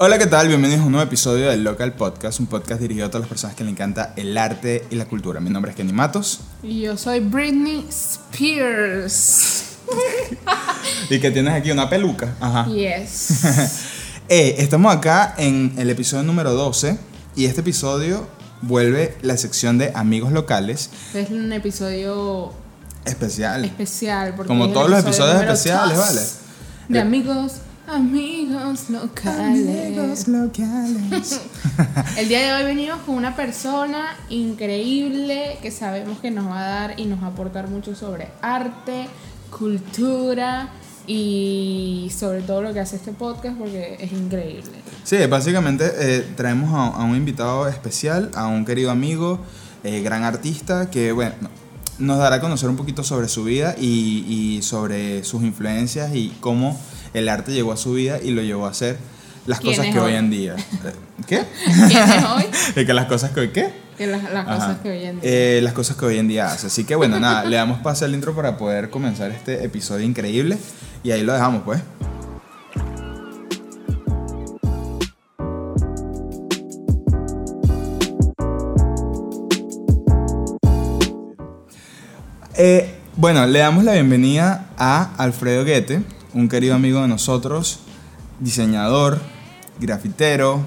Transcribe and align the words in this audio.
Hola, 0.00 0.16
¿qué 0.16 0.28
tal? 0.28 0.46
Bienvenidos 0.46 0.82
a 0.82 0.86
un 0.86 0.92
nuevo 0.92 1.04
episodio 1.04 1.50
del 1.50 1.64
Local 1.64 1.92
Podcast, 1.94 2.38
un 2.38 2.46
podcast 2.46 2.80
dirigido 2.80 3.06
a 3.06 3.08
todas 3.08 3.22
las 3.22 3.28
personas 3.28 3.56
que 3.56 3.64
le 3.64 3.70
encanta 3.70 4.12
el 4.14 4.38
arte 4.38 4.86
y 4.90 4.94
la 4.94 5.06
cultura. 5.06 5.40
Mi 5.40 5.50
nombre 5.50 5.72
es 5.72 5.76
Kenny 5.76 5.92
Matos. 5.92 6.38
Y 6.62 6.82
yo 6.82 6.96
soy 6.96 7.18
Britney 7.18 7.84
Spears. 7.88 9.64
y 11.10 11.18
que 11.18 11.32
tienes 11.32 11.52
aquí 11.52 11.72
una 11.72 11.90
peluca. 11.90 12.32
Ajá. 12.38 12.66
Yes. 12.66 13.42
eh, 14.28 14.54
estamos 14.58 14.94
acá 14.94 15.34
en 15.36 15.74
el 15.76 15.90
episodio 15.90 16.22
número 16.22 16.52
12 16.52 16.96
y 17.34 17.46
este 17.46 17.62
episodio 17.62 18.24
vuelve 18.62 19.16
la 19.22 19.36
sección 19.36 19.78
de 19.78 19.90
amigos 19.96 20.30
locales. 20.30 20.90
Es 21.12 21.28
un 21.30 21.52
episodio 21.52 22.52
especial. 23.04 23.64
Especial. 23.64 24.34
Porque 24.36 24.46
Como 24.46 24.68
todos 24.68 24.88
los 24.90 25.00
episodios 25.00 25.42
especiales, 25.42 25.98
¿vale? 25.98 26.20
De 26.88 27.00
amigos 27.00 27.62
Amigos 27.90 28.90
locales. 28.90 29.96
Amigos 29.96 30.28
locales. 30.28 31.40
El 32.18 32.28
día 32.28 32.40
de 32.40 32.52
hoy 32.52 32.64
venimos 32.64 32.98
con 33.06 33.14
una 33.14 33.34
persona 33.34 34.14
increíble 34.28 35.58
que 35.62 35.70
sabemos 35.70 36.18
que 36.18 36.30
nos 36.30 36.48
va 36.48 36.58
a 36.60 36.68
dar 36.68 37.00
y 37.00 37.06
nos 37.06 37.22
va 37.22 37.28
a 37.28 37.30
aportar 37.30 37.68
mucho 37.68 37.94
sobre 37.94 38.28
arte, 38.42 39.08
cultura 39.48 40.68
y 41.06 42.12
sobre 42.14 42.42
todo 42.42 42.60
lo 42.60 42.74
que 42.74 42.80
hace 42.80 42.96
este 42.96 43.12
podcast 43.12 43.56
porque 43.56 43.96
es 43.98 44.12
increíble. 44.12 44.82
Sí, 45.04 45.16
básicamente 45.26 45.90
eh, 45.96 46.26
traemos 46.36 46.74
a, 46.74 47.02
un 47.02 47.16
invitado 47.16 47.68
especial, 47.68 48.30
a 48.34 48.48
un 48.48 48.66
querido 48.66 48.90
amigo, 48.90 49.38
eh, 49.82 50.02
gran 50.02 50.24
artista 50.24 50.90
que, 50.90 51.12
bueno, 51.12 51.36
nos 51.98 52.18
dará 52.18 52.36
a 52.36 52.40
conocer 52.42 52.68
un 52.68 52.76
poquito 52.76 53.02
sobre 53.02 53.28
su 53.28 53.44
vida 53.44 53.74
y, 53.80 54.26
y 54.28 54.62
sobre 54.62 55.24
sus 55.24 55.42
influencias 55.42 56.14
y 56.14 56.36
cómo 56.40 56.78
el 57.18 57.28
arte 57.28 57.52
llegó 57.52 57.72
a 57.72 57.76
su 57.76 57.92
vida 57.92 58.18
y 58.22 58.30
lo 58.30 58.42
llevó 58.42 58.66
a 58.66 58.70
hacer 58.70 58.96
las 59.46 59.60
cosas 59.60 59.86
que 59.86 59.98
hoy? 59.98 60.14
en 60.14 60.30
día. 60.30 60.56
¿Qué? 61.26 61.42
¿Quién 61.88 62.02
es 62.10 62.24
hoy? 62.24 62.44
De 62.74 62.86
que 62.86 62.94
las 62.94 63.06
cosas 63.06 63.30
que 63.30 63.40
hoy 63.40 63.48
qué? 63.48 63.72
Que 63.96 64.06
las, 64.06 64.22
cosas 64.22 64.78
que 64.78 64.90
hoy 64.90 65.04
en 65.04 65.20
día. 65.20 65.30
Eh, 65.30 65.60
las 65.62 65.72
cosas 65.72 65.96
que 65.96 66.04
hoy 66.04 66.18
en 66.18 66.28
día 66.28 66.52
hace. 66.52 66.68
Así 66.68 66.84
que 66.84 66.94
bueno, 66.94 67.18
nada, 67.18 67.44
le 67.44 67.56
damos 67.56 67.80
paso 67.80 68.04
al 68.04 68.14
intro 68.14 68.34
para 68.34 68.56
poder 68.56 68.90
comenzar 68.90 69.30
este 69.32 69.64
episodio 69.64 70.04
increíble. 70.04 70.58
Y 71.02 71.10
ahí 71.10 71.22
lo 71.22 71.32
dejamos, 71.32 71.62
pues. 71.64 71.80
Eh, 82.56 82.94
bueno, 83.16 83.46
le 83.46 83.60
damos 83.60 83.82
la 83.84 83.94
bienvenida 83.94 84.66
a 84.76 85.14
Alfredo 85.16 85.64
Guete 85.64 86.02
un 86.34 86.48
querido 86.48 86.74
amigo 86.74 87.02
de 87.02 87.08
nosotros, 87.08 87.80
diseñador, 88.40 89.18
grafitero, 89.80 90.62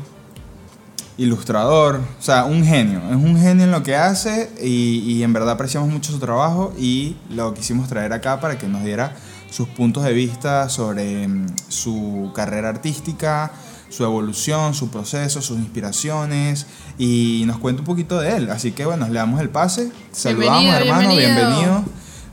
ilustrador, 1.18 2.02
o 2.20 2.22
sea, 2.22 2.46
un 2.46 2.66
genio, 2.66 3.00
es 3.10 3.16
un 3.16 3.40
genio 3.40 3.66
en 3.66 3.72
lo 3.72 3.84
que 3.84 3.96
hace 3.96 4.50
y, 4.62 5.22
en 5.22 5.34
verdad 5.34 5.52
apreciamos 5.52 5.90
mucho 5.90 6.12
su 6.12 6.20
trabajo 6.20 6.74
y 6.80 7.16
lo 7.30 7.54
quisimos 7.54 7.88
traer 7.88 8.14
acá 8.14 8.40
para 8.40 8.58
que 8.58 8.68
nos 8.68 8.84
diera 8.84 9.16
sus 9.50 9.68
puntos 9.68 10.04
de 10.04 10.14
vista 10.14 10.70
sobre 10.70 11.28
mm, 11.28 11.48
su 11.68 12.32
carrera 12.34 12.70
artística, 12.70 13.52
su 13.90 14.06
evolución, 14.06 14.74
su 14.74 14.90
proceso, 14.90 15.42
sus 15.42 15.58
inspiraciones 15.58 16.66
y 16.98 17.44
nos 17.46 17.60
cuenta 17.60 17.82
un 17.82 17.86
poquito 17.86 18.20
de 18.20 18.38
él. 18.38 18.50
Así 18.50 18.72
que 18.72 18.86
bueno, 18.86 19.08
le 19.08 19.16
damos 19.16 19.42
el 19.42 19.50
pase. 19.50 19.92
Saludamos, 20.14 20.74
hermano, 20.74 21.10
bienvenido. 21.10 21.84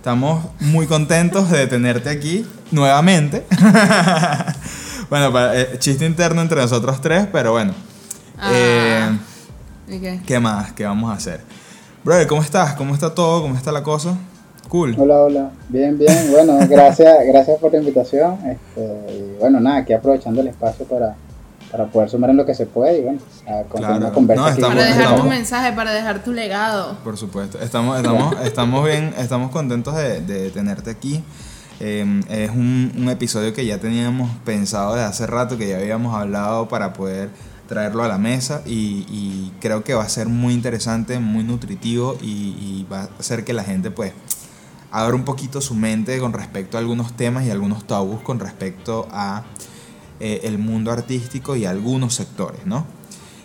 Estamos 0.09 0.43
muy 0.61 0.87
contentos 0.87 1.51
de 1.51 1.67
tenerte 1.67 2.09
aquí 2.09 2.47
nuevamente. 2.71 3.45
bueno, 5.11 5.31
eh, 5.53 5.77
chiste 5.79 6.07
interno 6.07 6.41
entre 6.41 6.63
nosotros 6.63 6.99
tres, 7.03 7.27
pero 7.31 7.53
bueno. 7.53 7.75
Ah, 8.39 8.51
eh, 9.87 10.01
qué? 10.01 10.21
¿Qué 10.25 10.41
más? 10.41 10.73
¿Qué 10.73 10.87
vamos 10.87 11.11
a 11.11 11.13
hacer? 11.13 11.43
Brother, 12.05 12.27
¿cómo 12.27 12.41
estás? 12.41 12.73
¿Cómo 12.73 12.95
está 12.95 13.15
todo? 13.15 13.43
¿Cómo 13.43 13.55
está 13.55 13.71
la 13.71 13.83
cosa? 13.83 14.17
Cool. 14.71 14.97
Hola, 14.97 15.21
hola. 15.21 15.51
Bien, 15.69 15.99
bien. 15.99 16.31
Bueno, 16.31 16.59
gracias, 16.67 17.15
gracias 17.27 17.59
por 17.61 17.71
la 17.73 17.79
invitación. 17.81 18.39
Este, 18.47 19.13
y 19.13 19.37
bueno, 19.39 19.61
nada, 19.61 19.77
aquí 19.77 19.93
aprovechando 19.93 20.41
el 20.41 20.47
espacio 20.47 20.87
para 20.87 21.17
para 21.71 21.87
poder 21.87 22.11
sumar 22.11 22.31
en 22.31 22.37
lo 22.37 22.47
que 22.47 22.55
se 22.55 22.67
puede 22.67 22.99
y 22.99 23.03
bueno, 23.03 23.21
a 23.47 23.63
claro. 23.65 24.13
conversa 24.13 24.57
para 24.57 24.85
dejar 24.85 25.17
tu 25.17 25.25
mensaje, 25.25 25.73
para 25.73 25.93
dejar 25.93 26.25
tu 26.25 26.33
legado. 26.33 26.97
Por 27.05 27.17
supuesto, 27.17 27.59
estamos, 27.61 27.97
estamos, 27.97 28.37
estamos 28.45 28.85
bien, 28.85 29.15
estamos 29.19 29.51
contentos 29.51 29.95
de, 29.95 30.51
tenerte 30.51 30.91
aquí. 30.91 31.23
Em, 31.81 32.23
es 32.29 32.51
un, 32.51 32.93
un, 32.97 33.09
episodio 33.09 33.55
que 33.55 33.65
ya 33.65 33.79
teníamos 33.79 34.31
pensado 34.45 34.97
de 34.97 35.03
hace 35.03 35.27
rato, 35.27 35.57
que 35.57 35.69
ya 35.69 35.77
habíamos 35.77 36.13
hablado 36.15 36.67
para 36.67 36.93
poder 36.93 37.31
traerlo 37.69 38.03
a 38.03 38.09
la 38.09 38.19
mesa 38.19 38.63
y, 38.67 39.53
creo 39.61 39.85
que 39.85 39.95
va 39.95 40.03
a 40.03 40.09
ser 40.09 40.29
muy 40.29 40.55
interesante, 40.55 41.21
muy 41.21 41.45
nutritivo 41.45 42.17
y, 42.21 42.27
y 42.27 42.87
va 42.91 43.03
a 43.03 43.09
hacer 43.21 43.45
que 43.45 43.53
la 43.53 43.63
gente 43.63 43.91
pues 43.91 44.13
abra 44.91 45.15
un 45.15 45.25
poquito 45.25 45.61
su 45.61 45.75
mente 45.75 46.19
con 46.19 46.33
respecto 46.33 46.79
a 46.79 46.81
algunos 46.81 47.13
temas 47.13 47.45
y 47.45 47.51
algunos 47.51 47.87
tabús 47.87 48.21
con 48.23 48.41
respecto 48.41 49.07
a 49.13 49.45
eh, 50.21 50.41
el 50.45 50.59
mundo 50.59 50.91
artístico 50.91 51.57
y 51.57 51.65
algunos 51.65 52.15
sectores, 52.15 52.67
¿no? 52.67 52.87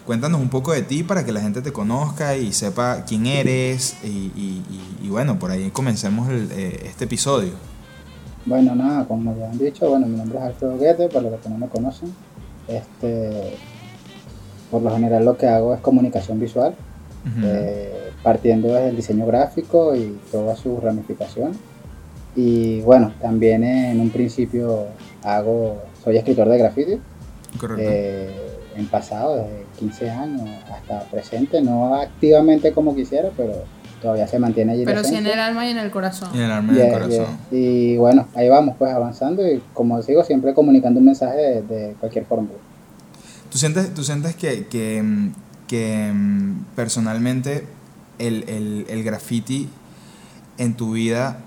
Cuéntanos 0.05 0.41
un 0.41 0.49
poco 0.49 0.73
de 0.73 0.81
ti 0.81 1.03
para 1.03 1.23
que 1.23 1.31
la 1.31 1.39
gente 1.39 1.61
te 1.61 1.71
conozca 1.71 2.35
y 2.35 2.51
sepa 2.51 3.05
quién 3.05 3.25
eres 3.25 3.95
y, 4.03 5.07
bueno, 5.07 5.39
por 5.39 5.51
ahí 5.51 5.69
comencemos 5.69 6.27
eh, 6.29 6.81
este 6.85 7.05
episodio. 7.05 7.51
Bueno, 8.45 8.75
nada, 8.75 9.05
como 9.05 9.37
ya 9.37 9.49
han 9.49 9.57
dicho, 9.57 9.89
bueno, 9.89 10.05
mi 10.07 10.17
nombre 10.17 10.37
es 10.39 10.43
Alfredo 10.43 10.77
Guete, 10.77 11.07
para 11.07 11.29
los 11.29 11.39
que 11.39 11.47
no 11.47 11.57
me 11.57 11.67
conocen. 11.67 12.13
Este, 12.67 13.55
por 14.69 14.81
lo 14.81 14.91
general 14.91 15.23
lo 15.23 15.37
que 15.37 15.47
hago 15.47 15.73
es 15.73 15.79
comunicación 15.79 16.39
visual, 16.39 16.75
eh, 17.41 18.11
partiendo 18.23 18.69
desde 18.69 18.89
el 18.89 18.95
diseño 18.97 19.25
gráfico 19.25 19.95
y 19.95 20.19
todas 20.31 20.59
sus 20.59 20.81
ramificaciones. 20.83 21.55
Y 22.35 22.81
bueno, 22.81 23.13
también 23.21 23.63
en 23.63 23.99
un 24.01 24.09
principio 24.09 24.87
hago 25.23 25.77
soy 26.03 26.17
escritor 26.17 26.49
de 26.49 26.57
graffiti. 26.57 26.99
Correcto. 27.59 27.83
Eh, 27.85 28.53
en 28.75 28.87
pasado, 28.87 29.35
desde 29.35 29.65
15 29.79 30.09
años 30.09 30.49
hasta 30.71 31.01
presente, 31.09 31.61
no 31.61 31.95
activamente 31.95 32.71
como 32.71 32.95
quisiera, 32.95 33.29
pero 33.37 33.65
todavía 34.01 34.27
se 34.27 34.39
mantiene 34.39 34.73
allí. 34.73 34.85
Pero 34.85 35.03
sí 35.03 35.15
en 35.15 35.27
el 35.27 35.39
alma 35.39 35.65
y 35.65 35.71
en 35.71 35.77
el 35.77 35.91
corazón. 35.91 36.29
Y 36.33 36.37
en 36.37 36.43
el 36.43 36.51
alma 36.51 36.73
y 36.73 36.79
en 36.79 36.85
el 36.85 36.93
corazón. 36.93 37.37
Y 37.51 37.97
bueno, 37.97 38.27
ahí 38.35 38.49
vamos 38.49 38.75
pues 38.77 38.91
avanzando 38.91 39.47
y 39.47 39.61
como 39.73 40.01
digo, 40.01 40.23
siempre 40.23 40.53
comunicando 40.53 40.99
un 40.99 41.05
mensaje 41.05 41.61
de, 41.61 41.95
cualquier 41.99 42.25
forma. 42.25 42.49
¿Tú 43.51 43.57
sientes, 43.57 43.93
tú 43.93 44.03
sientes 44.03 44.35
que, 44.35 44.65
que, 44.67 45.03
que 45.67 46.11
personalmente 46.75 47.67
el, 48.17 48.43
el, 48.49 48.85
el 48.89 49.03
graffiti 49.03 49.69
en 50.57 50.75
tu 50.75 50.93
vida 50.93 51.37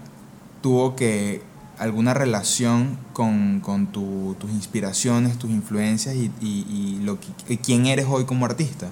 tuvo 0.62 0.94
que 0.96 1.42
alguna 1.78 2.14
relación 2.14 2.98
con, 3.12 3.60
con 3.60 3.86
tus 3.88 4.50
inspiraciones, 4.50 5.38
tus 5.38 5.50
influencias 5.50 6.14
y, 6.14 6.30
y, 6.40 7.00
lo 7.02 7.18
que, 7.20 7.58
quién 7.58 7.86
eres 7.86 8.06
hoy 8.08 8.24
como 8.24 8.46
artista. 8.46 8.88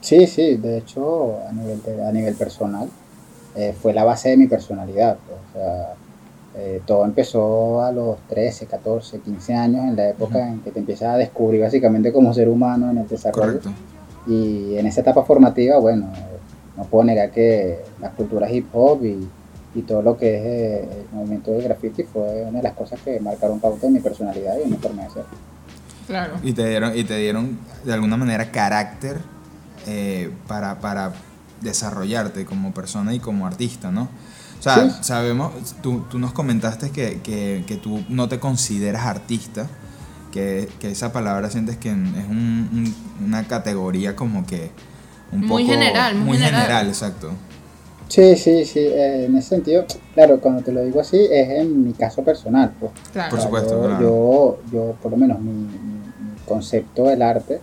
Sí, 0.00 0.26
sí, 0.26 0.56
de 0.56 0.78
hecho 0.78 1.38
a 1.48 1.52
nivel, 1.52 1.80
a 2.06 2.12
nivel 2.12 2.34
personal 2.34 2.88
eh, 3.56 3.74
fue 3.80 3.92
la 3.94 4.04
base 4.04 4.30
de 4.30 4.36
mi 4.36 4.46
personalidad. 4.46 5.16
Pues, 5.26 5.38
o 5.38 5.52
sea, 5.58 5.94
eh, 6.56 6.82
todo 6.86 7.04
empezó 7.04 7.82
a 7.82 7.90
los 7.90 8.18
13, 8.28 8.66
14, 8.66 9.20
15 9.20 9.54
años, 9.54 9.84
en 9.84 9.96
la 9.96 10.10
época 10.10 10.46
en 10.48 10.60
que 10.60 10.70
te 10.70 10.80
empiezas 10.80 11.14
a 11.14 11.16
descubrir 11.16 11.60
básicamente 11.60 12.12
como 12.12 12.32
ser 12.34 12.48
humano 12.48 12.90
en 12.90 12.98
el 12.98 13.08
desarrollo. 13.08 13.60
Correcto. 13.60 13.70
Y 14.26 14.76
en 14.76 14.86
esa 14.86 15.00
etapa 15.00 15.24
formativa, 15.24 15.78
bueno, 15.78 16.10
no 16.76 16.84
puedo 16.84 17.04
negar 17.04 17.30
que 17.30 17.80
la 18.00 18.10
cultura 18.10 18.50
hip 18.50 18.68
hop 18.72 19.04
y 19.04 19.28
y 19.74 19.82
todo 19.82 20.02
lo 20.02 20.16
que 20.16 20.36
es 20.36 20.44
eh, 20.44 20.88
el 21.10 21.16
movimiento 21.16 21.50
del 21.50 21.62
graffiti 21.64 22.04
fue 22.04 22.42
una 22.42 22.58
de 22.58 22.62
las 22.62 22.74
cosas 22.74 23.00
que 23.04 23.18
marcaron 23.20 23.60
pauta 23.60 23.86
en 23.86 23.94
mi 23.94 24.00
personalidad 24.00 24.54
y 24.58 24.62
en 24.62 24.70
mi 24.70 24.76
forma 24.76 25.02
de 25.02 25.10
ser. 25.10 25.24
Claro. 26.06 26.34
Y 26.42 26.52
te 26.52 26.68
dieron, 26.68 26.96
y 26.96 27.04
te 27.04 27.16
dieron 27.16 27.58
de 27.84 27.92
alguna 27.92 28.16
manera 28.16 28.50
carácter 28.50 29.20
eh, 29.86 30.30
para, 30.46 30.78
para 30.80 31.12
desarrollarte 31.60 32.44
como 32.44 32.72
persona 32.72 33.14
y 33.14 33.20
como 33.20 33.46
artista, 33.46 33.90
¿no? 33.90 34.08
O 34.58 34.62
sea, 34.64 35.02
sabemos, 35.02 35.52
tú, 35.82 36.06
tú, 36.10 36.18
nos 36.18 36.32
comentaste 36.32 36.90
que, 36.90 37.20
que, 37.20 37.64
que, 37.66 37.76
tú 37.76 38.02
no 38.08 38.28
te 38.28 38.38
consideras 38.38 39.04
artista, 39.04 39.66
que, 40.32 40.70
que 40.80 40.90
esa 40.90 41.12
palabra 41.12 41.50
sientes 41.50 41.76
que 41.76 41.90
es 41.90 41.94
un, 41.94 42.94
una 43.22 43.46
categoría 43.46 44.16
como 44.16 44.46
que 44.46 44.70
un 45.32 45.46
muy 45.46 45.66
general, 45.66 46.14
muy, 46.14 46.38
general, 46.38 46.88
exacto. 46.88 47.32
Sí, 48.08 48.36
sí, 48.36 48.64
sí, 48.64 48.80
eh, 48.80 49.24
en 49.24 49.36
ese 49.36 49.50
sentido, 49.50 49.84
claro, 50.14 50.40
cuando 50.40 50.62
te 50.62 50.72
lo 50.72 50.84
digo 50.84 51.00
así, 51.00 51.16
es 51.30 51.48
en 51.50 51.84
mi 51.84 51.92
caso 51.92 52.22
personal. 52.22 52.72
Pues. 52.78 52.92
Claro. 53.12 53.30
Por 53.30 53.40
supuesto, 53.40 54.00
yo, 54.00 54.58
yo, 54.72 54.94
por 55.02 55.10
lo 55.12 55.16
menos, 55.16 55.40
mi, 55.40 55.66
concepto 56.46 57.04
del 57.04 57.22
arte 57.22 57.60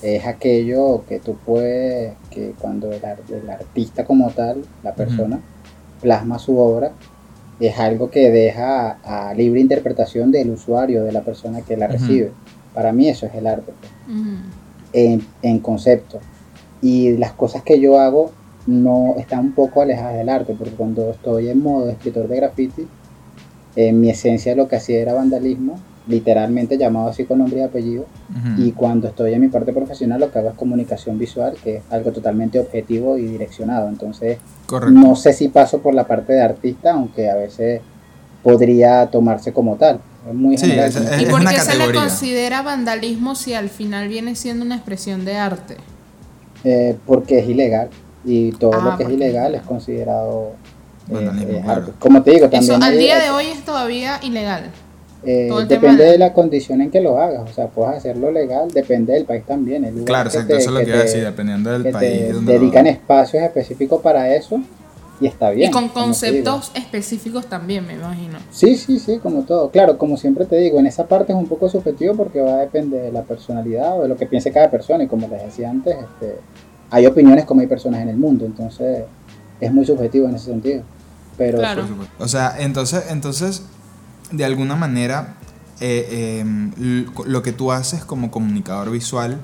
es 0.00 0.24
aquello 0.24 1.04
que 1.08 1.18
tú 1.18 1.36
puedes, 1.44 2.14
que 2.30 2.54
cuando 2.58 2.92
el, 2.92 3.00
el 3.02 3.50
artista 3.50 4.04
como 4.04 4.30
tal, 4.30 4.64
la 4.84 4.94
persona, 4.94 5.40
plasma 6.00 6.38
su 6.38 6.56
obra, 6.56 6.92
es 7.58 7.78
algo 7.78 8.10
que 8.10 8.30
deja 8.30 8.98
a 9.02 9.34
libre 9.34 9.60
interpretación 9.60 10.30
del 10.32 10.50
usuario, 10.50 11.04
de 11.04 11.12
la 11.12 11.22
persona 11.22 11.62
que 11.62 11.76
la 11.76 11.88
recibe. 11.88 12.32
Para 12.74 12.92
mí 12.92 13.08
eso 13.08 13.26
es 13.26 13.34
el 13.34 13.46
arte, 13.46 13.72
pues. 13.78 13.92
en, 14.92 15.26
en, 15.42 15.58
concepto. 15.58 16.20
Y 16.80 17.16
las 17.16 17.32
cosas 17.32 17.62
que 17.62 17.78
yo 17.78 18.00
hago 18.00 18.32
no 18.66 19.14
están 19.18 19.40
un 19.40 19.52
poco 19.52 19.82
alejadas 19.82 20.16
del 20.16 20.28
arte, 20.28 20.54
porque 20.56 20.74
cuando 20.74 21.10
estoy 21.10 21.48
en 21.48 21.62
modo 21.62 21.90
escritor 21.90 22.28
de 22.28 22.36
graffiti, 22.36 22.86
en 23.76 24.00
mi 24.00 24.10
esencia 24.10 24.54
lo 24.54 24.68
que 24.68 24.76
hacía 24.76 25.00
era 25.00 25.14
vandalismo, 25.14 25.78
literalmente 26.06 26.76
llamado 26.78 27.08
así 27.08 27.24
con 27.24 27.38
nombre 27.38 27.60
y 27.60 27.62
apellido, 27.62 28.06
y 28.58 28.72
cuando 28.72 29.08
estoy 29.08 29.34
en 29.34 29.40
mi 29.40 29.48
parte 29.48 29.72
profesional 29.72 30.20
lo 30.20 30.30
que 30.30 30.38
hago 30.38 30.50
es 30.50 30.54
comunicación 30.54 31.18
visual, 31.18 31.56
que 31.62 31.76
es 31.76 31.82
algo 31.90 32.12
totalmente 32.12 32.58
objetivo 32.58 33.16
y 33.18 33.26
direccionado. 33.26 33.88
Entonces, 33.88 34.38
no 34.90 35.16
sé 35.16 35.32
si 35.32 35.48
paso 35.48 35.80
por 35.80 35.94
la 35.94 36.06
parte 36.06 36.32
de 36.32 36.42
artista, 36.42 36.92
aunque 36.92 37.30
a 37.30 37.36
veces 37.36 37.80
podría 38.42 39.06
tomarse 39.06 39.52
como 39.52 39.76
tal. 39.76 40.00
Es 40.28 40.34
muy 40.34 40.56
sí, 40.56 40.72
¿Y 41.20 41.26
por 41.26 41.44
qué 41.48 41.58
se 41.58 41.76
le 41.76 41.92
considera 41.92 42.62
vandalismo 42.62 43.34
si 43.34 43.54
al 43.54 43.68
final 43.68 44.08
viene 44.08 44.34
siendo 44.34 44.64
una 44.64 44.76
expresión 44.76 45.24
de 45.24 45.36
arte? 45.36 45.76
Eh, 46.64 46.96
porque 47.06 47.40
es 47.40 47.48
ilegal 47.48 47.90
y 48.24 48.52
todo 48.52 48.80
lo 48.80 48.92
ah, 48.92 48.96
que 48.96 49.04
es 49.04 49.10
ilegal 49.10 49.54
es 49.54 49.62
considerado 49.62 50.52
eh, 51.10 51.62
arte. 51.66 51.92
Como 51.98 52.22
te 52.22 52.32
digo, 52.32 52.48
también... 52.48 52.62
Eso 52.62 52.82
al 52.82 52.98
día 52.98 53.18
de 53.18 53.30
hoy 53.30 53.46
es 53.46 53.64
todavía 53.64 54.20
ilegal. 54.22 54.70
Eh, 55.24 55.50
depende 55.68 56.04
de... 56.04 56.18
la 56.18 56.32
condición 56.32 56.80
en 56.80 56.90
que 56.90 57.00
lo 57.00 57.20
hagas, 57.20 57.48
o 57.48 57.52
sea, 57.52 57.68
puedes 57.68 57.96
hacerlo 57.96 58.32
legal, 58.32 58.70
depende 58.72 59.12
del 59.12 59.24
país 59.24 59.44
también. 59.46 59.84
claro, 60.04 60.28
eso 60.28 60.40
es 60.40 60.66
lo 60.66 60.80
que 60.80 60.88
iba 60.88 60.98
a 60.98 61.02
decir, 61.02 61.24
dependiendo 61.24 61.70
del 61.70 61.92
país. 61.92 62.44
dedican 62.44 62.86
espacios 62.86 63.42
específicos 63.42 64.00
para 64.00 64.34
eso 64.34 64.60
y 65.20 65.28
está 65.28 65.50
bien. 65.50 65.70
Y 65.70 65.72
con 65.72 65.88
conceptos 65.88 66.72
específicos 66.74 67.46
también, 67.46 67.86
me 67.86 67.94
imagino. 67.94 68.38
Sí, 68.50 68.76
sí, 68.76 68.98
sí, 68.98 69.18
como 69.18 69.42
todo. 69.42 69.70
Claro, 69.70 69.96
como 69.96 70.16
siempre 70.16 70.46
te 70.46 70.56
digo, 70.56 70.80
en 70.80 70.86
esa 70.86 71.06
parte 71.06 71.32
es 71.32 71.38
un 71.38 71.46
poco 71.46 71.68
subjetivo 71.68 72.14
porque 72.16 72.40
va 72.40 72.54
a 72.54 72.60
depender 72.60 73.02
de 73.02 73.12
la 73.12 73.22
personalidad 73.22 73.98
o 73.98 74.02
de 74.02 74.08
lo 74.08 74.16
que 74.16 74.26
piense 74.26 74.50
cada 74.50 74.70
persona 74.70 75.04
y 75.04 75.06
como 75.06 75.28
les 75.28 75.44
decía 75.44 75.70
antes, 75.70 75.94
este, 75.94 76.38
hay 76.92 77.06
opiniones 77.06 77.46
como 77.46 77.62
hay 77.62 77.66
personas 77.66 78.02
en 78.02 78.10
el 78.10 78.18
mundo, 78.18 78.44
entonces 78.44 79.04
es 79.60 79.72
muy 79.72 79.86
subjetivo 79.86 80.28
en 80.28 80.34
ese 80.34 80.46
sentido. 80.46 80.82
Pero, 81.38 81.58
claro. 81.58 81.86
O 82.18 82.28
sea, 82.28 82.54
entonces, 82.58 83.04
entonces 83.08 83.62
de 84.30 84.44
alguna 84.44 84.76
manera, 84.76 85.36
eh, 85.80 86.40
em, 86.40 87.06
lo 87.24 87.42
que 87.42 87.52
tú 87.52 87.72
haces 87.72 88.04
como 88.04 88.30
comunicador 88.30 88.90
visual 88.90 89.40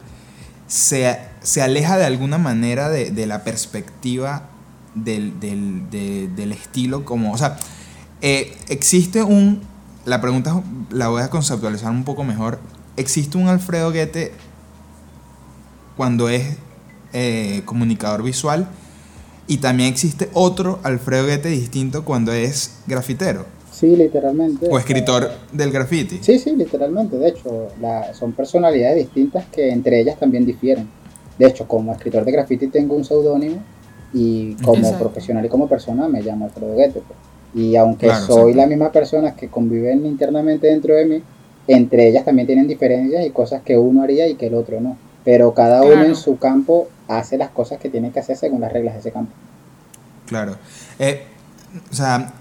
se, 0.66 1.18
se 1.40 1.62
aleja 1.62 1.96
de 1.96 2.04
alguna 2.04 2.36
manera 2.36 2.90
de, 2.90 3.26
la 3.26 3.44
perspectiva 3.44 4.42
del, 4.94 5.40
del, 5.40 6.52
estilo 6.52 7.06
como, 7.06 7.32
o 7.32 7.38
sea, 7.38 7.56
eh, 8.20 8.58
existe 8.68 9.22
un, 9.22 9.62
la 10.04 10.20
pregunta 10.20 10.62
la 10.90 11.08
voy 11.08 11.22
a 11.22 11.30
conceptualizar 11.30 11.90
un 11.90 12.04
poco 12.04 12.24
mejor, 12.24 12.58
existe 12.98 13.38
un 13.38 13.48
Alfredo 13.48 13.90
Goethe 13.90 14.32
cuando 15.96 16.28
es 16.28 16.58
eh, 17.12 17.62
comunicador 17.64 18.22
visual 18.22 18.68
y 19.48 19.58
también 19.58 19.88
existe 19.88 20.28
otro 20.34 20.78
Alfredo 20.82 21.24
Goethe 21.24 21.48
distinto 21.48 22.04
cuando 22.04 22.32
es 22.32 22.80
grafitero. 22.86 23.46
Sí, 23.72 23.96
literalmente. 23.96 24.68
O 24.70 24.78
escritor 24.78 25.30
del 25.52 25.70
graffiti. 25.70 26.18
Sí, 26.20 26.38
sí, 26.38 26.54
literalmente. 26.54 27.16
De 27.16 27.28
hecho, 27.28 27.68
son 28.12 28.32
personalidades 28.32 28.96
distintas 28.96 29.46
que 29.46 29.70
entre 29.70 30.00
ellas 30.00 30.18
también 30.18 30.44
difieren. 30.44 30.88
De 31.38 31.46
hecho, 31.46 31.66
como 31.66 31.92
escritor 31.92 32.24
de 32.24 32.32
graffiti 32.32 32.66
tengo 32.66 32.96
un 32.96 33.04
seudónimo 33.04 33.62
y 34.12 34.54
como 34.56 34.98
profesional 34.98 35.44
y 35.44 35.48
como 35.48 35.68
persona 35.68 36.08
me 36.08 36.22
llamo 36.22 36.46
Alfredo 36.46 36.76
Guete. 36.76 37.00
Pues. 37.06 37.18
Y 37.54 37.76
aunque 37.76 38.10
soy 38.26 38.52
la 38.52 38.66
misma 38.66 38.92
persona 38.92 39.34
que 39.34 39.48
conviven 39.48 40.04
internamente 40.04 40.66
dentro 40.66 40.94
de 40.94 41.06
mí, 41.06 41.22
entre 41.68 42.08
ellas 42.08 42.24
también 42.24 42.46
tienen 42.46 42.66
diferencias 42.66 43.24
y 43.24 43.30
cosas 43.30 43.62
que 43.62 43.78
uno 43.78 44.02
haría 44.02 44.28
y 44.28 44.34
que 44.34 44.48
el 44.48 44.54
otro 44.54 44.80
no. 44.80 44.98
Pero 45.24 45.54
cada 45.54 45.82
uno 45.82 46.04
en 46.04 46.16
su 46.16 46.36
campo 46.38 46.88
hace 47.08 47.38
las 47.38 47.50
cosas 47.50 47.78
que 47.78 47.88
tiene 47.88 48.12
que 48.12 48.20
hacer 48.20 48.36
según 48.36 48.60
las 48.60 48.72
reglas 48.72 48.94
de 48.94 49.00
ese 49.00 49.12
campo. 49.12 49.32
Claro. 50.26 50.56
Eh, 50.98 51.26
o 51.90 51.94
sea, 51.94 52.34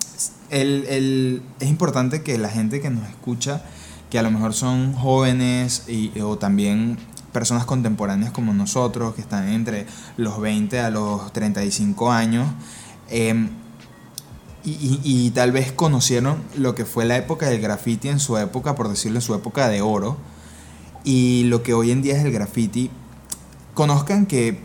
el, 0.50 1.42
es 1.60 1.68
importante 1.68 2.22
que 2.22 2.38
la 2.38 2.50
gente 2.50 2.82
que 2.82 2.90
nos 2.90 3.08
escucha, 3.10 3.62
que 4.10 4.20
a 4.20 4.24
lo 4.24 4.32
mejor 4.32 4.54
son 4.54 4.94
jóvenes 4.94 5.84
y, 5.88 6.20
o 6.20 6.38
también 6.38 6.98
personas 7.32 7.66
contemporáneas 7.66 8.32
como 8.32 8.54
nosotros, 8.54 9.16
que 9.16 9.22
están 9.22 9.48
entre 9.50 9.86
los 10.18 10.40
20 10.40 10.80
a 10.80 10.90
los 10.90 11.32
35 11.34 12.12
años, 12.12 12.48
em, 13.10 13.50
y, 14.64 15.00
y, 15.02 15.32
tal 15.32 15.54
vez 15.54 15.72
conocieron 15.72 16.44
lo 16.58 16.76
que 16.76 16.84
fue 16.84 17.06
la 17.06 17.16
época 17.16 17.48
del 17.48 17.62
graffiti 17.62 18.10
en 18.10 18.20
su 18.20 18.38
época, 18.38 18.76
por 18.76 18.90
decirlo, 18.90 19.20
en 19.20 19.22
su 19.22 19.34
época 19.34 19.70
de 19.70 19.82
oro, 19.82 20.18
y 21.06 21.44
lo 21.46 21.64
que 21.64 21.74
hoy 21.74 21.92
en 21.92 22.02
día 22.02 22.18
es 22.18 22.26
el 22.26 22.34
graffiti, 22.34 22.92
conozcan 23.78 24.26
que 24.26 24.58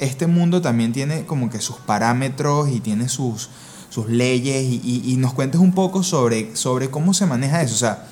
este 0.00 0.26
mundo 0.26 0.60
también 0.60 0.92
tiene 0.92 1.24
como 1.24 1.48
que 1.48 1.62
sus 1.62 1.76
parámetros 1.76 2.68
y 2.68 2.80
tiene 2.80 3.08
sus, 3.08 3.48
sus 3.88 4.10
leyes 4.10 4.62
y, 4.62 5.16
nos 5.16 5.32
cuentes 5.32 5.62
un 5.62 5.72
poco 5.72 6.02
sobre, 6.02 6.54
sobre 6.54 6.90
cómo 6.90 7.14
se 7.14 7.24
maneja 7.24 7.62
eso, 7.62 7.74
o 7.74 7.78
sea, 7.78 8.04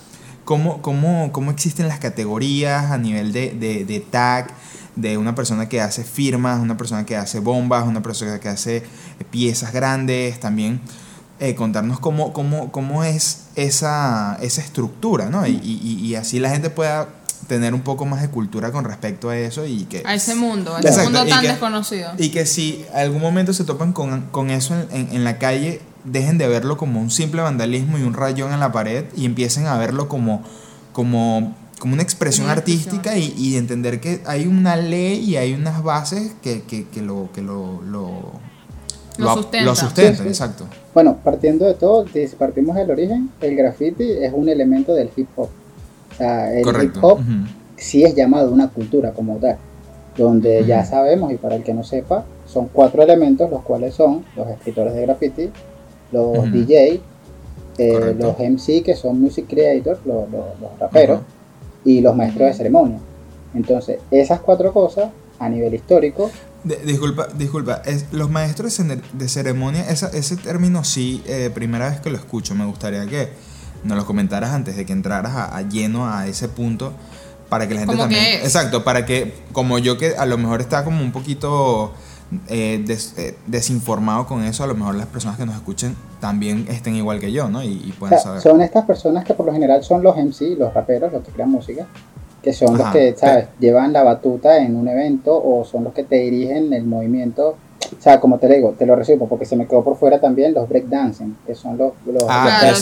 cómo, 0.46 0.80
cómo, 0.80 1.32
cómo 1.32 1.50
existen 1.50 1.86
las 1.86 1.98
categorías 1.98 2.90
a 2.90 2.96
nivel 2.96 3.30
de, 3.34 3.50
de, 3.86 4.00
tag, 4.00 4.54
de 4.96 5.18
una 5.18 5.34
persona 5.34 5.68
que 5.68 5.82
hace 5.82 6.02
firmas, 6.02 6.60
una 6.60 6.78
persona 6.78 7.04
que 7.04 7.14
hace 7.14 7.40
bombas, 7.40 7.86
una 7.86 8.02
persona 8.02 8.40
que 8.40 8.48
hace 8.48 8.84
piezas 9.30 9.74
grandes, 9.74 10.40
también 10.40 10.80
eh, 11.40 11.54
contarnos 11.56 12.00
cómo, 12.00 12.32
cómo, 12.32 12.72
cómo 12.72 13.04
es 13.04 13.48
esa, 13.54 14.38
esa 14.40 14.62
estructura, 14.62 15.28
¿no? 15.28 15.46
Y, 15.46 15.60
y, 15.62 16.14
así 16.14 16.38
la 16.38 16.48
gente 16.48 16.70
pueda 16.70 17.17
tener 17.48 17.74
un 17.74 17.80
poco 17.80 18.04
más 18.04 18.22
de 18.22 18.28
cultura 18.28 18.70
con 18.70 18.84
respecto 18.84 19.30
a 19.30 19.36
eso 19.36 19.66
y 19.66 19.84
que... 19.84 20.02
A 20.04 20.14
ese 20.14 20.36
mundo, 20.36 20.76
a 20.76 20.80
ese 20.80 21.02
mundo 21.02 21.26
tan 21.26 21.42
desconocido. 21.42 22.10
Y 22.18 22.28
que 22.28 22.46
si 22.46 22.84
algún 22.94 23.20
momento 23.20 23.52
se 23.52 23.64
topan 23.64 23.92
con, 23.92 24.26
con 24.30 24.50
eso 24.50 24.74
en, 24.92 25.08
en, 25.10 25.24
la 25.24 25.38
calle, 25.38 25.80
dejen 26.04 26.38
de 26.38 26.46
verlo 26.46 26.76
como 26.76 27.00
un 27.00 27.10
simple 27.10 27.42
vandalismo 27.42 27.98
y 27.98 28.02
un 28.02 28.14
rayón 28.14 28.52
en 28.52 28.60
la 28.60 28.70
pared 28.70 29.06
y 29.16 29.24
empiecen 29.24 29.66
a 29.66 29.76
verlo 29.78 30.08
como, 30.08 30.44
como, 30.92 31.56
como 31.78 31.94
una 31.94 32.02
expresión 32.02 32.50
artística 32.50 33.16
y, 33.16 33.34
y, 33.36 33.56
entender 33.56 33.98
que 33.98 34.20
hay 34.26 34.46
una 34.46 34.76
ley 34.76 35.18
y 35.18 35.36
hay 35.36 35.54
unas 35.54 35.82
bases 35.82 36.32
que, 36.42 36.62
que, 36.62 36.86
que 36.86 37.02
lo... 37.02 37.30
Que 37.32 37.42
lo, 37.42 37.82
lo 37.82 38.48
lo, 39.16 39.74
sustenta. 39.74 40.22
exacto. 40.22 40.64
Bueno, 40.94 41.18
partiendo 41.24 41.64
de 41.64 41.74
todo, 41.74 42.06
si 42.06 42.24
partimos 42.38 42.76
del 42.76 42.88
origen, 42.88 43.30
el 43.40 43.56
graffiti 43.56 44.12
es 44.12 44.32
un 44.32 44.48
elemento 44.48 44.94
del 44.94 45.10
hip 45.16 45.26
hop 45.34 45.48
el 46.20 46.82
hip 46.82 46.96
hop 47.02 47.20
sí 47.78 48.04
es 48.04 48.14
llamado 48.14 48.52
una 48.52 48.68
cultura 48.68 49.12
como 49.12 49.36
tal, 49.36 49.56
donde 50.16 50.64
ya 50.66 50.84
sabemos, 50.84 51.32
y 51.32 51.36
para 51.36 51.56
el 51.56 51.62
que 51.62 51.72
no 51.72 51.84
sepa, 51.84 52.24
son 52.46 52.68
cuatro 52.72 53.02
elementos, 53.02 53.50
los 53.50 53.62
cuales 53.62 53.94
son 53.94 54.24
los 54.36 54.48
escritores 54.48 54.94
de 54.94 55.02
graffiti, 55.02 55.50
los 56.12 56.50
DJ, 56.50 57.00
eh, 57.78 58.16
los 58.18 58.38
MC, 58.38 58.82
que 58.82 58.96
son 58.96 59.20
music 59.20 59.46
creators, 59.48 60.00
los, 60.04 60.26
raperos, 60.80 61.20
y 61.84 62.00
los 62.00 62.16
maestros 62.16 62.48
de 62.48 62.54
ceremonia. 62.54 62.98
Entonces, 63.54 64.00
esas 64.10 64.40
cuatro 64.40 64.72
cosas, 64.72 65.10
a 65.38 65.48
nivel 65.48 65.74
histórico, 65.74 66.30
disculpa, 66.84 67.28
disculpa. 67.36 67.82
los 68.10 68.28
maestros 68.28 68.82
de 69.12 69.28
ceremonia, 69.28 69.88
ese 69.88 70.36
término 70.36 70.82
sí, 70.82 71.22
eh, 71.26 71.50
primera 71.54 71.88
vez 71.88 72.00
que 72.00 72.10
lo 72.10 72.16
escucho, 72.16 72.54
me 72.54 72.66
gustaría 72.66 73.06
que 73.06 73.28
nos 73.84 73.96
lo 73.96 74.06
comentaras 74.06 74.50
antes 74.50 74.76
de 74.76 74.86
que 74.86 74.92
entraras 74.92 75.34
a, 75.36 75.62
lleno 75.62 76.08
a 76.08 76.26
ese 76.26 76.48
punto 76.48 76.92
para 77.48 77.66
que 77.66 77.74
la 77.74 77.80
gente 77.80 77.96
también 77.96 78.22
exacto 78.42 78.84
para 78.84 79.06
que 79.06 79.32
como 79.52 79.78
yo 79.78 79.96
que 79.96 80.16
a 80.16 80.26
lo 80.26 80.36
mejor 80.36 80.60
está 80.60 80.84
como 80.84 81.02
un 81.02 81.12
poquito 81.12 81.92
eh, 82.48 82.84
eh, 83.16 83.38
desinformado 83.46 84.26
con 84.26 84.44
eso 84.44 84.64
a 84.64 84.66
lo 84.66 84.74
mejor 84.74 84.96
las 84.96 85.06
personas 85.06 85.38
que 85.38 85.46
nos 85.46 85.54
escuchen 85.54 85.96
también 86.20 86.66
estén 86.68 86.94
igual 86.94 87.20
que 87.20 87.32
yo 87.32 87.48
no 87.48 87.62
y, 87.62 87.94
puedan 87.98 88.20
saber. 88.20 88.42
son 88.42 88.60
estas 88.60 88.84
personas 88.84 89.24
que 89.24 89.32
por 89.32 89.46
lo 89.46 89.52
general 89.52 89.82
son 89.82 90.02
los 90.02 90.16
MC 90.16 90.58
los 90.58 90.74
raperos 90.74 91.12
los 91.12 91.24
que 91.24 91.32
crean 91.32 91.50
música 91.50 91.86
que 92.42 92.52
son 92.52 92.76
los 92.76 92.88
que 92.92 93.16
sabes 93.16 93.48
llevan 93.58 93.94
la 93.94 94.02
batuta 94.02 94.58
en 94.58 94.76
un 94.76 94.88
evento 94.88 95.42
o 95.42 95.64
son 95.64 95.84
los 95.84 95.94
que 95.94 96.04
te 96.04 96.16
dirigen 96.16 96.72
el 96.74 96.84
movimiento 96.84 97.56
o 97.96 98.02
sea, 98.02 98.20
como 98.20 98.38
te 98.38 98.48
digo, 98.48 98.74
te 98.78 98.86
lo 98.86 98.96
recibo 98.96 99.28
porque 99.28 99.44
se 99.44 99.56
me 99.56 99.66
quedó 99.66 99.82
por 99.82 99.96
fuera 99.96 100.20
también 100.20 100.54
los 100.54 100.68
breakdancing, 100.68 101.36
que 101.46 101.54
son 101.54 101.78
los, 101.78 101.92
los, 102.06 102.24
ah, 102.28 102.72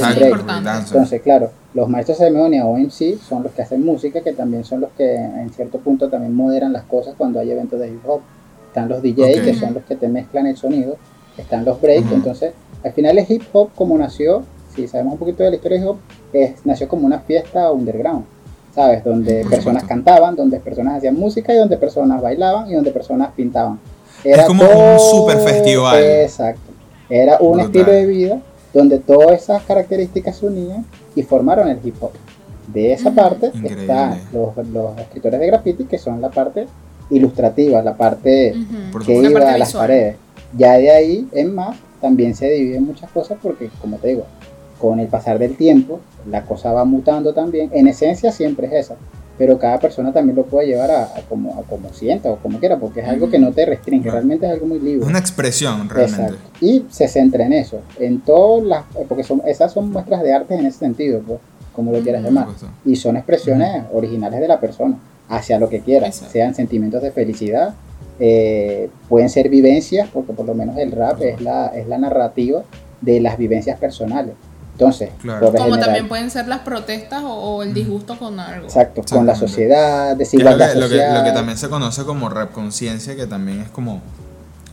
Entonces, 0.79 1.23
claro, 1.23 1.51
los 1.75 1.89
maestros 1.89 2.19
de 2.19 2.27
ceremonia 2.27 2.67
o 2.67 2.77
MC 2.77 3.19
son 3.19 3.43
los 3.43 3.53
que 3.53 3.63
hacen 3.63 3.85
música, 3.85 4.21
que 4.21 4.33
también 4.33 4.65
son 4.65 4.81
los 4.81 4.91
que 4.97 5.15
en 5.15 5.51
cierto 5.51 5.79
punto 5.79 6.09
también 6.09 6.35
moderan 6.35 6.73
las 6.73 6.85
cosas 6.85 7.15
cuando 7.17 7.41
hay 7.41 7.51
eventos 7.51 7.79
de 7.79 7.89
hip 7.89 8.01
hop. 8.07 8.21
Están 8.69 8.89
los 8.89 9.03
DJ, 9.03 9.43
que 9.43 9.55
son 9.55 9.75
los 9.75 9.85
que 9.85 9.97
te 9.97 10.09
mezclan 10.09 10.47
el 10.47 10.57
sonido. 10.57 10.97
Están 11.37 11.65
los 11.65 11.81
breaks, 11.81 12.13
entonces, 12.13 12.53
al 12.83 12.93
final 12.93 13.19
el 13.19 13.27
hip 13.29 13.43
hop 13.53 13.71
como 13.75 13.97
nació, 13.99 14.43
si 14.75 14.89
sabemos 14.89 15.15
un 15.15 15.19
poquito 15.19 15.43
de 15.43 15.51
la 15.51 15.57
historia 15.57 15.79
del 15.79 15.87
hip 15.87 15.91
hop, 15.93 15.99
es, 16.33 16.65
nació 16.65 16.89
como 16.89 17.07
una 17.07 17.21
fiesta 17.21 17.71
underground. 17.71 18.25
¿Sabes? 18.75 19.03
Donde 19.03 19.47
personas 19.49 19.85
cantaban, 19.85 20.37
donde 20.37 20.61
personas 20.61 20.99
hacían 20.99 21.15
música 21.15 21.55
y 21.55 21.57
donde 21.57 21.79
personas 21.79 22.21
bailaban 22.21 22.71
y 22.71 22.75
donde 22.75 22.91
personas 22.91 23.31
pintaban 23.35 23.79
es 24.33 24.45
como 24.45 24.65
un 24.65 24.99
super 24.99 25.39
festival. 25.39 26.03
Exacto. 26.03 26.73
Era 27.09 27.39
un 27.41 27.61
estilo 27.61 27.93
de 27.93 28.07
vida 28.07 28.41
donde 28.73 28.99
todas 28.99 29.41
esas 29.43 29.63
características 29.63 30.37
se 30.37 30.47
unían 30.47 30.85
y 31.15 31.23
formaron 31.23 31.69
el 31.69 31.79
hip 31.85 31.95
hop. 32.01 32.13
De 32.67 32.93
esa 32.93 33.13
parte 33.13 33.47
Increíble. 33.55 33.83
están 33.83 34.21
los, 34.33 34.57
los 34.69 34.99
escritores 34.99 35.39
de 35.39 35.47
graffiti, 35.47 35.85
que 35.85 35.99
son 35.99 36.21
la 36.21 36.31
parte 36.31 36.67
ilustrativa, 37.11 37.81
la 37.83 37.97
parte 37.97 38.55
que. 39.05 39.23
La 39.23 39.29
iba 39.29 39.41
parte 39.41 39.55
a 39.55 39.59
las 39.59 39.69
visual. 39.69 39.83
paredes. 39.87 40.17
Ya 40.57 40.73
de 40.79 40.91
ahí 40.91 41.29
en 41.33 41.55
más 41.55 41.77
también 42.01 42.35
se 42.35 42.51
dividen 42.51 42.85
muchas 42.85 43.11
cosas 43.11 43.39
porque, 43.43 43.71
como 43.81 43.99
te 43.99 44.09
digo, 44.09 44.27
con 44.79 45.01
el 45.01 45.07
pasar 45.07 45.39
del 45.39 45.57
tiempo, 45.57 46.01
la 46.29 46.43
cosa 46.43 46.73
va 46.73 46.85
mutando 46.85 47.33
también. 47.33 47.71
En 47.73 47.87
esencia 47.87 48.33
siempre 48.33 48.67
es 48.67 48.73
esa, 48.73 48.97
pero 49.39 49.59
cada 49.59 49.79
persona 49.79 50.13
también 50.13 50.37
lo 50.37 50.45
puede 50.45 50.69
llevar 50.69 50.91
a, 50.91 51.03
a 51.05 51.21
como, 51.29 51.59
a 51.59 51.63
como 51.65 51.93
sienta 51.93 52.31
o 52.31 52.37
como 52.37 52.59
quiera, 52.59 52.79
porque 52.79 53.01
es 53.01 53.09
algo 53.09 53.29
que 53.29 53.39
no 53.39 53.53
te 53.53 53.67
restringe, 53.67 54.11
realmente 54.11 54.47
es 54.47 54.53
algo 54.53 54.67
muy 54.67 54.79
libre. 54.79 55.07
una 55.07 55.19
expresión 55.19 55.89
realmente. 55.89 56.35
Exacto. 56.35 56.51
Y 56.61 56.85
se 56.91 57.09
centra 57.09 57.45
en 57.45 57.53
eso, 57.53 57.81
en 57.99 58.21
todas 58.21 58.65
las, 58.65 58.85
porque 59.09 59.25
son, 59.25 59.43
esas 59.47 59.73
son 59.73 59.91
muestras 59.91 60.23
de 60.23 60.33
arte 60.33 60.55
en 60.55 60.67
ese 60.67 60.79
sentido, 60.79 61.21
pues, 61.27 61.39
como 61.75 61.93
lo 61.93 62.01
quieras 62.01 62.23
Ujú. 62.23 62.31
llamar. 62.35 62.49
Y 62.87 62.97
son 62.97 63.17
expresiones 63.17 63.85
originales 63.93 64.41
de 64.41 64.49
la 64.49 64.59
persona, 64.61 64.97
hacia 65.29 65.59
lo 65.59 65.69
que 65.69 65.81
quiera, 65.81 66.07
Exacto. 66.07 66.33
sean 66.33 66.55
sentimientos 66.55 67.03
de 67.03 67.11
felicidad, 67.11 67.75
eh, 68.19 68.89
pueden 69.09 69.29
ser 69.29 69.49
vivencias, 69.51 70.09
porque 70.13 70.33
por 70.33 70.47
lo 70.47 70.55
menos 70.55 70.79
el 70.79 70.93
rap 70.93 71.21
es 71.21 71.41
la, 71.43 71.67
es 71.69 71.87
la 71.87 71.99
narrativa 71.99 72.63
de 73.03 73.21
las 73.21 73.37
vivencias 73.37 73.79
personales. 73.79 74.35
Entonces, 74.77 75.11
Claro. 75.23 75.47
Como 75.47 75.65
general, 75.65 75.81
también 75.81 76.07
pueden 76.09 76.31
ser 76.31 76.47
las 76.49 76.61
protestas 76.61 77.23
o, 77.25 77.33
o 77.33 77.63
el 77.63 77.73
disgusto 77.73 78.19
con 78.19 78.39
algo. 78.39 78.67
exacto, 78.67 79.03
con 79.11 79.25
la 79.25 79.35
sociedad, 79.35 80.15
desigualdad 80.15 80.75
que, 80.75 80.79
lo, 80.79 80.87
que, 80.87 80.97
social. 80.97 81.19
lo 81.19 81.25
que 81.25 81.33
también 81.33 81.57
se 81.57 81.69
conoce 81.71 82.05
como 82.05 82.29
rap 82.29 82.53
conciencia, 82.53 83.17
que 83.17 83.27
también 83.27 83.63
es 83.63 83.71
como 83.71 84.03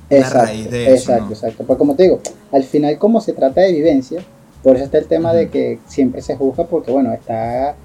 exacto, 0.10 0.39
raíz 0.39 0.69
de 0.69 0.93
eso, 0.93 1.12
Exacto, 1.12 1.25
¿no? 1.25 1.31
exacto. 1.31 1.63
Pues 1.63 1.79
como 1.79 1.95
te 1.95 2.03
digo, 2.03 2.19
al 2.51 2.63
final 2.65 2.98
como 2.98 3.22
se 3.22 3.31
trata 3.31 3.62
de 3.62 3.72
vivencia, 3.72 4.22
por 4.62 4.75
eso 4.75 4.83
está 4.86 4.98
el 4.98 5.07
tema 5.07 5.31
de 5.33 5.50
que 5.50 5.79
siempre 5.88 6.22
se 6.22 6.36
juzga 6.36 6.65
porque 6.65 6.91
bueno, 6.91 7.13
está 7.13 7.75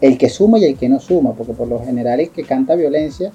el 0.00 0.18
que 0.18 0.28
suma 0.28 0.58
y 0.58 0.64
el 0.64 0.76
que 0.76 0.88
no 0.88 0.98
suma, 0.98 1.34
porque 1.34 1.52
por 1.52 1.68
lo 1.68 1.84
general 1.84 2.18
el 2.18 2.30
que 2.30 2.42
canta 2.42 2.74
violencia, 2.74 3.30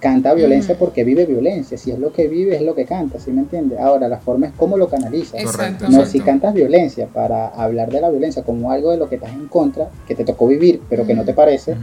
canta 0.00 0.34
violencia 0.34 0.76
porque 0.78 1.04
vive 1.04 1.26
violencia, 1.26 1.76
si 1.76 1.90
es 1.90 1.98
lo 1.98 2.12
que 2.12 2.28
vive 2.28 2.56
es 2.56 2.62
lo 2.62 2.74
que 2.74 2.84
canta, 2.84 3.18
¿sí 3.18 3.30
me 3.30 3.40
entiendes? 3.40 3.80
Ahora, 3.80 4.08
la 4.08 4.18
forma 4.18 4.46
es 4.46 4.52
cómo 4.56 4.76
lo 4.76 4.88
canalizas. 4.88 5.42
correcto. 5.42 5.84
No, 5.84 5.98
exacto. 5.98 6.10
si 6.10 6.20
cantas 6.20 6.54
violencia 6.54 7.06
para 7.06 7.48
hablar 7.48 7.90
de 7.90 8.00
la 8.00 8.10
violencia 8.10 8.42
como 8.42 8.70
algo 8.70 8.90
de 8.90 8.98
lo 8.98 9.08
que 9.08 9.16
estás 9.16 9.32
en 9.32 9.48
contra, 9.48 9.88
que 10.06 10.14
te 10.14 10.24
tocó 10.24 10.46
vivir, 10.46 10.80
pero 10.88 11.06
que 11.06 11.14
no 11.14 11.24
te 11.24 11.34
parece, 11.34 11.76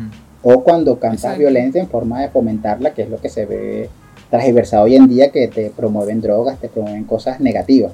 o 0.43 0.63
cuando 0.63 0.99
cantas 0.99 1.23
Exacto. 1.23 1.39
violencia 1.39 1.81
en 1.81 1.89
forma 1.89 2.21
de 2.21 2.29
fomentarla, 2.29 2.93
que 2.93 3.03
es 3.03 3.09
lo 3.09 3.19
que 3.19 3.29
se 3.29 3.45
ve 3.45 3.89
transversado 4.29 4.83
hoy 4.83 4.95
en 4.95 5.07
día, 5.07 5.31
que 5.31 5.47
te 5.47 5.69
promueven 5.69 6.21
drogas, 6.21 6.59
te 6.59 6.69
promueven 6.69 7.03
cosas 7.03 7.39
negativas. 7.39 7.91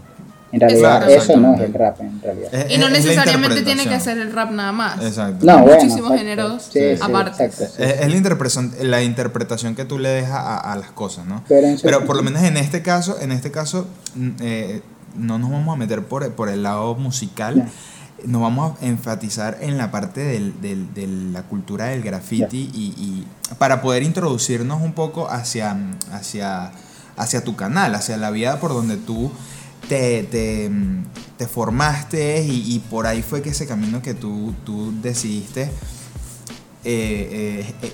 En 0.52 0.60
realidad 0.60 1.00
Claro, 1.06 1.12
eso 1.12 1.38
no 1.38 1.56
es 1.56 1.62
el 1.62 1.74
rap, 1.74 2.00
en 2.02 2.22
realidad. 2.22 2.54
Es- 2.54 2.72
Y 2.76 2.78
no 2.78 2.90
necesariamente 2.90 3.62
tiene 3.62 3.88
que 3.88 4.00
ser 4.00 4.18
el 4.18 4.32
rap 4.34 4.52
nada 4.52 4.72
más. 4.72 5.02
Exacto. 5.04 5.46
No, 5.46 5.60
bueno, 5.60 5.66
muchísimos 5.76 6.12
exacto. 6.12 6.18
géneros 6.18 6.64
Sí, 6.64 6.80
sí, 6.96 7.02
aparte. 7.02 7.46
exacto, 7.46 7.74
sí. 7.78 7.84
Es, 7.84 8.00
es 8.02 8.10
la, 8.12 8.18
interpretación, 8.18 8.74
la 8.82 9.02
interpretación 9.04 9.76
que 9.76 9.86
tú 9.86 9.98
le 10.00 10.10
dejas 10.10 10.40
a, 10.40 10.58
a 10.58 10.76
las 10.76 10.92
cosas, 10.92 11.26
¿no? 11.26 11.44
Pero, 11.48 12.06
por 12.06 12.16
lo 12.16 12.24
menos 12.24 12.44
en 12.44 12.58
este 12.58 12.82
caso, 12.82 13.18
en 13.22 13.32
este 13.32 13.52
caso, 13.52 13.88
mm, 14.16 14.30
eh, 14.42 14.82
no 15.16 15.38
nos 15.40 15.52
vamos 15.52 15.74
a 15.76 15.78
meter 15.78 16.04
por, 16.06 16.30
por 16.34 16.50
el 16.50 16.64
lado 16.64 16.96
musical. 16.96 17.56
Ya. 17.56 17.70
Nos 18.26 18.42
vamos 18.42 18.78
a 18.82 18.86
enfatizar 18.86 19.58
en 19.62 19.78
la 19.78 19.90
parte 19.90 20.22
del- 20.22 20.62
del- 20.62 20.94
de 20.94 21.08
la 21.08 21.42
cultura 21.44 21.86
del 21.86 22.02
graffiti 22.04 22.70
y, 22.74 22.94
y 22.98 23.28
para 23.58 23.82
poder 23.82 24.04
introducirnos 24.04 24.80
un 24.82 24.94
poco 24.94 25.28
hacia, 25.30 25.76
hacia, 26.14 26.72
hacia 27.18 27.44
tu 27.44 27.56
canal, 27.56 27.96
hacia 27.96 28.18
la 28.18 28.30
vida 28.30 28.60
por 28.60 28.74
donde 28.74 28.98
tú 28.98 29.32
te, 29.92 30.24
te, 30.24 30.72
te 31.36 31.48
formaste 31.48 32.42
y, 32.44 32.76
y 32.76 32.80
por 32.80 33.06
ahí 33.06 33.22
fue 33.22 33.42
que 33.42 33.50
ese 33.50 33.68
camino 33.68 34.02
que 34.02 34.14
tú, 34.14 34.54
tú 34.64 34.94
decidiste 35.02 35.64
eh, 35.64 35.68
eh, 36.86 37.66
eh, 37.82 37.92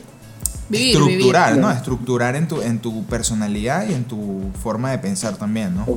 Vivir, 0.69 0.89
estructurar, 0.95 1.53
vivir. 1.53 1.65
¿no? 1.65 1.71
Estructurar 1.71 2.35
en 2.35 2.47
tu, 2.47 2.61
en 2.61 2.77
tu 2.77 3.03
personalidad 3.05 3.89
y 3.89 3.95
en 3.95 4.03
tu 4.03 4.41
forma 4.61 4.91
de 4.91 4.99
pensar 4.99 5.37
también, 5.37 5.75
¿no? 5.75 5.87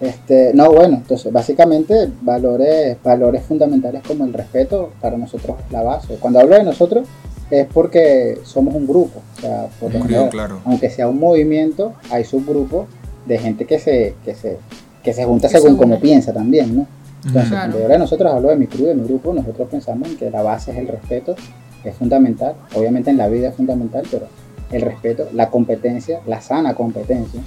Este, 0.00 0.50
no, 0.52 0.72
bueno, 0.72 0.96
entonces 0.96 1.32
básicamente 1.32 2.10
valores, 2.22 2.96
valores 3.04 3.44
fundamentales 3.44 4.02
como 4.04 4.24
el 4.24 4.32
respeto 4.32 4.94
para 5.00 5.16
nosotros 5.16 5.58
es 5.64 5.70
la 5.70 5.82
base. 5.82 6.16
Cuando 6.16 6.40
hablo 6.40 6.56
de 6.56 6.64
nosotros 6.64 7.06
es 7.52 7.68
porque 7.72 8.40
somos 8.42 8.74
un 8.74 8.84
grupo, 8.88 9.22
o 9.36 9.40
sea, 9.40 9.68
por 9.78 9.94
Un 9.94 10.28
claro. 10.28 10.60
aunque 10.64 10.90
sea 10.90 11.06
un 11.06 11.20
movimiento, 11.20 11.94
hay 12.10 12.24
subgrupos 12.24 12.88
de 13.26 13.38
gente 13.38 13.64
que 13.64 13.78
se, 13.78 14.16
que 14.24 14.34
se, 14.34 14.58
que 15.06 15.12
se 15.14 15.24
junta 15.24 15.46
Que 15.48 15.54
según 15.58 15.74
se 15.74 15.78
como 15.78 16.00
piensa 16.00 16.32
también, 16.32 16.76
¿no? 16.76 16.86
Entonces, 17.24 17.48
Claro. 17.50 17.70
cuando 17.70 17.78
yo 17.80 17.88
de 17.88 17.98
nosotros 17.98 18.32
hablo 18.32 18.48
de 18.48 18.56
mi 18.56 18.66
crew, 18.66 18.86
de 18.86 18.94
mi 18.96 19.06
grupo, 19.06 19.32
nosotros 19.32 19.68
pensamos 19.70 20.08
en 20.08 20.16
que 20.16 20.30
la 20.32 20.42
base 20.42 20.72
es 20.72 20.78
el 20.78 20.88
respeto, 20.88 21.36
que 21.80 21.90
es 21.90 21.94
fundamental, 21.96 22.54
obviamente 22.74 23.10
en 23.10 23.18
la 23.18 23.28
vida 23.28 23.50
es 23.50 23.54
fundamental, 23.54 24.02
pero 24.10 24.26
el 24.72 24.82
respeto, 24.82 25.28
la 25.32 25.48
competencia, 25.48 26.20
la 26.26 26.40
sana 26.40 26.74
competencia. 26.74 27.40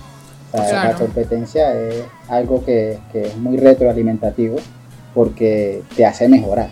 O 0.54 0.58
sea, 0.58 0.86
La 0.86 0.94
competencia 0.96 1.80
es 1.80 2.02
algo 2.30 2.64
que, 2.64 2.98
que 3.12 3.24
es 3.28 3.38
muy 3.38 3.58
retroalimentativo 3.58 4.56
porque 5.14 5.84
te 5.98 6.06
hace 6.06 6.30
mejorar. 6.30 6.70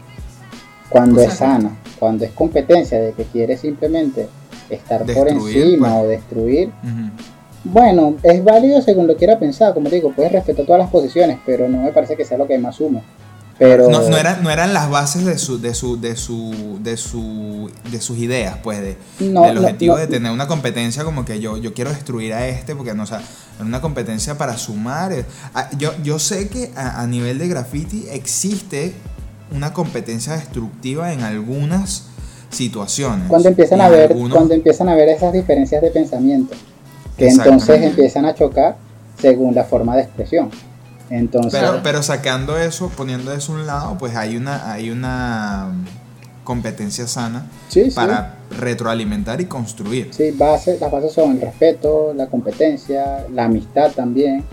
Cuando 0.90 1.22
es 1.22 1.34
sana, 1.34 1.76
cuando 2.00 2.24
es 2.24 2.32
competencia 2.32 2.98
de 3.00 3.12
que 3.12 3.26
quieres 3.26 3.60
simplemente 3.60 4.30
estar 4.70 5.06
por 5.06 5.28
encima 5.28 5.90
pues. 5.90 6.04
o 6.04 6.08
destruir. 6.08 6.72
Bueno, 7.72 8.16
es 8.24 8.44
válido 8.44 8.82
según 8.82 9.08
lo 9.08 9.16
quiera 9.16 9.40
pensar, 9.40 9.74
como 9.74 9.90
te 9.90 9.96
digo, 9.96 10.12
puedes 10.16 10.32
respetar 10.32 10.66
todas 10.66 10.80
las 10.82 10.90
posiciones, 10.90 11.38
pero 11.46 11.68
no 11.70 11.82
me 11.84 11.92
parece 11.92 12.16
que 12.16 12.26
sea 12.26 12.38
lo 12.38 12.48
que 12.48 12.58
más 12.58 12.76
suma. 12.76 13.02
Pero 13.60 13.90
No, 13.90 14.08
no, 14.08 14.16
eran, 14.18 14.44
no 14.44 14.52
eran 14.52 14.72
las 14.72 14.88
bases 14.88 15.26
de 15.26 15.40
su, 15.40 15.60
de 15.60 15.74
su, 15.74 16.00
de 16.00 16.16
su, 16.16 16.78
de 16.84 16.96
su, 16.96 17.72
de 17.92 18.00
sus 18.00 18.18
ideas, 18.20 18.58
pues, 18.62 18.80
de, 18.82 18.98
No, 19.20 19.42
del 19.46 19.58
objetivo 19.58 19.96
no. 19.96 20.00
de 20.00 20.06
tener 20.06 20.32
una 20.32 20.48
competencia 20.48 21.04
como 21.04 21.26
que 21.26 21.40
yo, 21.40 21.58
yo 21.58 21.74
quiero 21.74 21.90
destruir 21.90 22.34
a 22.34 22.48
este, 22.48 22.76
porque 22.76 22.94
no, 22.94 23.02
o 23.02 23.06
sea, 23.08 23.20
era 23.56 23.66
una 23.66 23.82
competencia 23.82 24.38
para 24.38 24.56
sumar. 24.58 25.12
eh. 25.12 25.26
Ah, 25.56 25.70
Yo, 25.80 25.92
yo 26.04 26.20
sé 26.20 26.50
que 26.50 26.72
a, 26.76 27.02
a 27.02 27.08
nivel 27.08 27.40
de 27.40 27.48
graffiti 27.48 28.06
existe 28.12 28.94
una 29.52 29.74
competencia 29.74 30.34
destructiva 30.34 31.12
en 31.12 31.22
algunas 31.22 32.04
situaciones. 32.52 33.28
cuando 33.28 33.50
empiezan 33.50 33.82
a 33.82 33.90
ver, 33.90 34.12
algunos- 34.12 34.36
cuando 34.38 34.54
empiezan 34.54 34.88
a 34.90 34.96
ver 34.96 35.10
esas 35.10 35.34
diferencias 35.34 35.82
de 35.82 35.90
pensamiento, 35.90 36.56
que 37.18 37.28
entonces 37.28 37.82
empiezan 37.82 38.26
a 38.26 38.34
chocar 38.34 38.78
según 39.20 39.56
la 39.56 39.64
forma 39.64 39.96
de 39.96 40.04
expresión. 40.04 40.50
Entonces, 41.10 41.60
Pero, 41.60 41.80
pero 41.84 42.04
sacando 42.04 42.58
eso, 42.58 42.90
poniendo 42.96 43.34
eso 43.34 43.54
a 43.54 43.56
un 43.56 43.66
lado, 43.66 43.98
pues 43.98 44.16
hay 44.16 44.36
una, 44.36 44.72
hay 44.72 44.90
una 44.90 45.72
competencia 46.44 47.08
sana 47.08 47.46
sí, 47.70 47.86
sí. 47.86 47.96
para 47.96 48.36
retroalimentar 48.60 49.42
y 49.42 49.46
construir. 49.46 50.10
Sí, 50.12 50.32
base, 50.32 50.78
las 50.80 50.92
bases 50.92 51.14
son 51.14 51.32
el 51.32 51.42
respeto, 51.42 52.14
la 52.14 52.28
competencia, 52.28 53.26
la 53.34 53.46
amistad 53.46 53.92
también, 53.92 54.44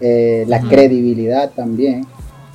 eh, 0.00 0.44
la 0.48 0.60
credibilidad 0.60 1.50
también, 1.50 2.06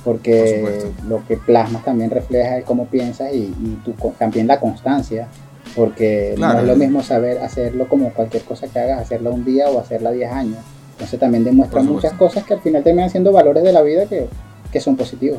Por 0.04 0.16
porque 0.16 0.92
lo 1.08 1.26
que 1.26 1.36
plasmas 1.36 1.84
también 1.84 2.10
refleja 2.10 2.58
el 2.58 2.64
cómo 2.64 2.86
piensas 2.86 3.32
y, 3.32 3.38
y 3.38 3.80
tu, 3.84 3.92
también 4.18 4.46
la 4.46 4.60
constancia, 4.60 5.28
porque 5.74 6.32
Claro. 6.36 6.54
no 6.54 6.60
es 6.60 6.66
lo 6.66 6.76
mismo 6.76 7.02
saber 7.02 7.38
hacerlo 7.38 7.88
como 7.88 8.10
cualquier 8.12 8.42
cosa 8.44 8.66
que 8.68 8.78
hagas, 8.78 9.00
hacerla 9.00 9.30
un 9.30 9.44
día 9.44 9.68
o 9.70 9.78
hacerla 9.80 10.10
10 10.12 10.30
años. 10.32 10.58
Entonces 10.92 11.18
también 11.18 11.42
demuestra 11.44 11.82
muchas 11.82 12.12
cosas 12.12 12.44
que 12.44 12.54
al 12.54 12.60
final 12.60 12.82
terminan 12.84 13.10
siendo 13.10 13.32
valores 13.32 13.62
de 13.64 13.72
la 13.72 13.82
vida 13.82 14.06
que, 14.06 14.28
que 14.72 14.80
son 14.80 14.96
positivos. 14.96 15.38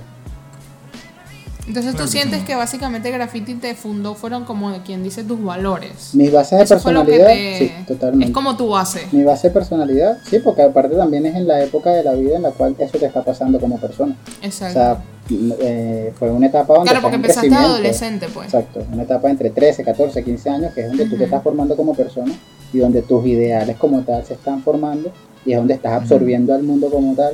Entonces 1.68 1.96
tú 1.96 2.04
que 2.04 2.08
sientes 2.10 2.42
sí. 2.42 2.46
que 2.46 2.54
básicamente 2.54 3.10
graffiti 3.10 3.56
te 3.56 3.74
fundó, 3.74 4.14
fueron 4.14 4.46
como 4.46 4.70
de 4.72 4.84
quien 4.84 5.02
dice 5.04 5.24
tus 5.24 5.44
valores. 5.44 6.14
Mis 6.14 6.32
bases 6.32 6.60
de 6.60 6.64
Eso 6.66 6.80
fue 6.80 6.94
lo 6.94 7.04
que 7.06 7.14
personalidad, 7.14 7.58
te- 7.58 7.58
sí, 7.58 7.74
totalmente. 7.88 8.26
Es 8.28 8.32
como 8.32 8.56
tu 8.56 8.68
base. 8.70 9.08
Mi 9.12 9.24
base 9.24 9.48
de 9.48 9.54
personalidad, 9.56 10.20
sí, 10.30 10.38
porque 10.40 10.62
aparte 10.62 10.96
también 10.96 11.26
es 11.26 11.34
en 11.36 11.48
la 11.48 11.64
época 11.64 11.90
de 11.92 12.04
la 12.04 12.14
vida 12.14 12.36
en 12.36 12.44
la 12.44 12.52
cual 12.52 12.76
eso 12.78 13.00
te 13.00 13.08
está 13.08 13.24
pasando 13.24 13.60
como 13.60 13.80
persona. 13.80 14.16
O 14.44 14.46
Exacto. 14.46 14.74
sea, 14.74 14.98
eh, 15.30 16.14
fue 16.18 16.30
una 16.32 16.48
etapa 16.48 16.74
donde 16.76 16.90
claro, 16.90 17.02
porque 17.02 17.16
empezaste 17.16 17.48
adolescente, 17.74 18.28
pues. 18.34 18.46
Exacto, 18.54 18.84
una 18.94 19.04
etapa 19.04 19.30
entre 19.30 19.50
13, 19.50 19.84
14, 19.84 20.24
15 20.24 20.50
años, 20.50 20.74
que 20.74 20.82
es 20.82 20.88
donde 20.88 21.06
tú 21.06 21.18
te 21.18 21.24
estás 21.26 21.42
formando 21.44 21.76
como 21.76 21.94
persona 21.96 22.34
y 22.74 22.78
donde 22.80 23.02
tus 23.02 23.26
ideales 23.26 23.76
como 23.78 24.02
tal 24.02 24.24
se 24.26 24.34
están 24.36 24.62
formando 24.62 25.12
y 25.46 25.52
es 25.54 25.58
donde 25.58 25.74
estás 25.76 25.94
absorbiendo 25.94 26.54
al 26.54 26.64
mundo 26.64 26.90
como 26.90 27.14
tal, 27.16 27.34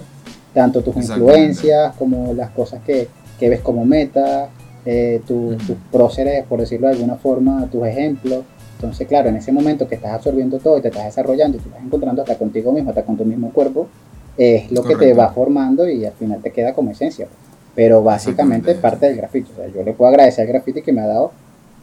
tanto 0.54 0.82
tus 0.82 0.94
influencias 1.16 1.96
como 1.98 2.34
las 2.34 2.50
cosas 2.52 2.82
que, 2.86 3.08
que 3.40 3.50
ves 3.50 3.62
como 3.62 3.86
meta, 3.86 4.50
eh, 4.86 5.22
tu- 5.28 5.56
tus 5.56 5.78
próceres, 5.92 6.44
por 6.46 6.60
decirlo 6.60 6.88
de 6.88 6.94
alguna 6.94 7.16
forma, 7.16 7.68
tus 7.72 7.86
ejemplos. 7.88 8.44
Entonces, 8.76 9.08
claro, 9.08 9.30
en 9.30 9.36
ese 9.36 9.52
momento 9.52 9.88
que 9.88 9.96
estás 9.96 10.14
absorbiendo 10.14 10.58
todo 10.60 10.78
y 10.78 10.82
te 10.82 10.88
estás 10.88 11.06
desarrollando 11.06 11.58
y 11.58 11.62
te 11.62 11.68
estás 11.70 11.84
encontrando 11.84 12.22
hasta 12.24 12.36
contigo 12.38 12.72
mismo, 12.72 12.90
hasta 12.90 13.04
con 13.04 13.16
tu 13.16 13.24
mismo 13.26 13.52
cuerpo, 13.52 13.88
es 14.38 14.72
lo 14.72 14.82
que 14.82 14.96
te 14.96 15.14
va 15.14 15.30
formando 15.34 15.88
y 15.88 16.04
al 16.06 16.14
final 16.14 16.42
te 16.42 16.52
queda 16.52 16.74
como 16.74 16.90
esencia. 16.92 17.28
Pero 17.76 18.04
básicamente 18.04 18.72
Exactamente. 18.72 18.82
parte 18.82 19.06
del 19.08 19.18
grafiti. 19.18 19.52
O 19.52 19.56
sea, 19.56 19.68
yo 19.68 19.84
le 19.84 19.94
puedo 19.94 20.10
agradecer 20.10 20.46
al 20.46 20.54
grafiti 20.54 20.82
que 20.82 20.92
me 20.92 21.02
ha 21.02 21.08
dado 21.08 21.32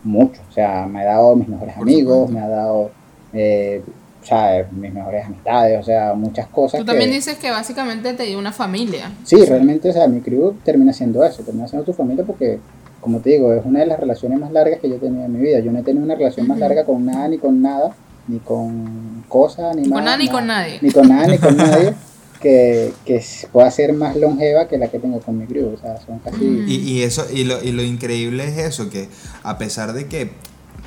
mucho. 0.05 0.41
O 0.49 0.53
sea, 0.53 0.87
me 0.87 1.03
ha 1.03 1.07
dado 1.07 1.35
mis 1.35 1.49
mejores 1.49 1.75
Por 1.75 1.83
amigos, 1.83 2.29
supuesto. 2.29 2.33
me 2.35 2.41
ha 2.41 2.49
dado 2.49 2.91
eh, 3.33 3.83
sea, 4.29 4.67
mis 4.71 4.93
mejores 4.93 5.25
amistades, 5.25 5.81
o 5.81 5.83
sea, 5.83 6.15
muchas 6.15 6.47
cosas. 6.49 6.81
Tú 6.81 6.87
también 6.87 7.11
dices 7.11 7.37
que 7.39 7.51
básicamente 7.51 8.13
te 8.13 8.25
dio 8.25 8.39
una 8.39 8.53
familia. 8.53 9.11
Sí, 9.25 9.45
realmente, 9.45 9.91
o 9.91 9.93
sea, 9.93 10.07
mi 10.07 10.21
crew 10.21 10.55
termina 10.65 10.93
siendo 10.93 11.25
eso, 11.25 11.43
termina 11.43 11.67
siendo 11.67 11.85
tu 11.85 11.93
familia 11.93 12.25
porque, 12.25 12.59
como 13.01 13.21
te 13.21 13.31
digo, 13.31 13.53
es 13.55 13.65
una 13.65 13.81
de 13.81 13.87
las 13.87 13.99
relaciones 13.99 14.39
más 14.39 14.53
largas 14.53 14.81
que 14.81 14.89
yo 14.89 14.97
he 14.97 14.99
tenido 14.99 15.25
en 15.25 15.33
mi 15.33 15.41
vida. 15.41 15.61
Yo 15.61 15.73
no 15.73 15.79
he 15.79 15.83
tenido 15.83 16.05
una 16.05 16.15
relación 16.15 16.47
más 16.47 16.59
larga 16.59 16.85
con 16.85 17.05
nada 17.05 17.29
ni 17.29 17.39
con 17.39 17.61
nada, 17.63 17.95
ni 18.27 18.39
con 18.39 19.25
cosas, 19.29 19.75
ni, 19.75 19.83
Ni 19.83 19.89
con 19.89 20.05
nada, 20.05 20.17
nada 20.17 20.19
ni 20.19 20.29
con 20.29 20.47
nadie. 20.47 20.79
Ni 20.83 20.91
con 20.91 21.09
nada 21.09 21.27
ni 21.27 21.39
con 21.39 21.57
nadie. 21.57 21.95
Que, 22.41 22.93
que 23.05 23.25
pueda 23.53 23.69
ser 23.71 23.93
más 23.95 24.15
longeva 24.17 24.69
que 24.69 24.79
la 24.79 24.89
que 24.89 24.99
tengo 25.01 25.19
con 25.21 25.39
mi 25.39 25.47
crew, 25.47 25.75
o 25.75 25.77
sea, 25.77 26.01
son 26.01 26.21
casi... 26.21 26.45
Mm. 26.45 26.69
Y, 26.69 26.75
y 26.77 27.03
eso, 27.03 27.27
y 27.33 27.43
lo, 27.45 27.63
y 27.63 27.73
lo 27.73 27.83
increíble 27.83 28.47
es 28.47 28.59
eso, 28.59 28.91
que 28.91 29.09
a 29.43 29.59
pesar 29.59 29.93
de 29.93 30.07
que 30.07 30.31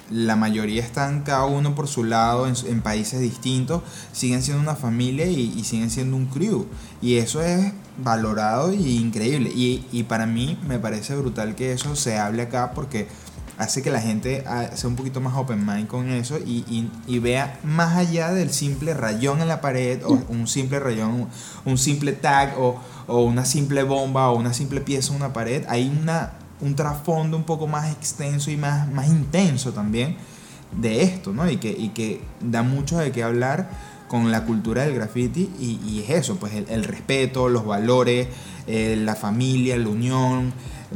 la 0.10 0.36
mayoría 0.36 0.81
están 0.81 1.24
cada 1.24 1.46
uno 1.46 1.74
por 1.75 1.88
su 1.88 2.03
lado 2.03 2.48
en, 2.48 2.55
su- 2.55 2.67
en 2.67 2.81
países 2.81 3.20
distintos, 3.20 3.81
siguen 4.13 4.41
siendo 4.41 4.62
una 4.62 4.75
familia 4.75 5.25
y, 5.25 5.53
y 5.58 5.63
siguen 5.63 5.89
siendo 5.89 6.15
un 6.17 6.25
crew. 6.27 6.67
Y 7.01 7.15
eso 7.17 7.41
es 7.41 7.74
valorado 7.98 8.74
y 8.74 8.98
increíble. 8.98 9.50
Y, 9.53 9.86
y 9.91 10.03
para 10.03 10.25
mí 10.25 10.58
me 10.67 10.79
parece 10.79 11.15
brutal 11.15 11.55
que 11.55 11.72
eso 11.74 11.96
se 11.96 12.17
hable 12.17 12.43
acá 12.43 12.72
porque 12.74 13.08
hace 13.58 13.81
que 13.84 13.91
la 13.91 14.01
gente 14.01 14.43
ah, 14.48 14.70
sea 14.75 14.89
un 14.89 14.96
poquito 14.96 15.22
más 15.22 15.36
open 15.38 15.65
mind 15.65 15.88
con 15.88 16.10
eso 16.10 16.38
y, 16.39 16.63
y- 16.67 16.91
y 17.08 17.20
vea 17.20 17.60
más 17.63 17.96
allá 17.96 18.31
del 18.31 18.51
simple 18.51 18.93
rayón 18.93 19.41
en 19.41 19.48
la 19.48 19.62
pared 19.62 20.03
o 20.05 20.20
un 20.29 20.48
simple 20.48 20.79
rayón, 20.79 21.12
un, 21.13 21.27
un 21.65 21.77
simple 21.77 22.13
tag 22.13 22.55
o, 22.60 22.79
o 23.08 23.24
una 23.24 23.46
simple 23.46 23.84
bomba 23.84 24.29
o 24.29 24.38
una 24.38 24.53
simple 24.53 24.81
pieza 24.81 25.12
en 25.12 25.17
una 25.17 25.34
pared. 25.34 25.63
Hay 25.70 25.88
una, 26.01 26.34
un 26.62 26.75
trasfondo 26.75 27.38
un 27.38 27.43
poco 27.43 27.67
más 27.67 27.91
extenso 27.91 28.50
y 28.51 28.58
más, 28.58 28.91
más 28.91 29.08
intenso 29.08 29.74
también 29.74 30.15
de 30.72 31.03
esto, 31.03 31.34
¿no? 31.34 31.50
Y 31.50 31.58
que, 31.58 31.70
y 31.72 31.89
que 31.89 32.22
da 32.39 32.63
mucho 32.63 32.98
de 32.98 33.12
qué 33.12 33.24
hablar 33.24 33.70
con 34.08 34.31
la 34.31 34.46
cultura 34.46 34.84
del 34.84 34.96
graffiti 34.96 35.50
y, 35.60 35.79
y 35.88 36.03
es 36.05 36.10
eso, 36.10 36.38
pues 36.38 36.53
el, 36.53 36.65
el 36.70 36.84
respeto, 36.84 37.48
los 37.50 37.65
valores, 37.65 38.27
eh, 38.67 38.96
la 38.98 39.15
familia, 39.15 39.77
la 39.77 39.88
unión, 39.89 40.53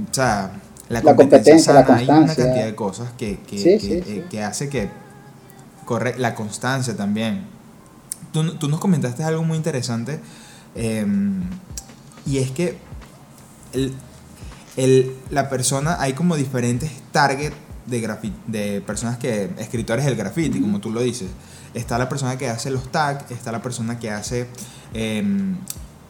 o 0.10 0.14
sea, 0.14 0.52
la, 0.90 1.02
La 1.02 1.16
competencia, 1.16 1.74
competencia, 1.74 1.74
la 1.74 1.80
hay 2.16 2.24
una 2.24 2.36
cantidad 2.36 2.66
de 2.66 2.76
cosas 2.76 3.12
que, 3.18 3.40
que, 3.40 3.58
Sí, 3.58 3.64
que, 3.64 3.80
sí, 3.80 3.94
eh, 3.94 4.04
sí. 4.06 4.24
que 4.30 4.44
hace 4.44 4.70
que 4.70 4.90
corre 5.86 6.16
la 6.18 6.36
constancia 6.36 6.96
también. 6.96 7.46
Tú, 8.32 8.56
tú 8.56 8.68
nos 8.70 8.80
comentaste 8.80 9.24
algo 9.24 9.44
muy 9.44 9.58
interesante 9.58 10.20
eh, 10.76 11.06
y 12.26 12.38
es 12.40 12.52
que 12.52 12.78
el, 13.74 13.94
el- 14.78 15.16
la 15.30 15.50
persona, 15.50 15.98
hay 16.00 16.14
como 16.14 16.36
diferentes 16.36 16.92
targets 17.12 17.56
de, 17.86 18.02
grafi- 18.02 18.34
de 18.48 18.82
personas 18.82 19.18
que, 19.18 19.52
escritores 19.60 20.06
del 20.06 20.16
graffiti, 20.16 20.60
como 20.60 20.80
tú 20.82 20.92
lo 20.92 21.02
dices. 21.02 21.30
Está 21.74 21.98
la 21.98 22.10
persona 22.10 22.38
que 22.38 22.50
hace 22.50 22.72
los 22.72 22.92
tags, 22.92 23.32
está 23.32 23.52
la 23.52 23.62
persona 23.62 24.00
que 24.00 24.10
hace... 24.10 24.48
em, 24.94 25.56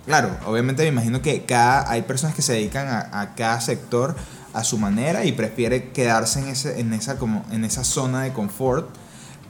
claro, 0.05 0.29
obviamente 0.46 0.84
me 0.84 0.89
imagino 0.89 1.22
que 1.22 1.44
cada, 1.44 1.89
hay 1.89 2.03
personas 2.03 2.36
que 2.36 2.41
se 2.41 2.53
dedican 2.53 2.88
a, 2.88 3.22
a 3.22 3.36
cada 3.36 3.60
sector 3.62 4.15
a 4.55 4.63
su 4.63 4.77
manera 4.77 5.25
y 5.25 5.31
prefiere 5.33 5.89
quedarse 5.89 6.39
en, 6.39 6.47
ese, 6.47 6.79
en, 6.79 6.93
esa, 6.93 7.17
como, 7.17 7.45
en 7.51 7.63
esa 7.65 7.83
zona 7.83 8.24
de 8.24 8.33
confort. 8.33 8.88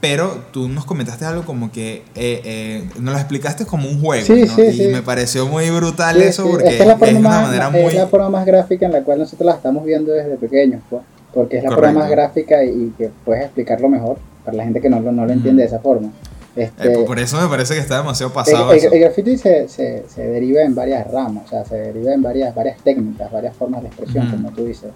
Pero 0.01 0.43
tú 0.51 0.67
nos 0.67 0.85
comentaste 0.85 1.25
algo 1.25 1.45
como 1.45 1.71
que 1.71 2.03
eh, 2.15 2.41
eh, 2.43 2.89
nos 2.99 3.13
lo 3.13 3.19
explicaste 3.19 3.65
como 3.65 3.87
un 3.89 4.01
juego, 4.01 4.25
Sí, 4.25 4.43
¿no? 4.45 4.55
sí, 4.55 4.61
y 4.63 4.73
sí. 4.73 4.87
me 4.89 5.01
pareció 5.01 5.47
muy 5.47 5.69
brutal 5.71 6.21
eso 6.21 6.47
porque 6.47 6.67
esta 6.67 6.83
es 6.83 6.87
la 6.89 6.97
forma, 6.97 7.19
una 7.19 7.29
más, 7.29 7.41
manera 7.47 7.65
es 7.67 7.83
muy... 7.83 7.93
la 7.93 8.07
forma 8.07 8.29
más 8.29 8.45
gráfica 8.45 8.85
en 8.85 8.91
la 8.91 9.03
cual 9.03 9.19
nosotros 9.19 9.45
la 9.47 9.53
estamos 9.55 9.83
viendo 9.85 10.11
desde 10.11 10.35
pequeños, 10.35 10.81
pues, 10.89 11.01
porque 11.33 11.57
es 11.57 11.63
la 11.63 11.69
forma 11.69 11.81
Correcto. 11.93 11.99
más 12.01 12.09
gráfica 12.11 12.63
y, 12.63 12.69
y 12.69 12.93
que 12.97 13.09
puedes 13.23 13.45
explicarlo 13.45 13.87
mejor 13.89 14.17
para 14.43 14.57
la 14.57 14.63
gente 14.65 14.79
que 14.81 14.89
no, 14.89 14.99
lo- 14.99 15.11
no 15.13 15.25
lo 15.25 15.31
entiende 15.31 15.63
de 15.63 15.67
esa 15.69 15.79
forma. 15.79 16.11
Este, 16.55 16.93
Eh, 17.01 17.03
por 17.05 17.19
eso 17.19 17.39
me 17.41 17.47
parece 17.49 17.73
que 17.73 17.81
está 17.81 17.97
demasiado 17.97 18.29
el, 18.29 18.33
pasado 18.33 18.71
el- 18.71 18.77
eso. 18.77 18.89
el 18.91 18.99
graffiti 19.01 19.37
se, 19.37 19.67
se, 19.67 20.05
se 20.07 20.25
deriva 20.27 20.61
en 20.61 20.73
varias 20.73 21.09
ramas, 21.11 21.45
o 21.45 21.49
sea, 21.49 21.65
se 21.65 21.75
deriva 21.75 22.13
en 22.13 22.21
varias, 22.21 22.55
varias 22.55 22.77
técnicas, 22.77 23.29
varias 23.31 23.55
formas 23.55 23.81
de 23.81 23.87
expresión, 23.89 24.27
Ujú. 24.27 24.35
como 24.37 24.51
tú 24.51 24.65
dices. 24.65 24.91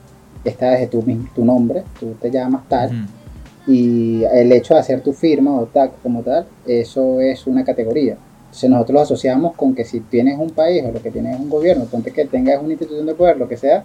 Está 0.45 0.72
desde 0.72 0.88
tu, 0.88 1.02
tu 1.36 1.43
nombre, 1.43 1.84
tú 2.00 2.13
te 2.22 2.32
llamas 2.32 2.62
tal, 2.69 2.88
Ujú. 2.89 3.72
y 3.74 4.24
el 4.24 4.52
hecho 4.54 4.74
de 4.74 4.80
hacer 4.80 5.02
tu 5.02 5.12
firma 5.12 5.54
o 5.60 5.65
tag 5.65 5.91
como 6.02 6.22
tal, 6.22 6.45
eso 6.65 7.19
es 7.19 7.45
una 7.45 7.65
categoría. 7.65 8.15
Entonces 8.45 8.69
nosotros 8.69 8.93
lo 8.93 9.02
asociamos 9.02 9.56
con 9.56 9.76
que 9.76 9.84
si 9.84 10.00
tienes 10.00 10.39
un 10.39 10.52
país 10.52 10.82
o 10.88 10.91
lo 10.93 11.02
que 11.02 11.12
tienes 11.12 11.36
es 11.36 11.41
un 11.41 11.50
gobierno, 11.50 11.84
ponte 11.86 12.12
que 12.12 12.26
tengas 12.26 12.60
una 12.63 12.69
institución 12.72 13.06
de 13.06 13.13
poder, 13.15 13.38
lo 13.38 13.48
que 13.50 13.58
sea, 13.58 13.84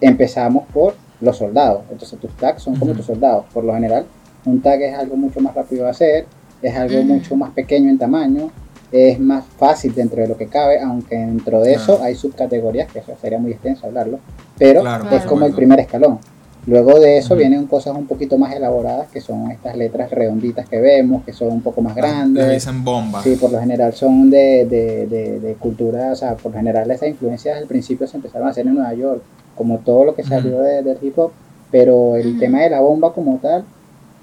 empezamos 0.00 0.66
por 0.72 0.94
los 1.20 1.36
soldados. 1.36 1.82
Entonces 1.90 2.18
tus 2.18 2.30
tags 2.36 2.62
son 2.62 2.74
como 2.76 2.92
Ujú. 2.92 2.98
tus 2.98 3.06
soldados. 3.06 3.44
Por 3.52 3.64
lo 3.64 3.74
general, 3.74 4.04
un 4.44 4.60
tag 4.60 4.80
es 4.82 4.94
algo 4.96 5.16
mucho 5.16 5.40
más 5.40 5.54
rápido 5.54 5.84
de 5.84 5.90
hacer, 5.90 6.26
es 6.62 6.74
algo 6.76 7.02
mucho 7.02 7.36
más 7.36 7.50
pequeño 7.50 7.90
en 7.90 7.98
tamaño, 7.98 8.50
es 8.90 9.18
más 9.18 9.44
fácil 9.58 9.94
dentro 9.94 10.20
de 10.22 10.28
lo 10.28 10.36
que 10.36 10.46
cabe, 10.46 10.80
aunque 10.80 11.16
dentro 11.16 11.60
de 11.62 11.72
eso 11.74 12.00
hay 12.02 12.14
subcategorías, 12.14 12.90
que 12.92 12.98
eso 13.00 13.12
sería 13.20 13.38
muy 13.38 13.52
extenso 13.52 13.86
hablarlo, 13.86 14.18
pero 14.58 14.80
Claro, 14.82 15.08
es 15.10 15.22
como 15.24 15.46
el 15.46 15.54
primer 15.54 15.80
escalón. 15.80 16.18
Luego 16.64 17.00
de 17.00 17.18
eso 17.18 17.34
vienen 17.34 17.66
cosas 17.66 17.96
un 17.96 18.06
poquito 18.06 18.38
más 18.38 18.54
elaboradas, 18.54 19.08
que 19.08 19.20
son 19.20 19.50
estas 19.50 19.76
letras 19.76 20.10
redonditas 20.12 20.68
que 20.68 20.78
vemos, 20.78 21.24
que 21.24 21.32
son 21.32 21.48
un 21.48 21.60
poco 21.60 21.80
más 21.82 21.96
Le 21.96 22.02
grandes. 22.02 22.50
dicen 22.52 22.84
bomba. 22.84 23.20
Sí, 23.22 23.34
por 23.34 23.50
lo 23.50 23.58
general 23.58 23.92
son 23.94 24.30
de, 24.30 24.64
de, 24.66 25.06
de, 25.08 25.40
de 25.40 25.54
cultura, 25.54 26.12
o 26.12 26.14
sea, 26.14 26.36
por 26.36 26.52
lo 26.52 26.58
general 26.58 26.88
esas 26.90 27.08
influencias 27.08 27.56
al 27.58 27.66
principio 27.66 28.06
se 28.06 28.16
empezaron 28.16 28.46
a 28.46 28.50
hacer 28.52 28.64
en 28.66 28.74
Nueva 28.74 28.94
York, 28.94 29.22
como 29.56 29.78
todo 29.78 30.04
lo 30.04 30.14
que 30.14 30.22
salió 30.22 30.60
del 30.60 30.98
hip 31.02 31.18
hop, 31.18 31.32
pero 31.72 32.14
el 32.16 32.38
tema 32.38 32.60
de 32.60 32.70
la 32.70 32.80
bomba 32.80 33.12
como 33.12 33.38
tal, 33.38 33.64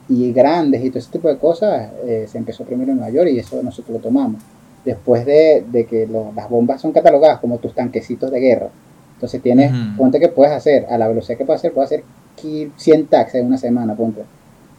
y 0.10 0.34
grandes 0.34 0.84
y 0.84 0.90
todo 0.90 1.00
ese 1.00 1.12
tipo 1.12 1.28
de 1.28 1.38
cosas, 1.38 1.90
eh, 2.06 2.26
se 2.28 2.38
empezó 2.38 2.64
primero 2.64 2.92
en 2.92 2.98
Nueva 2.98 3.12
York 3.14 3.30
y 3.32 3.40
eso 3.40 3.62
nosotros 3.62 3.98
lo 3.98 4.02
tomamos. 4.02 4.42
Después 4.84 5.26
de, 5.26 5.64
de 5.72 5.86
que 5.86 6.08
lo- 6.08 6.32
las 6.36 6.50
bombas 6.50 6.82
son 6.82 6.92
catalogadas 6.92 7.40
como 7.40 7.58
tus 7.60 7.76
tanquecitos 7.76 8.32
de 8.32 8.40
guerra, 8.40 8.70
entonces 9.16 9.42
tienes, 9.42 9.72
ponte 9.98 10.20
que 10.20 10.30
puedes 10.30 10.54
hacer, 10.54 10.86
a 10.90 10.98
la 10.98 11.08
velocidad 11.08 11.38
que 11.38 11.46
puedes 11.46 11.60
hacer, 11.60 11.74
puedes 11.74 11.90
hacer 11.92 12.04
qui- 12.42 12.72
100 12.78 13.08
tags 13.08 13.36
en 13.36 13.46
una 13.46 13.58
semana, 13.58 13.94
ponte. 13.96 14.22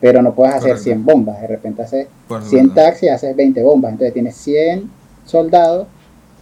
Pero 0.01 0.23
no 0.23 0.35
puedes 0.35 0.55
hacer 0.55 0.71
Correcto. 0.71 0.85
100 0.85 1.05
bombas, 1.05 1.41
de 1.43 1.47
repente 1.47 1.83
haces 1.83 2.07
por 2.27 2.43
100 2.43 2.69
supuesto. 2.69 2.91
tags 2.91 3.03
y 3.03 3.09
haces 3.11 3.37
20 3.37 3.63
bombas. 3.63 3.93
Entonces 3.93 4.15
tienes 4.15 4.35
100 4.37 4.91
soldados 5.27 5.87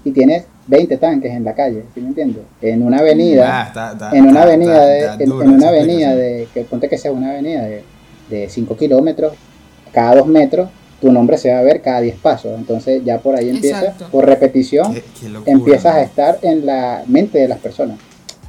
y 0.04 0.12
tienes 0.12 0.44
20 0.68 0.96
tanques 0.98 1.32
en 1.32 1.42
la 1.44 1.54
calle, 1.54 1.82
¿sí 1.92 2.00
me 2.00 2.08
entiendes? 2.08 2.44
En 2.62 2.82
una 2.84 2.98
avenida, 2.98 3.62
Ah, 3.62 3.66
está- 3.66 3.92
está- 3.92 4.10
en 4.16 4.22
una 4.26 4.30
está- 4.30 4.42
avenida, 4.44 4.86
de, 4.86 4.98
está 5.00 5.14
en, 5.14 5.28
dura 5.28 5.44
en 5.44 5.50
una 5.50 5.58
esa 5.58 5.68
avenida 5.68 6.12
explicación. 6.12 6.18
de, 6.38 6.48
que 6.54 6.64
ponte 6.64 6.88
que 6.88 6.98
sea 6.98 7.10
una 7.12 7.30
avenida 7.30 7.62
de, 7.64 7.82
de 8.28 8.48
5 8.48 8.76
kilómetros, 8.76 9.32
cada 9.92 10.16
2 10.16 10.26
metros, 10.26 10.68
tu 11.00 11.12
nombre 11.12 11.38
se 11.38 11.52
va 11.52 11.60
a 11.60 11.62
ver 11.62 11.80
cada 11.80 12.00
10 12.00 12.16
pasos. 12.16 12.52
Entonces 12.58 13.02
ya 13.04 13.18
por 13.18 13.36
ahí 13.36 13.48
empieza, 13.50 13.80
Exacto. 13.80 14.08
por 14.10 14.26
repetición, 14.26 14.92
Qué- 14.94 15.04
qué 15.20 15.28
locura, 15.28 15.52
empiezas 15.52 15.94
¿no? 15.94 16.00
a 16.00 16.02
estar 16.02 16.38
en 16.42 16.66
la 16.66 17.04
mente 17.06 17.38
de 17.38 17.48
las 17.48 17.58
personas. 17.58 17.98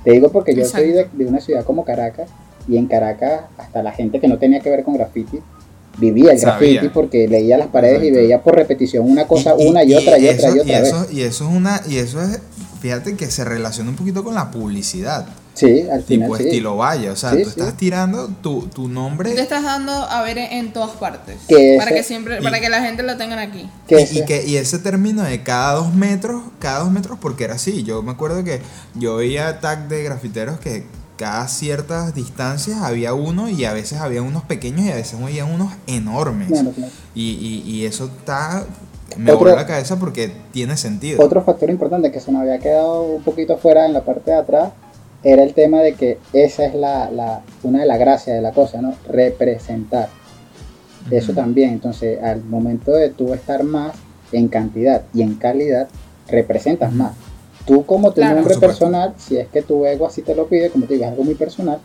Te 0.04 0.12
digo 0.12 0.32
porque 0.32 0.56
yo 0.56 0.65
soy 0.65 0.92
de, 0.92 1.08
una 1.26 1.39
ciudad 1.42 1.63
como 1.63 1.84
Caracas 1.84 2.30
y 2.68 2.78
en 2.78 2.88
Caracas 2.88 3.42
hasta 3.58 3.84
la 3.84 3.92
gente 3.92 4.20
que 4.20 4.28
no 4.28 4.38
tenía 4.38 4.60
que 4.62 4.70
ver 4.70 4.84
con 4.84 4.96
graffiti 4.96 5.39
vivía 5.98 6.32
el 6.32 6.39
Sabía. 6.39 6.74
graffiti 6.74 6.94
porque 6.94 7.28
leía 7.28 7.58
las 7.58 7.68
paredes 7.68 8.04
y 8.04 8.12
veía 8.12 8.42
por 8.42 8.56
repetición 8.56 9.10
una 9.10 9.28
cosa 9.28 9.56
una 9.56 9.84
y, 9.84 9.94
otra 9.94 10.18
y, 10.18 10.30
otra 10.30 10.48
eso, 10.48 10.56
y 10.56 10.60
otra 10.62 10.80
vez. 10.80 10.88
eso, 10.88 11.08
y 11.12 11.22
eso 11.24 11.50
es 11.50 11.56
una 11.56 11.82
y 11.89 11.98
eso 11.98 12.22
es 12.22 12.39
fíjate 12.80 13.15
que 13.18 13.26
se 13.30 13.44
relaciona 13.44 13.89
un 13.89 13.98
poquito 13.98 14.24
con 14.24 14.34
la 14.36 14.50
publicidad 14.50 15.26
Sí, 15.54 15.82
al 15.92 16.04
final 16.04 16.28
tipo 16.30 16.38
sí. 16.38 16.44
estilo 16.44 16.78
vaya 16.78 17.12
o 17.12 17.16
sea 17.18 17.32
Sí, 17.32 17.44
tú 17.44 17.50
sí. 17.50 17.60
estás 17.60 17.76
tirando 17.76 18.28
tu, 18.42 18.68
tu 18.68 18.88
nombre 18.88 19.34
Te 19.34 19.42
estás 19.42 19.64
dando 19.64 19.92
a 19.92 20.22
ver 20.22 20.38
en, 20.38 20.72
todas 20.72 20.92
partes. 20.92 21.36
Que 21.50 21.76
para 21.78 21.90
ese- 21.92 22.00
que 22.00 22.04
siempre, 22.04 22.38
y- 22.40 22.44
para 22.44 22.62
que 22.62 22.70
la 22.70 22.82
gente 22.82 23.04
lo 23.04 23.18
tengan 23.18 23.40
aquí. 23.40 23.70
Que 23.88 24.00
y, 24.00 24.04
ese- 24.04 24.20
y 24.20 24.26
que, 24.26 24.46
y 24.46 24.56
ese 24.58 24.80
término 24.80 25.24
de 25.24 25.44
cada 25.44 25.74
dos 25.74 25.94
metros, 25.94 26.44
cada 26.60 26.80
dos 26.80 26.92
metros, 26.92 27.18
porque 27.20 27.44
era 27.44 27.56
así. 27.56 27.84
Yo 27.84 28.02
me 28.04 28.12
acuerdo 28.12 28.44
que 28.46 28.62
yo 28.96 29.18
veía 29.18 29.60
tag 29.60 29.90
de 29.90 30.04
grafiteros 30.04 30.60
que 30.60 30.86
cada 31.18 31.48
ciertas 31.50 32.16
distancias 32.16 32.82
había 32.82 33.14
uno 33.14 33.50
y 33.50 33.66
a 33.66 33.74
veces 33.74 34.00
había 34.00 34.22
unos 34.22 34.44
pequeños 34.44 34.86
y 34.86 34.92
a 34.92 34.96
veces 34.96 35.20
había 35.22 35.44
unos 35.44 35.74
enormes. 35.88 36.48
Claro, 36.48 36.72
claro. 36.72 36.92
Y, 37.16 37.32
y, 37.66 37.70
y 37.70 37.86
eso 37.86 38.06
está. 38.06 38.64
Me 39.18 39.32
Otro- 39.32 39.40
voló 39.46 39.56
la 39.58 39.66
cabeza 39.66 39.98
porque 40.00 40.32
tiene 40.54 40.78
sentido. 40.78 41.22
Otro 41.22 41.44
factor 41.44 41.70
importante 41.70 42.12
que 42.14 42.22
se 42.22 42.32
nos 42.32 42.44
había 42.44 42.60
quedado 42.60 43.02
un 43.02 43.24
poquito 43.24 43.58
fuera 43.58 43.86
en 43.86 43.92
la 43.94 44.06
parte 44.06 44.32
de 44.32 44.38
atrás 44.38 44.70
era 45.24 45.44
el 45.44 45.54
tema 45.54 45.82
de 45.82 45.94
que 45.94 46.18
esa 46.34 46.66
es 46.66 46.74
la, 46.76 47.10
la- 47.12 47.42
una 47.64 47.82
de 47.82 47.86
las 47.86 48.00
gracias 48.00 48.36
de 48.36 48.42
la 48.42 48.52
cosa, 48.52 48.82
¿no? 48.82 48.94
Representar. 49.08 50.10
Eso 51.12 51.34
también, 51.34 51.72
entonces 51.72 52.22
al 52.22 52.44
momento 52.44 52.92
de 52.92 53.10
tú 53.10 53.34
estar 53.34 53.64
más 53.64 53.96
en 54.32 54.48
cantidad 54.48 55.04
y 55.14 55.22
en 55.24 55.36
calidad, 55.36 55.88
representas 56.28 56.94
más. 56.94 57.14
Tú 57.66 57.86
como 57.86 58.10
tu 58.12 58.22
Claro. 58.22 58.36
nombre 58.36 58.56
personal, 58.58 59.14
si 59.18 59.38
es 59.38 59.48
que 59.48 59.62
tu 59.62 59.86
ego 59.86 60.06
así 60.06 60.22
te 60.22 60.36
lo 60.36 60.48
pide, 60.48 60.70
como 60.70 60.86
te 60.86 60.94
digo, 60.94 61.06
es 61.06 61.12
algo 61.12 61.24
muy 61.24 61.36
personal, 61.36 61.80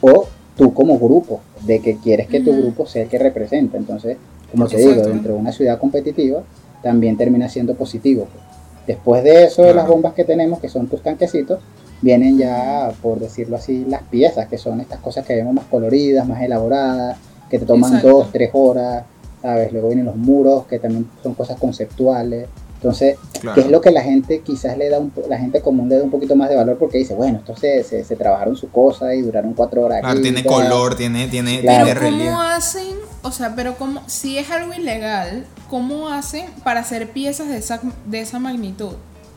o 0.00 0.26
tú 0.56 0.72
como 0.72 0.98
grupo, 0.98 1.40
de 1.66 1.80
que 1.80 1.96
quieres 1.98 2.28
que 2.28 2.40
tu 2.40 2.56
grupo 2.56 2.86
sea 2.86 3.02
el 3.02 3.08
que 3.08 3.18
representa. 3.18 3.76
Entonces, 3.76 4.16
como 4.50 4.66
te 4.66 4.76
digo, 4.78 5.02
dentro 5.06 5.34
de 5.34 5.38
una 5.38 5.52
ciudad 5.52 5.78
competitiva, 5.78 6.42
también 6.82 7.16
termina 7.16 7.48
siendo 7.48 7.74
positivo. 7.74 8.26
pues. 8.32 8.44
Después 8.86 9.22
de 9.22 9.44
eso, 9.44 9.62
de 9.62 9.74
las 9.74 9.86
bombas 9.86 10.12
que 10.14 10.24
tenemos, 10.24 10.60
que 10.60 10.68
son 10.68 10.88
tus 10.88 11.02
tanquecitos, 11.02 11.60
vienen 12.02 12.36
ya, 12.36 12.92
por 13.00 13.18
decirlo 13.18 13.56
así, 13.56 13.84
las 13.88 14.02
piezas, 14.02 14.48
que 14.48 14.58
son 14.58 14.80
estas 14.80 15.00
cosas 15.00 15.24
que 15.24 15.34
vemos 15.36 15.54
más 15.54 15.64
coloridas, 15.70 16.28
más 16.28 16.42
elaboradas, 16.42 17.16
que 17.48 17.58
te 17.58 17.64
toman 17.64 17.94
Exacto. 17.94 18.08
dos, 18.18 18.32
tres 18.32 18.50
horas, 18.52 19.04
¿sabes? 19.40 19.72
Luego 19.72 19.88
vienen 19.88 20.04
los 20.06 20.16
muros, 20.16 20.66
que 20.66 20.78
también 20.78 21.08
son 21.22 21.34
cosas 21.34 21.58
conceptuales. 21.58 22.48
Entonces, 22.76 23.16
Claro. 23.40 23.54
que 23.54 23.60
es 23.60 23.70
lo 23.70 23.80
que 23.80 23.92
la 23.92 24.02
gente 24.02 24.40
quizás 24.40 24.76
le 24.76 24.88
da, 24.88 24.98
un, 24.98 25.10
po- 25.10 25.22
la 25.28 25.38
gente 25.38 25.60
común 25.60 25.88
le 25.88 25.98
da 25.98 26.02
un 26.04 26.10
poquito 26.10 26.34
más 26.34 26.48
de 26.48 26.56
valor 26.56 26.78
porque 26.78 26.98
dice, 26.98 27.14
bueno, 27.14 27.38
esto 27.38 27.54
se, 27.56 27.84
se, 27.84 28.02
se 28.04 28.16
trabajaron 28.16 28.56
su 28.56 28.70
cosa 28.70 29.14
y 29.14 29.22
duraron 29.22 29.54
cuatro 29.54 29.82
horas. 29.84 30.00
Claro, 30.00 30.14
aquí, 30.14 30.22
tiene 30.22 30.44
color, 30.44 30.96
tiene, 30.96 31.28
tiene, 31.28 31.60
Claro. 31.60 31.84
tiene 31.84 32.00
Pero 32.00 32.00
relieve. 32.10 32.30
¿cómo 32.30 32.40
hacen? 32.42 32.96
O 33.22 33.30
sea, 33.30 33.54
pero 33.54 33.74
cómo, 33.76 34.00
si 34.08 34.36
es 34.38 34.50
algo 34.50 34.72
ilegal, 34.74 35.44
¿cómo 35.70 36.08
hacen 36.08 36.46
para 36.64 36.80
hacer 36.80 37.10
piezas 37.12 37.48
de 37.48 37.58
esa, 37.58 37.80
de 38.06 38.20
esa 38.20 38.40
magnitud? 38.40 38.94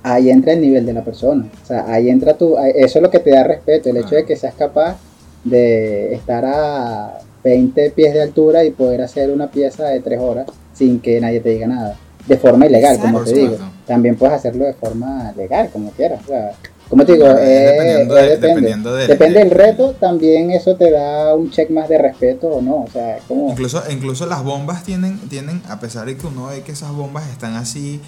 Ahí 0.08 0.30
entra 0.30 0.54
el 0.54 0.62
nivel 0.62 0.86
de 0.86 0.94
la 0.94 1.04
persona. 1.04 1.48
O 1.63 1.65
sea, 1.65 1.86
ahí 1.88 2.10
entra 2.10 2.36
tu. 2.38 2.56
Eso 2.58 3.00
es 3.00 3.02
lo 3.02 3.10
que 3.10 3.20
te 3.20 3.32
da 3.32 3.44
respeto, 3.44 3.89
el 3.89 3.98
hecho 3.98 4.15
de 4.15 4.24
que 4.26 4.36
seas 4.36 4.54
capaz 4.54 4.98
de 5.44 6.13
estar 6.13 6.44
a 6.46 7.18
20 7.44 7.91
pies 7.91 8.13
de 8.13 8.22
altura 8.22 8.63
y 8.63 8.72
poder 8.72 9.02
hacer 9.02 9.32
una 9.32 9.50
pieza 9.50 9.86
de 9.88 10.00
3 10.02 10.20
horas 10.20 10.48
sin 10.74 11.00
que 11.00 11.20
nadie 11.22 11.39
te 11.39 11.50
diga 11.50 11.68
nada. 11.68 11.96
De 12.28 12.38
forma 12.38 12.65
ilegal, 12.65 13.00
como 13.00 13.24
te 13.24 13.34
digo. 13.34 13.58
También 13.86 14.15
puedes 14.15 14.36
hacerlo 14.36 14.65
de 14.65 14.74
forma 14.74 15.32
legal, 15.38 15.70
como 15.72 15.91
quieras. 15.91 16.22
O 16.24 16.28
sea, 16.28 16.52
como 16.89 17.06
te 17.06 17.13
digo, 17.13 17.28
es 17.28 17.39
eh, 17.39 17.72
dependiendo 17.72 18.18
eh, 18.18 18.22
de- 18.22 18.28
depende. 18.30 18.48
dependiendo 18.48 18.96
del- 18.96 19.08
Depende 19.08 19.39
del 19.39 19.50
del- 19.50 19.58
reto, 19.58 19.91
también 20.00 20.52
eso 20.52 20.76
te 20.76 20.89
da 20.91 21.36
un 21.36 21.50
check 21.52 21.70
más 21.70 21.88
de 21.89 21.98
respeto 22.00 22.48
o 22.48 22.62
no. 22.62 22.84
O 22.84 22.88
sea, 22.91 23.18
como. 23.28 23.50
Incluso, 23.52 23.82
incluso 23.91 24.26
las 24.26 24.44
bombas 24.44 24.84
tienen, 24.84 25.20
tienen, 25.30 25.62
a 25.70 25.80
pesar 25.80 26.06
de 26.08 26.18
que 26.18 26.26
uno 26.28 26.48
ve 26.48 26.62
que 26.62 26.72
esas 26.74 26.91
bombas 26.91 27.28
están 27.30 27.56
así 27.56 28.02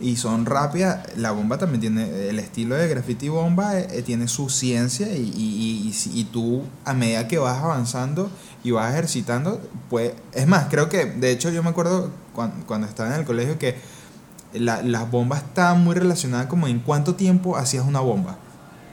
y 0.00 0.16
son 0.16 0.46
rápidas, 0.46 1.00
la 1.16 1.30
bomba 1.32 1.58
también 1.58 1.80
tiene, 1.80 2.28
el 2.30 2.38
estilo 2.38 2.74
de 2.74 2.88
graffiti 2.88 3.28
bomba 3.28 3.78
eh, 3.78 3.86
eh, 3.90 4.02
tiene 4.02 4.28
su 4.28 4.48
ciencia 4.48 5.14
y, 5.14 5.20
y, 5.36 5.94
y, 6.14 6.24
tú 6.24 6.62
a 6.84 6.94
medida 6.94 7.28
que 7.28 7.38
vas 7.38 7.58
avanzando 7.62 8.30
y 8.64 8.70
vas 8.70 8.92
ejercitando, 8.92 9.60
pues, 9.90 10.12
es 10.32 10.46
más, 10.46 10.66
creo 10.70 10.88
que, 10.88 11.04
de 11.04 11.30
hecho 11.32 11.50
yo 11.50 11.62
me 11.62 11.70
acuerdo 11.70 12.10
cuando, 12.34 12.66
cuando 12.66 12.86
estaba 12.86 13.10
en 13.14 13.20
el 13.20 13.26
colegio 13.26 13.58
que 13.58 13.76
la- 14.54 14.82
las 14.82 15.10
bombas 15.10 15.42
estaban 15.44 15.84
muy 15.84 15.94
relacionadas 15.94 16.46
como 16.46 16.66
en 16.66 16.80
cuánto 16.80 17.14
tiempo 17.14 17.56
hacías 17.56 17.84
una 17.86 18.00
bomba. 18.00 18.38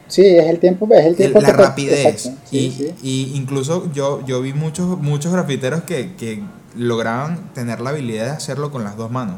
Sí, 0.08 0.24
es 0.24 0.46
el 0.46 0.58
tiempo, 0.58 0.88
es 0.92 1.04
el 1.04 1.12
El- 1.12 1.16
tiempo 1.16 1.40
la 1.40 1.48
te- 1.48 1.52
rapidez. 1.52 2.22
sí, 2.44 2.58
y, 2.58 2.70
sí. 2.70 2.94
y 3.02 3.32
incluso 3.34 3.90
yo, 3.92 4.24
yo 4.26 4.40
vi 4.40 4.52
muchos, 4.54 4.98
muchos 5.00 5.32
grafiteros 5.32 5.82
que, 5.82 6.14
que 6.16 6.42
lograban 6.76 7.52
tener 7.54 7.80
la 7.80 7.90
habilidad 7.90 8.24
de 8.26 8.30
hacerlo 8.32 8.70
con 8.70 8.84
las 8.84 8.96
dos 8.96 9.10
manos. 9.10 9.36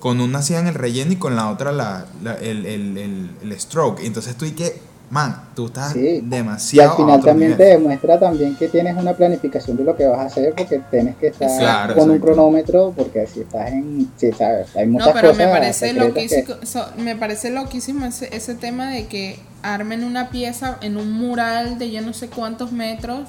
Con 0.00 0.20
una 0.20 0.38
hacían 0.40 0.66
el 0.66 0.74
relleno 0.74 1.12
y 1.12 1.16
con 1.16 1.36
la 1.36 1.48
otra 1.50 1.70
la, 1.72 2.06
la- 2.22 2.34
el, 2.34 2.66
el, 2.66 2.98
el, 2.98 3.30
el 3.42 3.60
stroke. 3.60 4.00
Entonces 4.02 4.34
tú 4.34 4.44
y 4.46 4.52
que, 4.52 4.80
man, 5.10 5.50
tú 5.54 5.66
estás 5.66 5.92
Sí. 5.92 6.00
Y 6.00 6.20
demasiado. 6.22 6.90
al 6.90 6.94
a 6.94 6.96
final 6.96 7.14
otro 7.18 7.26
también 7.30 7.56
te 7.56 7.64
nivel. 7.64 7.78
demuestra 7.80 8.18
también 8.18 8.56
que 8.56 8.68
tienes 8.68 8.96
una 8.96 9.12
planificación 9.12 9.76
de 9.76 9.84
lo 9.84 9.94
que 9.96 10.06
vas 10.06 10.20
a 10.20 10.24
hacer 10.24 10.54
porque 10.56 10.80
tienes 10.90 11.16
que 11.16 11.26
estar 11.28 11.48
Claro, 11.58 11.94
con 11.96 12.10
un 12.10 12.18
cronómetro 12.18 12.92
porque 12.96 13.26
si 13.26 13.40
estás 13.40 13.68
en 13.72 14.10
sí 14.16 14.30
sabes 14.32 14.74
hay 14.76 14.86
muchas 14.86 15.08
No, 15.08 15.12
pero 15.14 15.28
cosas 15.32 15.46
me 15.46 15.52
parece, 15.52 15.88
secretas 15.90 16.12
que- 16.14 16.38
loquísimo, 16.44 16.54
so- 16.64 16.90
me 16.96 17.16
parece 17.16 17.50
loquísimo 17.50 18.06
ese, 18.06 18.34
ese 18.34 18.54
tema 18.54 18.90
de 18.90 19.06
que 19.06 19.38
armen 19.62 20.04
una 20.04 20.30
pieza 20.30 20.78
en 20.80 20.96
un 20.96 21.12
mural 21.12 21.78
de 21.78 21.90
yo 21.90 22.00
no 22.02 22.12
sé 22.14 22.28
cuántos 22.28 22.72
metros 22.72 23.28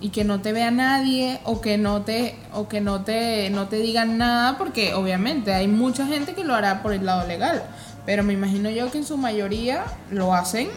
y 0.00 0.10
que 0.10 0.24
no 0.24 0.40
te 0.40 0.52
vea 0.52 0.70
nadie 0.70 1.40
o 1.44 1.60
que 1.60 1.76
no 1.78 2.02
te 2.02 2.36
o 2.52 2.68
que 2.68 2.80
no 2.80 3.02
te 3.02 3.50
no 3.50 3.66
te 3.68 3.76
digan 3.76 4.16
nada 4.18 4.56
porque 4.58 4.94
obviamente 4.94 5.52
hay 5.52 5.66
mucha 5.68 6.06
gente 6.06 6.34
que 6.34 6.44
lo 6.44 6.54
hará 6.54 6.82
por 6.82 6.92
el 6.92 7.04
lado 7.04 7.26
legal, 7.26 7.62
pero 8.06 8.22
me 8.22 8.32
imagino 8.32 8.70
yo 8.70 8.90
que 8.92 8.98
en 8.98 9.04
su 9.04 9.16
mayoría 9.16 9.84
lo 10.10 10.34
hacen 10.34 10.68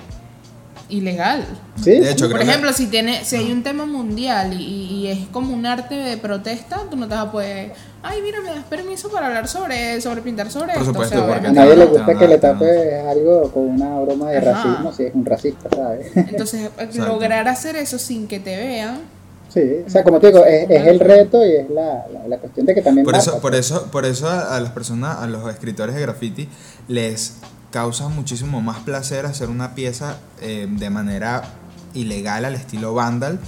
ilegal. 0.89 1.45
sí, 1.81 1.91
De 1.91 2.11
hecho, 2.11 2.25
Por 2.25 2.35
creo 2.35 2.45
que- 2.45 2.49
ejemplo, 2.49 2.73
si 2.73 2.87
tiene, 2.87 3.23
si 3.23 3.35
hay 3.37 3.51
un 3.51 3.63
tema 3.63 3.85
mundial 3.85 4.59
y, 4.59 4.65
y 4.65 5.07
es 5.07 5.19
como 5.31 5.53
un 5.53 5.65
arte 5.65 5.95
de 5.95 6.17
protesta, 6.17 6.81
tú 6.89 6.97
no 6.97 7.07
te 7.07 7.15
vas 7.15 7.27
a 7.27 7.31
poder, 7.31 7.73
ay, 8.03 8.21
mira, 8.21 8.39
me 8.41 8.49
das 8.49 8.63
permiso 8.65 9.09
para 9.09 9.27
hablar 9.27 9.47
sobre, 9.47 9.99
sobre 10.01 10.21
pintar 10.21 10.49
sobre 10.51 10.73
Por 10.73 10.81
esto. 10.81 10.85
supuesto, 10.93 11.15
o 11.15 11.25
sea, 11.25 11.33
porque 11.33 11.47
a 11.47 11.51
nadie 11.51 11.75
le 11.75 11.85
gusta 11.85 12.17
que 12.17 12.27
le 12.27 12.37
tapes 12.37 13.05
algo 13.05 13.51
con 13.51 13.63
una 13.69 13.99
broma 13.99 14.31
de 14.31 14.37
Ajá. 14.37 14.51
racismo 14.51 14.91
si 14.93 15.03
es 15.03 15.13
un 15.15 15.25
racista 15.25 15.69
sabes 15.75 16.07
Entonces, 16.15 16.69
lograr 16.95 17.47
hacer 17.47 17.75
eso 17.75 17.99
sin 17.99 18.27
que 18.27 18.39
te 18.39 18.57
vean, 18.57 18.99
sí 19.49 19.61
o 19.85 19.89
sea 19.89 20.03
como 20.03 20.19
te 20.19 20.27
digo 20.27 20.45
es, 20.45 20.69
es 20.69 20.87
el 20.87 20.99
reto 20.99 21.45
y 21.45 21.55
es 21.55 21.69
la, 21.69 22.05
la, 22.11 22.27
la 22.27 22.37
cuestión 22.37 22.65
de 22.65 22.73
que 22.73 22.81
también 22.81 23.05
Por 23.05 23.15
eso, 23.15 23.39
por 23.39 23.53
eso, 23.55 23.85
por 23.91 24.05
eso 24.05 24.27
a, 24.29 24.55
a 24.55 24.59
las 24.59 24.71
personas, 24.71 25.17
a 25.19 25.27
los 25.27 25.49
escritores 25.51 25.93
de 25.95 26.01
graffiti, 26.01 26.49
les 26.87 27.35
causa 27.71 28.07
muchísimo 28.09 28.61
más 28.61 28.79
placer 28.79 29.25
hacer 29.25 29.49
una 29.49 29.75
pieza 29.75 30.17
eh, 30.41 30.67
de 30.69 30.89
manera 30.89 31.43
ilegal 31.93 32.45
al 32.45 32.55
estilo 32.55 32.93
vandal 32.93 33.39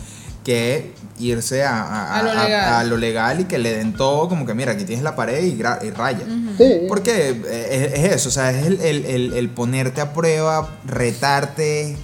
que 0.44 0.94
irse 1.20 1.64
a, 1.64 1.82
a- 1.84 2.20
A 2.20 2.24
lo 2.24 2.32
a- 2.32 2.44
legal. 2.44 2.74
a 2.74 2.84
lo 2.84 2.98
legal 2.98 3.40
y 3.40 3.46
que 3.46 3.58
le 3.58 3.78
den 3.78 3.94
todo 3.94 4.28
como 4.28 4.46
que 4.46 4.54
mira 4.54 4.74
aquí 4.74 4.84
tienes 4.84 5.04
la 5.04 5.16
pared 5.16 5.44
y, 5.44 5.58
gra- 5.58 5.80
y 5.84 5.90
raya. 5.92 6.26
sí 6.58 6.82
Porque 6.90 7.30
eh, 7.48 7.92
es, 7.94 8.00
es 8.06 8.12
eso, 8.16 8.30
o 8.30 8.32
sea, 8.32 8.52
es 8.52 8.66
el, 8.66 8.82
el- 8.82 9.06
el- 9.06 9.34
el 9.34 9.50
ponerte 9.50 10.02
a 10.02 10.12
prueba, 10.14 10.70
retarte, 10.86 11.92
eh, 11.92 11.98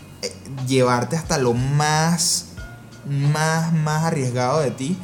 llevarte 0.68 1.16
hasta 1.18 1.38
lo 1.38 1.54
más, 1.54 2.46
más, 3.06 3.74
más 3.74 4.04
arriesgado 4.06 4.62
de 4.62 4.72
ti. 4.72 4.98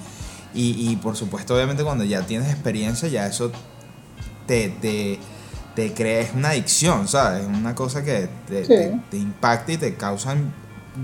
Y, 0.54 0.90
y 0.90 0.96
por 0.96 1.18
supuesto, 1.18 1.54
obviamente, 1.56 1.84
cuando 1.84 2.06
ya 2.06 2.22
tienes 2.22 2.50
experiencia, 2.50 3.10
ya 3.10 3.28
eso 3.28 3.52
te, 4.48 4.70
te, 4.70 5.20
te 5.76 5.94
crea, 5.94 6.22
es 6.22 6.34
una 6.34 6.50
adicción, 6.52 7.10
¿sabes? 7.10 7.42
Es 7.42 7.48
una 7.48 7.76
cosa 7.76 8.02
que 8.06 8.30
te, 8.48 8.62
Sí. 8.64 8.68
te- 8.70 9.00
te 9.12 9.18
impacta 9.18 9.74
y 9.74 9.78
te 9.78 9.96
causan 9.96 10.54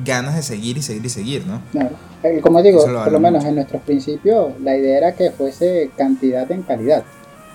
ganas 0.06 0.36
de 0.36 0.44
seguir 0.44 0.78
y 0.78 0.82
seguir 0.82 1.06
y 1.06 1.10
seguir, 1.10 1.46
¿no? 1.46 1.62
Claro. 1.72 1.90
Eh, 2.24 2.40
Como 2.42 2.62
digo, 2.62 2.86
lo 2.88 3.04
por 3.04 3.12
lo 3.12 3.20
menos 3.20 3.44
en 3.46 3.56
nuestros 3.56 3.82
principios, 3.82 4.54
la 4.62 4.76
idea 4.78 4.98
era 4.98 5.12
que 5.14 5.32
fuese 5.32 5.90
cantidad 5.98 6.50
en 6.52 6.62
calidad. 6.64 7.04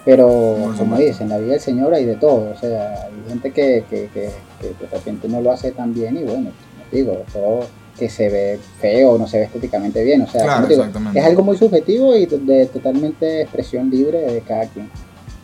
Pero, 0.05 0.73
como 0.79 0.97
dices, 0.97 1.21
en 1.21 1.31
la 1.31 1.39
vida 1.39 1.53
del 1.53 1.61
Señor 1.61 1.93
hay 1.93 2.05
de 2.05 2.15
todo. 2.15 2.53
O 2.53 2.57
sea, 2.61 3.07
hay 3.07 3.29
gente 3.29 3.51
que, 3.51 3.85
que, 3.91 4.09
que, 4.15 4.31
que 4.61 4.67
de 4.69 4.89
repente 4.93 5.29
no 5.29 5.41
lo 5.41 5.51
hace 5.51 5.73
tan 5.73 5.93
bien 5.93 6.17
y 6.17 6.23
bueno, 6.23 6.51
como 6.51 6.85
digo, 6.93 7.25
todo 7.33 7.67
que 7.99 8.09
se 8.09 8.29
ve 8.29 8.61
feo, 8.81 9.19
no 9.19 9.27
se 9.27 9.39
ve 9.39 9.45
estéticamente 9.45 10.05
bien. 10.05 10.23
O 10.23 10.29
sea, 10.29 10.43
Claro, 10.45 10.67
digo, 10.69 10.85
es 11.15 11.25
algo 11.25 11.43
muy 11.43 11.57
subjetivo 11.57 12.15
y 12.15 12.27
de, 12.27 12.39
de 12.39 12.67
totalmente 12.67 13.43
expresión 13.43 13.91
libre 13.91 14.21
de 14.21 14.41
cada 14.43 14.67
quien. 14.67 14.89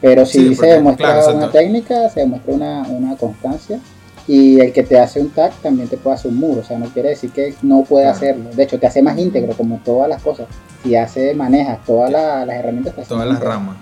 Pero 0.01 0.27
si 0.27 0.49
Sí, 0.51 0.55
se 0.55 0.67
demuestra 0.67 1.15
claro, 1.23 1.37
una 1.37 1.51
técnica, 1.51 2.09
se 2.11 2.21
demuestra 2.21 2.55
una, 2.55 2.83
una 2.83 3.17
constancia. 3.17 3.81
Y 4.29 4.61
el 4.61 4.73
que 4.73 4.83
te 4.85 4.99
hace 5.01 5.21
un 5.21 5.31
tag 5.31 5.53
también 5.63 5.89
te 5.89 5.97
puede 5.97 6.15
hacer 6.17 6.31
un 6.31 6.39
muro, 6.39 6.61
o 6.61 6.65
sea, 6.65 6.79
no 6.79 6.87
quiere 6.87 7.11
decir 7.11 7.33
que 7.33 7.55
no 7.63 7.83
puede 7.83 8.05
Claro. 8.05 8.17
hacerlo. 8.17 8.51
De 8.55 8.63
hecho, 8.63 8.79
te 8.79 8.87
hace 8.87 9.03
más 9.03 9.19
íntegro, 9.19 9.57
como 9.57 9.79
todas 9.85 10.09
las 10.09 10.23
cosas. 10.23 10.47
Si 10.83 10.95
hace, 10.95 11.35
manejas 11.35 11.85
todas 11.85 12.11
la- 12.11 12.47
las 12.47 12.57
herramientas, 12.57 12.95
te 12.95 13.03
Todas 13.03 13.27
las 13.27 13.35
íntegro. 13.37 13.53
ramas. 13.53 13.77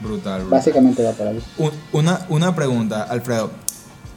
Brutal, 0.00 0.40
brutal. 0.42 0.44
Básicamente 0.50 1.02
va 1.02 1.12
por 1.12 1.26
ahí. 1.26 1.42
Un- 1.58 1.70
Una, 1.92 2.20
una 2.28 2.54
pregunta, 2.54 3.02
Alfredo. 3.04 3.50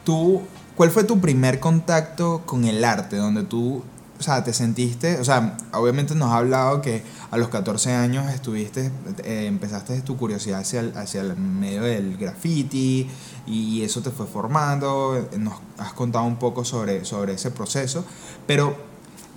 ¿Tú, 0.04 0.42
¿Cuál 0.76 0.90
fue 0.90 1.04
tu 1.04 1.20
primer 1.20 1.60
contacto 1.60 2.42
con 2.46 2.64
el 2.64 2.84
arte? 2.84 3.16
Donde 3.16 3.42
tú, 3.42 3.82
o 4.18 4.22
sea, 4.22 4.42
te 4.44 4.52
sentiste, 4.54 5.18
o 5.20 5.24
sea, 5.24 5.56
obviamente 5.72 6.14
nos 6.14 6.28
has 6.30 6.36
hablado 6.36 6.80
que 6.80 7.02
a 7.30 7.36
los 7.36 7.48
14 7.48 7.92
años 7.92 8.32
estuviste, 8.32 8.90
eh, 9.24 9.46
empezaste 9.46 10.00
tu 10.00 10.16
curiosidad 10.16 10.60
hacia 10.60 10.80
el, 10.80 10.96
hacia 10.96 11.20
el 11.20 11.36
medio 11.36 11.82
del 11.82 12.16
graffiti 12.16 13.08
y 13.46 13.82
eso 13.82 14.02
te 14.02 14.10
fue 14.10 14.26
formando, 14.26 15.28
nos 15.38 15.54
has 15.78 15.92
contado 15.92 16.24
un 16.24 16.36
poco 16.36 16.64
sobre, 16.64 17.04
sobre 17.04 17.34
ese 17.34 17.50
proceso, 17.52 18.04
pero 18.46 18.76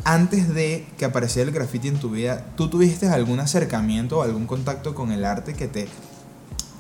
antes 0.03 0.53
de 0.53 0.86
que 0.97 1.06
apareciera 1.06 1.47
el 1.47 1.53
graffiti 1.53 1.88
en 1.88 1.99
tu 1.99 2.10
vida, 2.10 2.43
¿tú 2.56 2.67
tuviste 2.69 3.08
algún 3.08 3.39
acercamiento 3.39 4.19
o 4.19 4.21
algún 4.23 4.47
contacto 4.47 4.95
con 4.95 5.12
el 5.12 5.23
arte 5.23 5.53
que 5.53 5.67
te... 5.67 5.88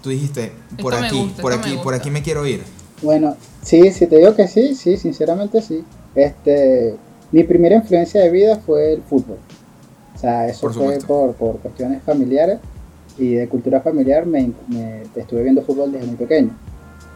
Tú 0.01 0.09
dijiste, 0.09 0.51
por 0.81 0.93
Esto 0.93 1.05
aquí, 1.05 1.19
gusta, 1.19 1.41
por 1.41 1.53
aquí, 1.53 1.79
por 1.81 1.93
aquí 1.93 2.11
me 2.11 2.21
quiero 2.21 2.45
ir. 2.45 2.63
Bueno, 3.01 3.37
sí, 3.61 3.91
si 3.91 4.07
te 4.07 4.17
digo 4.17 4.35
que 4.35 4.49
sí, 4.49 4.75
sí, 4.75 4.97
sinceramente 4.97 5.61
sí. 5.61 5.85
Este, 6.15 6.97
mi 7.31 7.43
primera 7.43 7.75
influencia 7.75 8.21
de 8.21 8.29
vida 8.29 8.57
fue 8.65 8.93
el 8.93 9.03
fútbol. 9.03 9.37
O 10.23 10.25
sea, 10.25 10.47
eso 10.47 10.61
Por 10.61 10.73
fue 10.73 10.99
por, 11.05 11.33
por 11.33 11.57
cuestiones 11.59 12.01
familiares 12.03 12.59
y 13.17 13.33
de 13.33 13.49
cultura 13.49 13.81
familiar. 13.81 14.25
Me, 14.25 14.51
me- 14.69 15.01
estuve 15.17 15.43
viendo 15.43 15.61
fútbol 15.63 15.91
desde 15.91 16.07
muy 16.07 16.15
pequeño. 16.15 16.51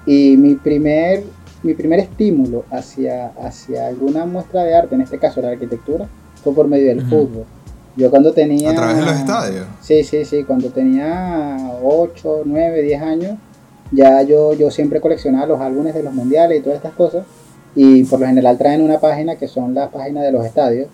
Y 0.06 0.36
mi 0.36 0.56
primer, 0.56 1.24
mi 1.64 1.74
primer 1.74 2.00
estímulo 2.02 2.66
hacia, 2.70 3.28
hacia 3.42 3.88
alguna 3.88 4.26
muestra 4.26 4.66
de 4.66 4.76
arte, 4.76 4.96
en 4.96 5.02
este 5.02 5.20
caso 5.20 5.42
la 5.42 5.52
arquitectura, 5.52 6.06
fue 6.44 6.54
por 6.54 6.68
medio 6.68 6.88
del 6.88 7.00
Ujú. 7.00 7.08
fútbol. 7.10 7.46
Yo 7.96 8.10
cuando 8.10 8.34
tenía... 8.34 8.72
A 8.72 8.76
través 8.76 8.98
de 8.98 9.04
los 9.06 9.16
estadios. 9.16 9.66
Sí, 9.82 10.04
sí, 10.04 10.26
sí, 10.26 10.44
cuando 10.44 10.68
tenía 10.70 11.58
8, 11.82 12.42
9, 12.44 12.82
10 12.82 13.02
años, 13.02 13.38
ya 13.94 14.22
yo, 14.24 14.52
yo 14.54 14.70
siempre 14.70 15.00
coleccionaba 15.00 15.46
los 15.46 15.62
álbumes 15.62 15.94
de 15.94 16.04
los 16.04 16.14
mundiales 16.14 16.60
y 16.60 16.62
todas 16.62 16.76
estas 16.76 16.92
cosas. 16.94 17.26
Y 17.74 18.04
por 18.04 18.20
lo 18.20 18.28
general 18.28 18.58
traen 18.58 18.82
una 18.82 19.00
página 19.00 19.38
que 19.38 19.48
son 19.48 19.74
las 19.74 19.90
páginas 19.92 20.24
de 20.26 20.32
los 20.34 20.46
estadios. 20.46 20.90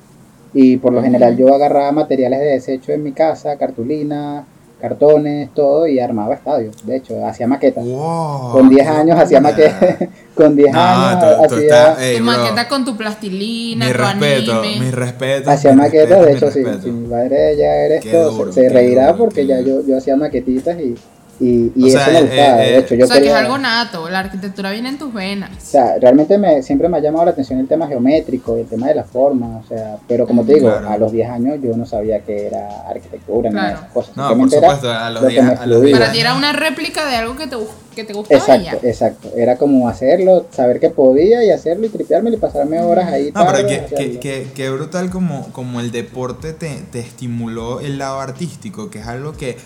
Y 0.54 0.78
por 0.78 0.94
lo 0.94 1.02
general 1.02 1.36
yo 1.38 1.54
agarraba 1.54 1.92
materiales 1.92 2.40
de 2.40 2.46
desecho 2.46 2.92
en 2.92 3.02
mi 3.04 3.12
casa, 3.12 3.58
cartulinas, 3.58 4.46
cartones, 4.80 5.50
todo, 5.56 5.88
y 5.88 5.98
armaba 6.00 6.36
estadios. 6.36 6.86
De 6.86 6.98
hecho, 6.98 7.26
hacía 7.26 7.48
maquetas. 7.48 7.86
Wow, 7.86 8.52
con 8.52 8.70
10 8.70 8.84
qué 8.86 8.90
años 8.90 9.18
hacía 9.20 9.40
maquetas. 9.40 9.96
con 10.36 10.56
10 10.58 10.74
No, 10.74 10.80
años 10.82 11.20
tú- 11.22 11.38
tú 11.48 11.56
hacía, 11.56 11.60
estás- 11.64 12.02
ey, 12.02 12.18
tu 12.18 12.24
bro, 12.26 12.34
maqueta 12.38 12.68
con 12.68 12.86
tu 12.86 12.98
plastilina, 12.98 13.86
Mi 13.88 13.92
tu 13.94 13.98
respeto, 13.98 14.60
anime. 14.62 14.86
mi 14.86 14.92
respeto. 14.92 15.50
hacía 15.52 15.72
mi 15.72 15.78
maquetas. 15.78 16.10
respeto, 16.10 16.26
De 16.26 16.32
mi 16.32 16.38
hecho, 16.38 16.52
si, 16.52 16.64
respeto. 16.64 16.84
si 16.84 16.92
mi 16.92 17.08
padre 17.08 17.56
ya 17.58 17.76
era 17.76 17.96
esto, 17.96 18.32
duro, 18.32 18.52
se, 18.52 18.62
se 18.62 18.70
reirá 18.70 19.06
duro, 19.14 19.18
porque 19.20 19.46
ya 19.48 19.62
yo, 19.62 19.86
yo 19.88 19.98
hacía 19.98 20.18
maquetitas 20.18 20.78
y, 20.80 20.96
y, 21.44 21.72
y 21.76 21.88
eso 21.90 21.98
sea, 22.00 22.08
me 22.08 22.20
eh, 22.20 22.22
gustaba. 22.24 22.64
eh, 22.66 22.72
de 22.72 22.78
hecho, 22.80 22.96
yo 22.96 23.06
o 23.06 23.08
sea, 23.08 23.16
que 23.18 23.22
es 23.28 23.34
quería- 23.34 23.40
algo 23.40 23.58
nato, 23.58 24.10
la 24.10 24.20
arquitectura 24.20 24.72
viene 24.72 24.90
en 24.90 24.98
tus 24.98 25.14
venas. 25.14 25.52
O 25.52 25.66
sea, 25.66 25.96
realmente 26.00 26.38
me, 26.38 26.62
siempre 26.64 26.88
me 26.90 26.98
ha 26.98 27.00
llamado 27.02 27.26
la 27.26 27.32
atención 27.32 27.60
el 27.60 27.68
tema 27.68 27.88
geométrico, 27.88 28.56
el 28.58 28.66
tema 28.68 28.88
de 28.88 28.96
la 28.96 29.04
forma, 29.04 29.58
o 29.58 29.68
sea, 29.68 29.98
pero 30.08 30.26
como 30.28 30.44
te 30.46 30.54
digo, 30.56 30.70
Claro. 30.70 30.90
a 30.90 30.98
los 30.98 31.12
10 31.12 31.30
años 31.30 31.58
yo 31.62 31.76
no 31.76 31.86
sabía 31.86 32.20
que 32.22 32.48
era 32.48 32.88
arquitectura 32.90 33.50
ni 33.50 33.56
Claro. 33.56 33.76
esas 33.78 33.92
cosas. 33.92 34.18
No, 34.18 34.38
por 34.38 34.50
supuesto, 34.52 34.92
a 34.92 35.10
los 35.10 35.22
lo 35.24 35.28
que 35.28 35.34
10 35.34 35.46
me 35.46 35.52
a 35.54 35.66
los. 35.66 35.92
Para 35.92 36.12
ti 36.12 36.20
era 36.20 36.36
una 36.36 36.54
réplica 36.54 37.06
de 37.10 37.16
algo 37.18 37.36
que 37.36 37.48
te, 37.48 37.56
que 37.96 38.04
te 38.04 38.14
gustaba 38.14 38.40
Exacto, 38.40 38.80
ya. 38.84 38.90
exacto. 38.90 39.30
Era 39.36 39.58
como 39.58 39.88
hacerlo, 39.90 40.46
saber 40.52 40.80
que 40.80 40.90
podía 40.90 41.44
y 41.44 41.52
hacerlo 41.52 41.86
y 41.86 41.90
tripeármelo 41.90 42.38
y 42.38 42.40
pasarme 42.40 42.80
horas 42.82 43.12
ahí. 43.12 43.32
No, 43.34 43.46
pero 43.46 43.60
tardes 43.60 43.66
qué, 43.66 43.86
qué, 43.90 43.96
haciendo. 43.96 44.20
qué- 44.20 44.48
qué 44.56 44.70
brutal 44.70 45.10
como, 45.10 45.48
como 45.52 45.80
el 45.80 45.92
deporte 45.92 46.54
te, 46.54 46.70
te 46.92 47.00
estimuló 47.00 47.80
el 47.80 47.98
lado 47.98 48.20
artístico, 48.20 48.90
que 48.90 49.00
es 49.00 49.08
algo 49.08 49.34
que, 49.34 49.58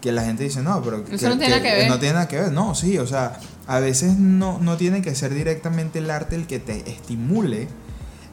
que 0.00 0.12
la 0.12 0.24
gente 0.24 0.44
dice, 0.44 0.62
no, 0.62 0.82
pero 0.82 1.04
Eso 1.10 1.28
no 1.28 1.38
tiene 1.38 1.56
nada 1.56 1.62
que 1.62 1.74
ver. 1.74 1.88
No 1.88 1.98
tiene 1.98 2.14
nada 2.14 2.28
que 2.28 2.40
ver, 2.40 2.52
no, 2.52 2.74
sí, 2.74 2.98
o 2.98 3.06
sea, 3.06 3.38
a 3.66 3.80
veces 3.80 4.16
no, 4.16 4.58
no 4.58 4.76
tiene 4.76 5.02
que 5.02 5.14
ser 5.14 5.34
directamente 5.34 5.98
el 5.98 6.10
arte 6.10 6.36
el 6.36 6.46
que 6.46 6.58
te 6.58 6.90
estimule 6.90 7.68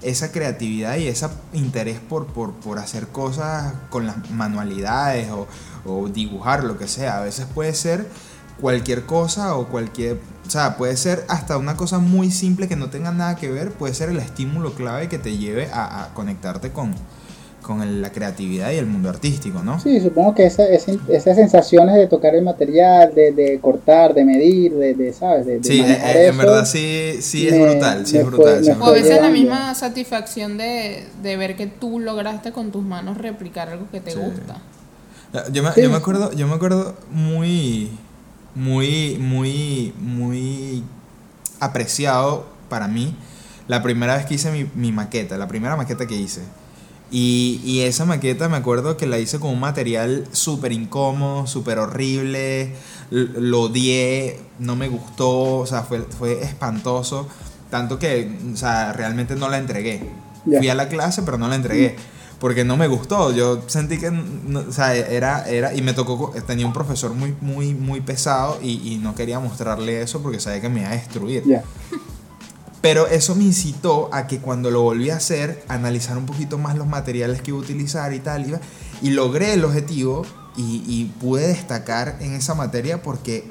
esa 0.02 0.32
creatividad 0.32 0.98
y 0.98 1.08
ese 1.08 1.28
interés 1.54 2.00
por, 2.00 2.28
por, 2.28 2.54
por 2.54 2.80
hacer 2.80 3.08
cosas 3.08 3.74
con 3.90 4.06
las 4.06 4.30
manualidades 4.30 5.30
o, 5.32 5.48
o 5.86 6.08
dibujar, 6.08 6.64
lo 6.64 6.78
que 6.78 6.88
sea. 6.88 7.18
A 7.18 7.22
veces 7.22 7.46
puede 7.54 7.74
ser 7.74 8.08
cualquier 8.60 9.06
cosa 9.06 9.56
o 9.56 9.68
cualquier... 9.68 10.20
O 10.46 10.50
sea, 10.50 10.78
puede 10.78 10.96
ser 10.96 11.26
hasta 11.28 11.58
una 11.58 11.76
cosa 11.76 12.00
muy 12.00 12.32
simple 12.32 12.68
que 12.68 12.76
no 12.76 12.90
tenga 12.90 13.12
nada 13.12 13.36
que 13.36 13.52
ver, 13.52 13.72
puede 13.74 13.94
ser 13.94 14.10
el 14.10 14.18
estímulo 14.18 14.76
clave 14.76 15.10
que 15.10 15.18
te 15.18 15.38
lleve 15.38 15.70
a, 15.72 16.04
a 16.04 16.14
conectarte 16.14 16.72
con, 16.72 16.96
con 17.68 17.82
el- 17.84 18.02
la 18.02 18.12
creatividad 18.12 18.72
y 18.72 18.78
el 18.78 18.86
mundo 18.88 19.10
artístico, 19.10 19.62
¿no? 19.62 19.80
Sí, 19.80 20.00
supongo 20.00 20.34
que 20.34 20.46
esa, 20.46 20.64
esa- 20.68 20.94
esas 21.10 21.36
sensaciones 21.36 21.96
de 21.96 22.08
tocar 22.08 22.34
el 22.34 22.44
material, 22.44 23.14
de, 23.14 23.34
de 23.34 23.60
cortar, 23.60 24.14
de 24.14 24.24
medir, 24.26 24.74
de, 24.74 24.94
de, 24.96 25.12
¿sabes? 25.14 25.46
De, 25.46 25.60
de 25.60 25.64
Sí, 25.68 25.80
eh, 25.80 25.82
manejar 25.84 26.16
eh, 26.16 26.28
en 26.28 26.38
verdad 26.38 26.66
sí, 26.66 27.18
sí 27.22 27.48
es 27.48 27.60
brutal, 27.60 28.08
sí 28.08 28.18
es 28.18 28.24
fue- 28.24 28.32
brutal. 28.32 28.78
O 28.82 28.86
a 28.86 28.92
veces 28.92 29.22
la 29.22 29.30
misma 29.30 29.76
satisfacción 29.76 30.58
de, 30.58 31.06
de 31.22 31.38
ver 31.38 31.56
que 31.58 31.68
tú 31.68 32.00
lograste 32.00 32.52
con 32.54 32.72
tus 32.72 32.84
manos 32.84 33.18
replicar 33.18 33.70
algo 33.70 33.86
que 33.92 34.00
te 34.00 34.12
Sí. 34.12 34.18
gusta. 34.18 34.62
Yo 35.52 35.62
me, 35.62 35.72
Sí. 35.74 35.82
yo 35.82 35.90
me 35.90 35.98
acuerdo, 35.98 36.32
yo 36.32 36.48
me 36.48 36.56
acuerdo 36.56 36.96
muy, 37.12 37.90
muy, 38.56 39.18
muy, 39.20 39.94
muy 40.00 40.84
apreciado 41.60 42.46
para 42.70 42.88
mí 42.88 43.16
la 43.68 43.84
primera 43.84 44.16
vez 44.16 44.26
que 44.26 44.36
hice 44.36 44.52
mi, 44.52 44.70
mi 44.76 44.92
maqueta, 44.94 45.38
la 45.38 45.48
primera 45.50 45.76
maqueta 45.76 46.06
que 46.08 46.16
hice. 46.16 46.42
Y, 47.12 47.62
y 47.64 47.82
esa 47.82 48.06
maqueta 48.06 48.50
me 48.50 48.58
acuerdo 48.58 48.98
que 48.98 49.08
la 49.08 49.18
hice 49.20 49.40
con 49.40 49.52
un 49.52 49.60
material 49.60 50.26
súper 50.32 50.72
incómodo, 50.74 51.48
súper 51.48 51.80
horrible, 51.80 52.74
lo 53.12 53.62
odié, 53.64 54.40
no 54.60 54.76
me 54.76 54.90
gustó, 54.90 55.60
o 55.60 55.66
sea, 55.66 55.84
fue, 55.84 56.00
fue 56.02 56.44
espantoso, 56.44 57.28
tanto 57.70 57.98
que, 57.98 58.38
o 58.54 58.58
sea, 58.58 58.92
realmente 58.94 59.36
no 59.36 59.48
la 59.50 59.58
entregué. 59.58 60.10
Ya. 60.46 60.60
Fui 60.60 60.70
a 60.70 60.76
la 60.76 60.90
clase, 60.90 61.24
pero 61.24 61.38
no 61.38 61.48
la 61.48 61.56
entregué. 61.56 61.96
Porque 62.40 62.64
no 62.64 62.78
me 62.78 62.88
gustó, 62.88 63.32
yo 63.34 63.64
sentí 63.68 63.98
que, 63.98 64.12
no- 64.12 64.60
o 64.68 64.72
sea, 64.72 64.94
era, 64.96 65.50
era, 65.50 65.74
y 65.74 65.82
me 65.82 65.94
tocó, 65.94 66.34
tenía 66.46 66.68
un 66.68 66.74
profesor 66.74 67.14
muy, 67.16 67.34
muy, 67.42 67.74
muy 67.74 68.00
pesado 68.02 68.60
y, 68.62 68.94
y 68.94 68.98
no 68.98 69.16
quería 69.16 69.40
mostrarle 69.40 70.02
eso 70.04 70.22
porque 70.22 70.40
sabía 70.40 70.62
que 70.62 70.70
me 70.70 70.82
iba 70.82 70.90
a 70.90 70.94
destruir. 70.94 71.44
Ya. 71.48 71.64
Pero 72.82 73.08
eso 73.08 73.34
me 73.36 73.44
incitó 73.44 74.10
a 74.14 74.28
que 74.28 74.40
cuando 74.40 74.70
lo 74.70 74.82
volví 74.84 75.10
a 75.10 75.16
hacer, 75.18 75.64
analizar 75.68 76.18
un 76.18 76.26
poquito 76.26 76.58
más 76.58 76.78
los 76.78 76.88
materiales 76.88 77.42
que 77.42 77.52
iba 77.52 77.60
a 77.60 77.62
utilizar 77.62 78.14
y 78.14 78.20
tal. 78.20 78.60
y 79.02 79.10
logré 79.10 79.54
el 79.54 79.66
objetivo 79.66 80.24
y, 80.56 80.84
y 80.88 81.06
pude 81.20 81.48
destacar 81.48 82.18
en 82.20 82.34
esa 82.34 82.54
materia 82.56 83.02
porque 83.02 83.46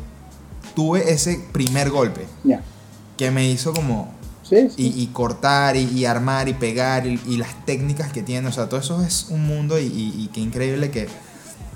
tuve 0.75 1.11
ese 1.13 1.41
primer 1.53 1.91
golpe 1.91 2.27
Ya. 2.45 2.63
que 3.17 3.31
me 3.31 3.49
hizo 3.49 3.73
como... 3.73 4.15
Sí, 4.43 4.69
sí. 4.71 4.93
Y, 4.97 5.03
y 5.03 5.07
cortar 5.09 5.75
y, 5.77 5.87
y 5.91 6.05
armar 6.05 6.49
y 6.49 6.55
pegar 6.55 7.05
y, 7.05 7.37
las 7.37 7.67
técnicas 7.67 8.13
que 8.13 8.23
tiene. 8.23 8.47
O 8.47 8.53
sea, 8.53 8.69
todo 8.69 8.79
eso 8.79 9.03
es 9.03 9.27
un 9.31 9.45
mundo 9.45 9.77
y, 9.81 10.31
qué 10.33 10.41
increíble 10.41 10.93
que... 10.93 11.09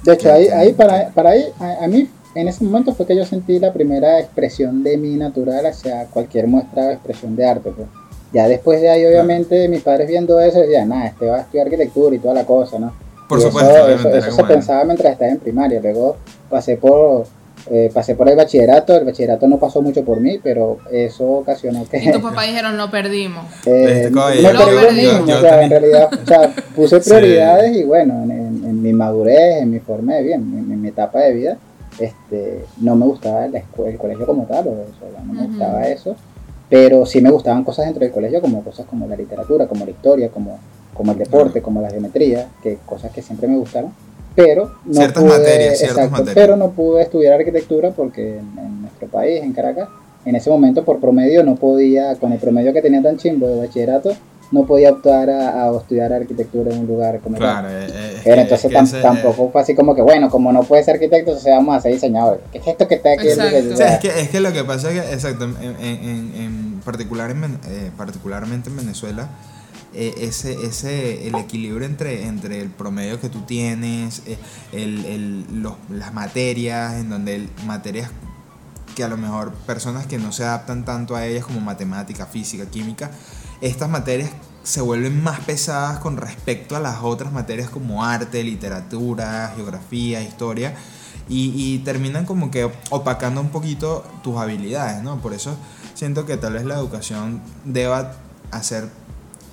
De 0.04 0.12
hecho, 0.14 0.32
ahí, 0.32 0.46
ahí 0.46 0.72
para, 0.72 1.10
para 1.10 1.30
ahí, 1.30 1.46
a, 1.58 1.84
a 1.84 1.88
mí, 1.88 2.08
en 2.34 2.48
ese 2.48 2.64
momento 2.64 2.94
fue 2.94 3.06
que 3.06 3.16
yo 3.16 3.24
sentí 3.24 3.58
la 3.58 3.72
primera 3.72 4.20
expresión 4.20 4.82
de 4.82 4.96
mi 4.96 5.16
natural 5.16 5.66
hacia 5.66 6.04
cualquier 6.06 6.46
muestra 6.46 6.86
o 6.86 6.90
expresión 6.90 7.34
de 7.36 7.46
arte. 7.46 7.70
Pues. 7.74 7.88
Ya 8.32 8.46
después 8.46 8.80
de 8.80 8.88
ahí, 8.88 9.04
obviamente, 9.04 9.66
mis 9.68 9.82
padres 9.82 10.06
viendo 10.08 10.38
eso 10.40 10.60
decían, 10.60 10.88
nada, 10.90 11.06
este 11.08 11.26
va 11.26 11.38
a 11.38 11.40
estudiar 11.40 11.66
arquitectura 11.66 12.14
y 12.14 12.18
toda 12.20 12.34
la 12.34 12.44
cosa, 12.46 12.78
¿no? 12.78 12.92
Por 13.28 13.38
Y 13.38 13.42
supuesto, 13.42 13.88
Eso, 13.88 14.08
eso, 14.08 14.16
eso 14.16 14.30
se 14.32 14.40
era. 14.40 14.48
pensaba 14.48 14.84
mientras 14.84 15.12
estaba 15.12 15.30
en 15.30 15.38
primaria. 15.38 15.80
Luego 15.80 16.16
pasé 16.48 16.76
por, 16.76 17.26
eh, 17.70 17.90
pasé 17.92 18.14
por 18.14 18.28
el 18.28 18.36
bachillerato. 18.36 18.96
El 18.96 19.04
bachillerato 19.04 19.46
no 19.48 19.58
pasó 19.58 19.82
mucho 19.82 20.04
por 20.04 20.20
mí, 20.20 20.38
pero 20.42 20.78
eso 20.92 21.24
ocasionó 21.28 21.84
que. 21.88 21.98
Y 21.98 22.12
tus 22.12 22.22
papás 22.30 22.46
dijeron, 22.48 22.76
lo 22.76 22.90
perdimos. 22.90 23.44
Eh, 23.66 24.02
Este 24.06 24.10
yo- 24.10 24.92
mismo, 24.92 25.26
yo 25.26 25.36
o 25.36 25.40
sea, 25.40 25.62
en 25.62 25.70
realidad, 25.70 26.08
o 26.12 26.26
sea, 26.26 26.54
puse 26.76 27.00
Sí. 27.00 27.10
prioridades 27.10 27.76
y 27.76 27.84
bueno, 27.84 28.22
en, 28.24 28.30
en- 28.30 28.64
en 28.64 28.82
mi 28.82 28.92
madurez, 28.92 29.62
en 29.62 29.70
mi 29.70 29.78
forma 29.80 30.14
de 30.14 30.22
vida, 30.22 30.34
en, 30.36 30.42
en 30.70 30.80
mi 30.82 30.88
etapa 30.88 31.20
de 31.20 31.32
vida, 31.32 31.58
este, 32.00 32.64
no 32.80 32.96
me 32.96 33.06
gustaba 33.06 33.46
la 33.48 33.58
escuela, 33.58 33.92
el 33.92 33.98
colegio 33.98 34.26
como 34.26 34.44
tal, 34.44 34.66
o 34.68 34.72
eso, 34.72 35.24
no 35.24 35.32
me 35.32 35.46
gustaba 35.46 35.86
eso, 35.86 36.16
pero 36.68 37.06
sí 37.06 37.20
me 37.20 37.30
gustaban 37.30 37.64
cosas 37.64 37.84
dentro 37.86 38.00
del 38.04 38.12
colegio, 38.12 38.40
como 38.40 38.62
cosas 38.64 38.86
como 38.86 39.06
la 39.06 39.16
literatura, 39.16 39.66
como 39.66 39.84
la 39.84 39.90
historia, 39.90 40.28
como, 40.30 40.58
como 40.94 41.12
el 41.12 41.18
deporte, 41.18 41.60
como 41.62 41.80
la 41.82 41.90
geometría, 41.90 42.48
que 42.62 42.78
cosas 42.86 43.12
que 43.12 43.22
siempre 43.22 43.46
me 43.48 43.56
gustaron, 43.56 43.92
pero 44.34 44.70
no 44.84 44.94
Ciertas 44.94 45.22
pude, 45.22 45.38
materias, 45.38 45.78
ciertas 45.78 45.96
exacto, 45.98 46.10
materias. 46.10 46.34
pero 46.34 46.56
no 46.56 46.70
pude 46.70 47.02
estudiar 47.02 47.34
arquitectura 47.34 47.90
porque 47.90 48.38
en, 48.38 48.58
en 48.58 48.82
nuestro 48.82 49.08
país, 49.08 49.42
en 49.42 49.52
Caracas, 49.52 49.88
en 50.24 50.36
ese 50.36 50.50
momento 50.50 50.84
por 50.84 51.00
promedio 51.00 51.42
no 51.42 51.56
podía, 51.56 52.14
con 52.16 52.32
el 52.32 52.38
promedio 52.38 52.72
que 52.72 52.82
tenía 52.82 53.02
tan 53.02 53.16
chimbo 53.16 53.48
de 53.48 53.56
bachillerato, 53.56 54.12
no 54.52 54.66
podía 54.66 54.90
optar 54.90 55.30
a, 55.30 55.64
a 55.68 55.76
estudiar 55.76 56.12
arquitectura 56.12 56.72
en 56.74 56.80
un 56.80 56.86
lugar 56.86 57.20
como 57.20 57.36
tal. 57.38 57.42
Claro, 57.62 57.68
eh, 57.70 57.86
eh, 57.88 58.12
es 58.16 58.22
Pero 58.24 58.34
que- 58.36 58.40
entonces 58.42 58.64
es 58.64 58.70
que 58.70 58.76
tam- 58.78 58.84
ese- 58.84 59.00
tampoco 59.02 59.50
fue 59.52 59.62
así 59.62 59.74
como 59.74 59.94
que, 59.94 60.02
bueno, 60.02 60.28
como 60.28 60.52
no 60.52 60.62
puede 60.64 60.82
ser 60.82 60.94
arquitecto, 60.94 61.30
entonces 61.30 61.52
vamos 61.54 61.76
a 61.76 61.80
ser 61.80 61.92
diseñador. 61.92 62.42
¿Qué 62.50 62.58
es 62.58 62.66
esto 62.66 62.88
que 62.88 62.96
está 62.96 63.12
aquí? 63.12 63.28
Exacto. 63.28 63.74
O 63.74 63.76
sea, 63.76 63.94
es 63.94 64.00
que, 64.00 64.20
es 64.20 64.28
que 64.30 64.40
lo 64.40 64.52
que 64.52 64.64
pasa 64.64 64.90
es 64.90 65.00
que, 65.00 65.12
exacto, 65.14 65.44
en, 65.44 65.56
en- 65.62 66.08
en- 66.08 66.32
en 66.36 66.80
particular 66.84 67.30
en 67.30 67.44
eh, 67.44 67.90
particularmente 67.96 68.70
en 68.70 68.76
Venezuela, 68.76 69.28
eh, 69.94 70.14
ese, 70.18 70.52
ese, 70.66 71.26
el 71.28 71.34
equilibrio 71.36 71.84
entre, 71.86 72.26
entre 72.26 72.60
el 72.60 72.70
promedio 72.70 73.20
que 73.20 73.28
tú 73.28 73.40
tienes, 73.42 74.22
eh, 74.26 74.36
el, 74.72 75.04
el- 75.04 75.62
los- 75.62 75.74
las 75.90 76.12
materias, 76.12 76.94
en 76.94 77.08
donde 77.10 77.36
el- 77.36 77.48
materias 77.66 78.10
que 78.96 79.04
a 79.04 79.08
lo 79.08 79.16
mejor 79.16 79.52
personas 79.52 80.06
que 80.06 80.18
no 80.18 80.32
se 80.32 80.42
adaptan 80.44 80.84
tanto 80.84 81.14
a 81.14 81.24
ellas 81.26 81.44
como 81.44 81.60
matemática, 81.60 82.26
física, 82.26 82.66
química, 82.66 83.10
estas 83.60 83.88
materias 83.88 84.30
se 84.62 84.80
vuelven 84.80 85.22
más 85.22 85.40
pesadas 85.40 85.98
con 85.98 86.16
respecto 86.16 86.76
a 86.76 86.80
las 86.80 87.02
otras 87.02 87.32
materias 87.32 87.70
como 87.70 88.04
arte, 88.04 88.44
literatura, 88.44 89.52
geografía, 89.56 90.22
historia, 90.22 90.74
y, 91.28 91.52
y 91.56 91.78
terminan 91.78 92.26
como 92.26 92.50
que 92.50 92.70
opacando 92.90 93.40
un 93.40 93.50
poquito 93.50 94.04
tus 94.22 94.36
habilidades, 94.36 95.02
¿no? 95.02 95.20
Por 95.20 95.32
eso 95.32 95.56
siento 95.94 96.26
que 96.26 96.36
tal 96.36 96.54
vez 96.54 96.64
la 96.64 96.74
educación 96.74 97.40
deba 97.64 98.16
hacer 98.50 98.88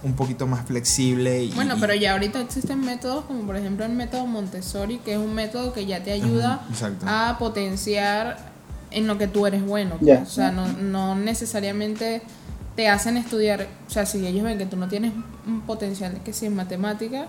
un 0.03 0.13
poquito 0.13 0.47
más 0.47 0.65
flexible 0.65 1.43
y... 1.43 1.51
Bueno, 1.51 1.75
pero 1.79 1.93
ya 1.93 2.13
ahorita 2.13 2.39
existen 2.39 2.81
métodos 2.81 3.25
como 3.25 3.43
por 3.43 3.55
ejemplo 3.55 3.85
el 3.85 3.93
método 3.93 4.25
Montessori, 4.25 4.99
que 4.99 5.13
es 5.13 5.17
un 5.17 5.33
método 5.33 5.73
que 5.73 5.85
ya 5.85 6.03
te 6.03 6.11
ayuda 6.11 6.61
a 7.05 7.37
potenciar 7.39 8.37
en 8.91 9.07
lo 9.07 9.17
que 9.17 9.27
tú 9.27 9.45
eres 9.45 9.65
bueno. 9.65 9.95
pues. 9.99 10.07
Ya. 10.07 10.23
O 10.23 10.25
sea, 10.25 10.51
no, 10.51 10.67
no 10.67 11.15
necesariamente 11.15 12.21
te 12.77 12.87
hacen 12.87 13.17
estudiar, 13.17 13.67
o 13.87 13.89
sea, 13.89 14.05
si 14.05 14.25
ellos 14.25 14.43
ven 14.45 14.57
que 14.57 14.65
tú 14.65 14.77
no 14.77 14.87
tienes 14.87 15.11
un 15.45 15.61
potencial 15.61 16.13
que 16.23 16.31
si 16.31 16.45
en 16.45 16.55
matemática, 16.55 17.25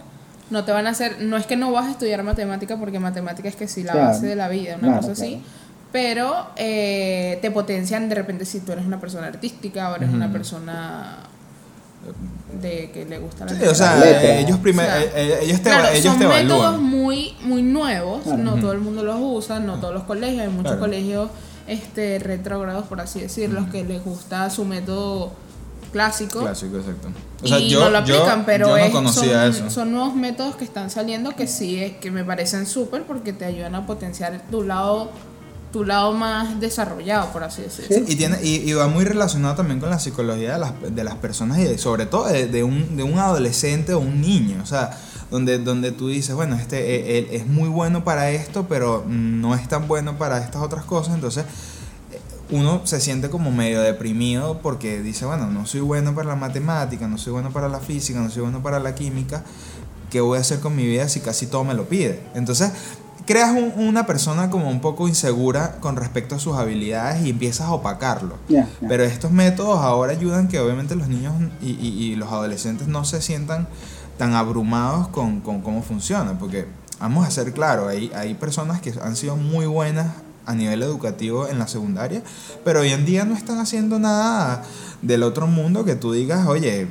no 0.50 0.64
te 0.64 0.70
van 0.72 0.86
a 0.86 0.90
hacer, 0.90 1.16
no 1.20 1.36
es 1.36 1.46
que 1.46 1.56
no 1.56 1.72
vas 1.72 1.86
a 1.86 1.90
estudiar 1.90 2.22
matemática 2.22 2.76
porque 2.76 3.00
matemática 3.00 3.48
es 3.48 3.56
que 3.56 3.66
sí 3.66 3.82
la 3.82 3.92
Claro. 3.92 4.06
base 4.08 4.26
de 4.26 4.36
la 4.36 4.48
vida, 4.48 4.74
una 4.76 4.88
Claro, 4.88 5.00
cosa 5.00 5.12
así. 5.12 5.30
claro. 5.30 5.42
Pero 5.90 6.46
eh, 6.56 7.38
te 7.40 7.50
potencian 7.50 8.08
de 8.10 8.14
repente 8.14 8.44
si 8.44 8.60
tú 8.60 8.72
eres 8.72 8.84
una 8.84 9.00
persona 9.00 9.26
artística 9.26 9.90
o 9.90 9.96
eres 9.96 10.10
una 10.10 10.30
persona 10.30 11.16
de 12.62 12.90
que 12.92 13.04
le 13.04 13.18
gusta 13.18 13.44
la 13.44 13.52
Sí, 13.54 13.62
o 13.64 13.74
sea, 13.74 13.98
eh, 14.04 14.40
ellos, 14.40 14.58
primero 14.58 14.88
O 14.88 14.90
sea, 14.92 15.02
eh, 15.02 15.38
ellos 15.42 15.62
te, 15.62 15.70
Claro, 15.70 15.88
ellos 15.88 16.04
son 16.04 16.18
te 16.18 16.26
métodos 16.28 16.60
evalúan. 16.74 16.82
muy, 16.84 17.34
muy 17.42 17.62
nuevos, 17.62 18.22
Claro. 18.22 18.38
no 18.38 18.54
todo 18.56 18.72
el 18.72 18.78
mundo 18.80 19.02
los 19.02 19.16
usa, 19.20 19.60
no 19.60 19.78
todos 19.80 19.94
los 19.94 20.04
colegios, 20.04 20.42
hay 20.42 20.48
muchos 20.48 20.64
Claro. 20.72 20.80
colegios 20.80 21.30
este, 21.68 22.18
retrógrados, 22.18 22.86
por 22.86 23.00
así 23.00 23.20
decirlo, 23.20 23.68
que 23.70 23.84
les 23.84 24.02
gusta 24.04 24.48
su 24.50 24.64
método 24.64 25.32
clásico. 25.92 26.40
Clásico, 26.40 26.76
exacto. 26.78 27.08
O 27.42 27.46
y 27.46 27.48
sea, 27.48 27.58
yo, 27.60 27.80
no 27.80 27.90
lo 27.90 27.98
aplican, 27.98 28.40
yo- 28.40 28.46
pero 28.46 28.66
yo 28.68 28.72
no 28.76 28.84
es- 28.84 28.90
conocía 28.92 29.52
son, 29.52 29.66
eso. 29.66 29.70
son 29.70 29.92
nuevos 29.92 30.14
métodos 30.14 30.56
que 30.56 30.64
están 30.64 30.90
saliendo 30.90 31.30
que 31.36 31.46
sí, 31.46 31.78
es- 31.82 31.96
que 31.96 32.10
me 32.10 32.24
parecen 32.24 32.66
súper 32.66 33.04
porque 33.04 33.32
te 33.32 33.44
ayudan 33.44 33.74
a 33.74 33.86
potenciar 33.86 34.42
tu 34.50 34.62
lado, 34.64 35.10
tu 35.72 35.84
lado 35.84 36.12
más 36.12 36.60
desarrollado, 36.60 37.28
por 37.32 37.44
así 37.44 37.62
decirlo. 37.62 37.96
Sí. 38.06 38.12
Y, 38.12 38.16
tiene, 38.16 38.38
y, 38.42 38.68
y 38.68 38.72
va 38.72 38.88
muy 38.88 39.04
relacionado 39.04 39.54
también 39.54 39.80
con 39.80 39.90
la 39.90 39.98
psicología 39.98 40.54
de 40.54 40.58
las, 40.58 40.72
de 40.94 41.04
las 41.04 41.14
personas 41.16 41.58
y 41.58 41.64
de- 41.64 41.78
sobre 41.78 42.06
todo 42.06 42.26
de, 42.26 42.46
de 42.46 42.62
un, 42.64 42.96
de 42.96 43.02
un 43.02 43.18
adolescente 43.18 43.94
o 43.94 43.98
un 44.00 44.20
niño. 44.20 44.60
O 44.62 44.66
sea, 44.66 44.90
donde, 45.30 45.58
donde 45.58 45.92
tú 45.92 46.08
dices, 46.08 46.34
bueno, 46.34 46.56
este 46.56 47.18
él 47.18 47.28
es 47.32 47.46
muy 47.46 47.68
bueno 47.68 48.04
para 48.04 48.30
esto, 48.30 48.66
pero 48.68 49.04
no 49.08 49.54
es 49.54 49.68
tan 49.68 49.86
bueno 49.88 50.16
para 50.18 50.38
estas 50.38 50.62
otras 50.62 50.84
cosas. 50.84 51.14
Entonces, 51.14 51.44
eh, 52.12 52.20
uno 52.50 52.82
se 52.84 53.00
siente 53.00 53.28
como 53.30 53.50
medio 53.50 53.80
deprimido 53.82 54.60
porque 54.62 55.02
dice, 55.02 55.26
bueno, 55.26 55.46
no 55.50 55.66
soy 55.66 55.80
bueno 55.80 56.14
para 56.14 56.28
la 56.28 56.36
matemática, 56.36 57.06
no 57.08 57.18
soy 57.18 57.32
bueno 57.32 57.50
para 57.50 57.68
la 57.68 57.80
física, 57.80 58.20
no 58.20 58.30
soy 58.30 58.42
bueno 58.42 58.62
para 58.62 58.78
la 58.80 58.94
química. 58.94 59.44
¿Qué 60.10 60.20
voy 60.22 60.38
a 60.38 60.40
hacer 60.40 60.60
con 60.60 60.74
mi 60.74 60.86
vida 60.86 61.08
si 61.10 61.20
casi 61.20 61.46
todo 61.46 61.64
me 61.64 61.74
lo 61.74 61.84
pide? 61.86 62.20
Entonces, 62.34 62.70
creas 63.26 63.50
un- 63.50 63.74
una 63.86 64.06
persona 64.06 64.48
como 64.48 64.70
un 64.70 64.80
poco 64.80 65.06
insegura 65.06 65.76
con 65.80 65.96
respecto 65.96 66.36
a 66.36 66.38
sus 66.38 66.56
habilidades 66.56 67.26
y 67.26 67.28
empiezas 67.28 67.66
a 67.66 67.72
opacarlo. 67.72 68.36
Pero 68.88 69.04
estos 69.04 69.30
métodos 69.30 69.80
ahora 69.80 70.12
ayudan 70.12 70.48
que 70.48 70.58
obviamente 70.58 70.96
los 70.96 71.08
niños 71.08 71.34
y, 71.60 71.72
y- 71.72 72.04
y 72.12 72.16
los 72.16 72.32
adolescentes 72.32 72.88
no 72.88 73.04
se 73.04 73.20
sientan 73.20 73.68
tan 74.18 74.34
abrumados 74.34 75.08
con, 75.08 75.40
con 75.40 75.62
cómo 75.62 75.82
funciona, 75.82 76.38
porque 76.38 76.66
vamos 77.00 77.26
a 77.26 77.30
ser 77.30 77.52
claros, 77.52 77.88
hay, 77.88 78.10
hay 78.14 78.34
personas 78.34 78.80
que 78.80 78.92
han 79.02 79.16
sido 79.16 79.36
muy 79.36 79.66
buenas 79.66 80.08
a 80.44 80.54
nivel 80.54 80.82
educativo 80.82 81.46
en 81.46 81.58
la 81.58 81.68
secundaria, 81.68 82.22
pero 82.64 82.80
hoy 82.80 82.90
en 82.90 83.04
día 83.04 83.24
no 83.24 83.34
están 83.34 83.58
haciendo 83.58 83.98
nada 83.98 84.64
del 85.02 85.22
otro 85.22 85.46
mundo 85.46 85.84
que 85.84 85.94
tú 85.94 86.12
digas, 86.12 86.46
oye, 86.46 86.88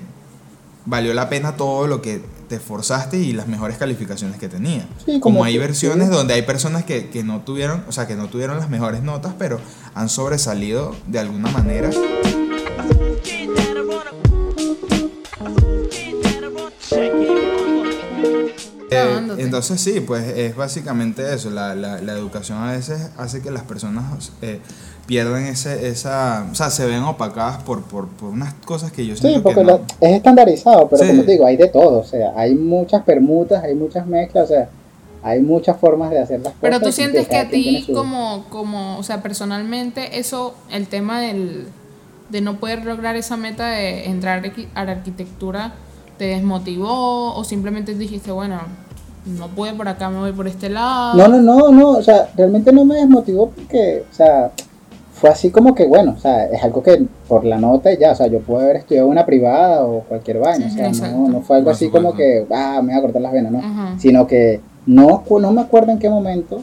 valió 0.86 1.14
la 1.14 1.28
pena 1.28 1.58
todo 1.58 1.88
lo 1.88 2.02
que 2.02 2.22
te 2.48 2.56
esforzaste 2.56 3.18
y 3.18 3.34
las 3.34 3.48
mejores 3.48 3.78
calificaciones 3.78 4.40
que 4.40 4.48
tenía. 4.48 4.88
Sí, 5.06 5.20
como 5.20 5.38
como 5.38 5.44
hay 5.44 5.58
versiones 5.58 6.08
sí. 6.08 6.14
donde 6.14 6.36
hay 6.36 6.44
personas 6.44 6.86
que, 6.86 7.10
que 7.10 7.24
no 7.24 7.42
tuvieron, 7.42 7.84
o 7.88 7.92
sea, 7.92 8.08
que 8.08 8.16
no 8.16 8.28
tuvieron 8.28 8.58
las 8.58 8.70
mejores 8.70 9.04
notas, 9.04 9.34
pero 9.38 9.60
han 9.96 10.08
sobresalido 10.08 10.96
de 11.08 11.20
alguna 11.20 11.52
manera. 11.52 11.90
Entonces 19.38 19.82
sí, 19.82 20.00
pues 20.02 20.24
es 20.38 20.56
básicamente 20.56 21.34
eso. 21.34 21.50
La, 21.50 21.76
la, 21.76 22.02
la 22.02 22.14
educación 22.14 22.58
a 22.60 22.72
veces 22.72 23.10
hace 23.18 23.42
que 23.42 23.52
las 23.52 23.64
personas 23.64 24.32
eh, 24.42 24.60
pierdan 25.06 25.44
ese, 25.46 25.88
esa, 25.88 26.46
o 26.52 26.56
sea, 26.56 26.70
se 26.70 26.86
ven 26.86 27.02
opacadas 27.04 27.64
por, 27.64 27.84
por, 27.84 28.08
por 28.10 28.30
unas 28.30 28.54
cosas 28.66 28.92
que 28.92 29.06
yo 29.06 29.16
Sí, 29.16 29.22
siento 29.22 29.44
porque 29.44 29.60
que 29.62 29.66
no. 29.66 29.72
lo- 29.78 29.86
es 30.02 30.16
estandarizado, 30.18 30.88
pero 30.90 31.02
Sí. 31.04 31.10
como 31.10 31.24
te 31.24 31.32
digo, 31.32 31.46
hay 31.46 31.56
de 31.58 31.68
todo, 31.70 32.00
o 32.00 32.04
sea, 32.04 32.34
hay 32.36 32.56
muchas 32.56 33.04
permutas, 33.04 33.64
hay 33.64 33.74
muchas 33.76 34.06
mezclas, 34.06 34.46
o 34.46 34.48
sea, 34.48 34.70
hay 35.24 35.42
muchas 35.42 35.78
formas 35.80 36.10
de 36.12 36.20
hacer 36.20 36.40
las 36.42 36.54
cosas. 36.54 36.60
Pero 36.62 36.80
tú 36.82 36.92
sientes 36.92 37.28
que 37.28 37.38
a 37.38 37.50
ti 37.50 37.84
su- 37.86 37.94
como, 37.94 38.46
como, 38.50 38.98
o 38.98 39.04
sea, 39.04 39.22
personalmente 39.24 40.20
eso, 40.20 40.56
el 40.72 40.88
tema 40.88 41.22
del, 41.22 41.68
de 42.30 42.42
no 42.42 42.58
poder 42.60 42.84
lograr 42.86 43.16
esa 43.16 43.38
meta 43.38 43.70
de 43.70 44.06
entrar 44.06 44.44
a 44.76 44.84
la 44.86 44.92
arquitectura, 44.92 45.74
te 46.18 46.26
desmotivó 46.26 47.34
o 47.36 47.44
simplemente 47.44 47.94
dijiste, 47.96 48.32
bueno, 48.32 48.60
no 49.28 49.48
pude 49.50 49.74
por 49.74 49.88
acá, 49.88 50.10
me 50.10 50.20
voy 50.20 50.32
por 50.32 50.48
este 50.48 50.70
lado. 50.70 51.16
No, 51.16 51.28
no, 51.28 51.42
no, 51.42 51.72
no, 51.72 51.90
o 51.92 52.04
sea, 52.04 52.30
realmente 52.36 52.72
no 52.72 52.86
me 52.86 52.96
desmotivó 52.96 53.50
porque, 53.50 54.04
o 54.10 54.14
sea, 54.14 54.52
fue 55.14 55.30
así 55.30 55.50
como 55.50 55.74
que, 55.74 55.86
bueno, 55.86 56.14
o 56.16 56.20
sea, 56.20 56.46
es 56.46 56.64
algo 56.64 56.84
que 56.84 57.06
por 57.28 57.44
la 57.44 57.58
nota 57.58 57.92
ya, 57.94 58.12
o 58.12 58.16
sea, 58.16 58.28
yo 58.28 58.40
puedo 58.40 58.62
haber 58.62 58.78
estudiado 58.78 59.08
una 59.08 59.26
privada 59.26 59.84
o 59.84 60.02
cualquier 60.02 60.40
vaina, 60.40 60.68
o 60.68 60.94
sea, 60.94 61.12
no, 61.12 61.28
no 61.28 61.42
fue 61.42 61.58
algo 61.58 61.72
así 61.72 61.90
como 61.90 62.14
que, 62.14 62.46
ah, 62.52 62.82
me 62.84 62.94
voy 62.94 63.00
a 63.00 63.02
cortar 63.02 63.22
las 63.22 63.32
venas, 63.32 63.52
¿no? 63.52 63.60
Ajá. 63.60 63.96
Sino 63.98 64.28
que 64.28 64.62
no, 64.86 65.24
no 65.28 65.52
me 65.52 65.62
acuerdo 65.62 65.92
en 65.92 66.00
qué 66.00 66.10
momento 66.10 66.62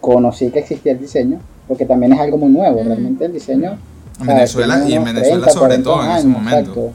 conocí 0.00 0.50
que 0.50 0.60
existía 0.60 0.92
el 0.92 1.00
diseño, 1.00 1.40
porque 1.66 1.84
también 1.84 2.12
es 2.12 2.20
algo 2.20 2.38
muy 2.38 2.50
nuevo, 2.50 2.82
realmente 2.84 3.24
el 3.24 3.32
diseño. 3.32 3.76
En 4.20 4.26
Venezuela 4.26 4.88
y 4.88 4.94
en 4.94 5.04
Venezuela 5.04 5.46
30, 5.46 5.50
sobre 5.50 5.82
40 5.82 5.90
todo 5.90 6.04
en 6.04 6.10
ese 6.12 6.26
momento. 6.28 6.58
exacto. 6.58 6.90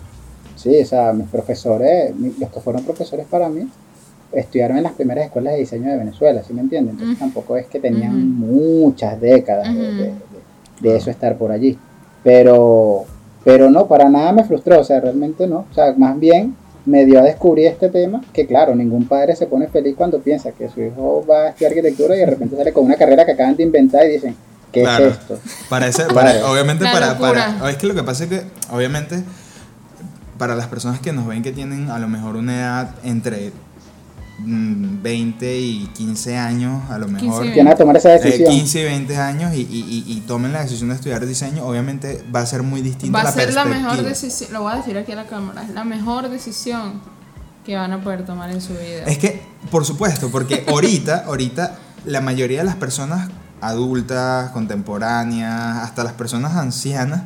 Sí, 0.56 0.80
o 0.80 0.86
sea, 0.86 1.12
mis 1.12 1.28
profesores, 1.28 2.14
los 2.40 2.50
que 2.50 2.60
fueron 2.60 2.84
profesores 2.84 3.26
para 3.30 3.50
mí, 3.50 3.68
estudiaron 4.34 4.78
en 4.78 4.84
las 4.84 4.94
primeras 4.94 5.26
escuelas 5.26 5.54
de 5.54 5.60
diseño 5.60 5.90
de 5.92 5.98
Venezuela, 5.98 6.42
¿sí 6.48 6.54
me 6.54 6.62
entienden? 6.62 6.92
Entonces 6.96 7.18
Mm. 7.18 7.20
tampoco 7.20 7.58
es 7.58 7.68
que 7.68 7.80
tenían 7.80 8.38
muchas 8.38 9.20
décadas 9.20 9.74
de, 9.74 9.80
Ujú. 9.82 9.92
de- 9.98 10.04
de- 10.04 10.90
de 10.90 10.96
eso 10.96 11.10
estar 11.12 11.36
por 11.38 11.52
allí. 11.52 11.78
Pero, 12.24 13.06
pero 13.44 13.70
no, 13.70 13.88
para 13.88 14.10
nada 14.10 14.32
me 14.32 14.44
frustró, 14.44 14.80
o 14.80 14.84
sea, 14.84 15.00
realmente 15.00 15.48
no. 15.48 15.66
O 15.70 15.74
sea, 15.74 15.94
más 15.98 16.18
bien 16.20 16.56
me 16.86 17.06
dio 17.06 17.20
a 17.20 17.24
descubrir 17.24 17.68
este 17.68 17.90
tema, 17.90 18.22
que 18.34 18.46
claro, 18.48 18.76
ningún 18.76 19.06
padre 19.08 19.36
se 19.36 19.46
pone 19.48 19.68
feliz 19.68 19.96
cuando 19.96 20.20
piensa 20.20 20.52
que 20.52 20.70
su 20.70 20.82
hijo 20.82 21.26
va 21.30 21.44
a 21.44 21.50
estudiar 21.50 21.72
arquitectura 21.72 22.16
y 22.16 22.20
de 22.20 22.26
repente 22.26 22.56
sale 22.58 22.74
con 22.74 22.86
una 22.86 22.96
carrera 22.96 23.26
que 23.26 23.34
acaban 23.34 23.56
de 23.56 23.64
inventar 23.64 24.06
y 24.06 24.14
dicen, 24.14 24.36
¿qué 24.72 24.82
Claro. 24.82 25.08
es 25.08 25.14
esto? 25.14 25.40
Para 25.70 25.88
ese, 25.88 26.04
Claro. 26.06 26.16
para, 26.16 26.52
obviamente 26.52 26.86
para, 26.86 27.18
para- 27.18 27.70
es 27.70 27.78
que 27.78 27.88
lo 27.88 27.94
que 27.94 28.04
pasa 28.04 28.24
es 28.24 28.30
que 28.30 28.42
obviamente 28.72 29.22
para 30.40 30.56
las 30.56 30.68
personas 30.68 31.00
que 31.00 31.14
nos 31.14 31.28
ven 31.28 31.44
que 31.44 31.52
tienen 31.52 31.90
a 31.92 32.00
lo 32.00 32.08
mejor 32.08 32.36
una 32.36 32.56
edad 32.58 32.90
entre 33.04 33.52
20 34.46 35.60
y 35.60 35.88
15 35.94 36.38
años, 36.38 36.90
a 36.90 36.98
lo 36.98 37.08
15 37.08 37.26
mejor 37.26 37.46
y 37.46 37.52
Que 37.54 37.64
van 37.64 37.74
a 37.74 37.76
tomar 37.76 37.98
esa 37.98 38.16
eh, 38.16 38.20
decisión. 38.20 38.50
15 38.52 38.80
y 38.80 38.84
20 38.84 39.18
años 39.18 39.54
y, 39.54 39.62
y- 39.62 40.04
y- 40.08 40.14
y 40.14 40.20
tomen 40.22 40.52
la 40.54 40.62
decisión 40.64 40.90
de 40.90 40.96
estudiar 40.96 41.26
diseño, 41.26 41.64
obviamente 41.66 42.24
va 42.34 42.40
a 42.42 42.46
ser 42.46 42.64
muy 42.64 42.82
distinta 42.82 43.16
Va 43.18 43.22
a 43.22 43.26
la 43.26 43.32
ser 43.32 43.54
la 43.54 43.66
mejor 43.66 44.02
decisión, 44.04 44.52
lo 44.54 44.62
voy 44.64 44.74
a 44.74 44.76
decir 44.78 44.98
aquí 44.98 45.12
a 45.12 45.16
la 45.16 45.26
cámara, 45.28 45.64
es 45.64 45.70
la 45.70 45.84
mejor 45.84 46.30
decisión 46.30 47.02
que 47.66 47.76
van 47.76 47.92
a 47.94 48.02
poder 48.04 48.26
tomar 48.26 48.50
en 48.50 48.60
su 48.62 48.74
vida. 48.74 49.04
Es 49.06 49.18
que, 49.20 49.42
por 49.70 49.86
supuesto, 49.86 50.30
porque 50.32 50.66
ahorita, 50.70 51.26
ahorita 51.28 51.78
la 52.06 52.20
mayoría 52.22 52.60
de 52.60 52.66
las 52.66 52.76
personas 52.76 53.30
adultas, 53.62 54.50
contemporáneas, 54.52 55.78
hasta 55.84 56.04
las 56.04 56.14
personas 56.14 56.56
ancianas, 56.56 57.22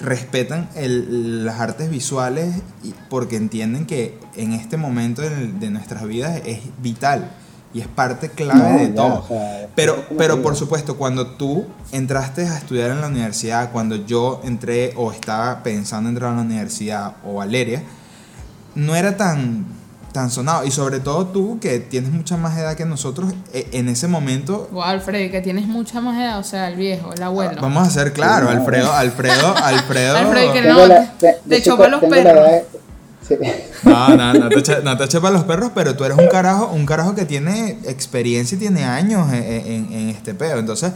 respetan 0.00 0.68
el- 0.74 1.44
las 1.44 1.60
artes 1.60 1.90
visuales 1.90 2.56
porque 3.08 3.36
entienden 3.36 3.86
que 3.86 4.18
en 4.36 4.52
este 4.52 4.76
momento 4.76 5.22
de, 5.22 5.70
nuestras 5.70 6.04
vidas 6.06 6.40
es 6.44 6.60
vital 6.82 7.30
y 7.74 7.80
es 7.80 7.86
parte 7.88 8.28
clave 8.30 8.72
No, 8.72 8.78
de 8.78 8.88
todo. 8.88 9.14
o 9.20 9.28
sea, 9.28 9.68
Pero, 9.74 10.04
pero 10.18 10.42
por 10.42 10.56
supuesto, 10.56 10.96
cuando 10.96 11.26
tú 11.28 11.66
entraste 11.92 12.46
a 12.46 12.58
estudiar 12.58 12.90
en 12.90 13.00
la 13.00 13.06
universidad, 13.08 13.70
cuando 13.72 13.96
yo 13.96 14.40
entré 14.44 14.92
o 14.96 15.12
estaba 15.12 15.62
pensando 15.62 16.08
en 16.10 16.16
entrar 16.16 16.32
a 16.32 16.36
la 16.36 16.42
universidad 16.42 17.12
o 17.24 17.34
Valeria, 17.34 17.82
no 18.74 18.94
era 18.96 19.16
tan, 19.16 19.66
tan 20.12 20.30
sonado. 20.30 20.64
Y 20.64 20.70
sobre 20.70 21.00
todo 21.00 21.26
tú, 21.26 21.58
que 21.60 21.78
tienes 21.80 22.10
mucha 22.12 22.36
más 22.36 22.56
edad 22.58 22.74
que 22.76 22.84
nosotros, 22.84 23.32
e- 23.52 23.66
en 23.72 23.88
ese 23.88 24.08
momento, 24.08 24.68
Wow, 24.72 24.82
Alfredo, 24.82 25.30
que 25.30 25.40
tienes 25.40 25.66
mucha 25.66 26.00
más 26.00 26.18
edad, 26.20 26.38
o 26.38 26.44
sea, 26.44 26.68
el 26.68 26.76
viejo, 26.76 27.12
el 27.12 27.22
abuelo. 27.22 27.60
vamos 27.62 27.86
a 27.88 27.90
ser 27.90 28.12
claros, 28.12 28.50
Sí, 28.50 28.54
no. 28.56 28.60
Alfredo, 28.60 28.92
Alfredo, 28.92 29.54
Alfredo... 29.64 30.16
Alfredo, 30.16 30.52
que 30.52 30.62
no, 30.62 30.86
la- 30.86 31.12
te- 31.18 31.38
te 31.48 31.62
chopa 31.62 31.88
los 31.88 32.00
perros. 32.04 32.46
sí. 33.26 33.34
No, 33.84 34.08
no, 34.16 34.34
no 34.34 34.48
te, 34.48 34.56
eche- 34.56 34.82
no 34.82 34.96
te 34.96 35.04
eche 35.04 35.20
para 35.20 35.32
los 35.32 35.44
perros, 35.44 35.72
pero 35.74 35.96
tú 35.96 36.04
eres 36.04 36.18
un 36.18 36.28
carajo, 36.28 36.68
un 36.72 36.86
carajo 36.86 37.14
que 37.14 37.24
tiene 37.24 37.78
experiencia 37.86 38.56
y 38.56 38.58
tiene 38.58 38.84
años 38.84 39.32
en, 39.32 39.42
en- 39.42 39.92
en 39.92 40.08
este 40.10 40.34
pedo. 40.34 40.58
Entonces, 40.58 40.92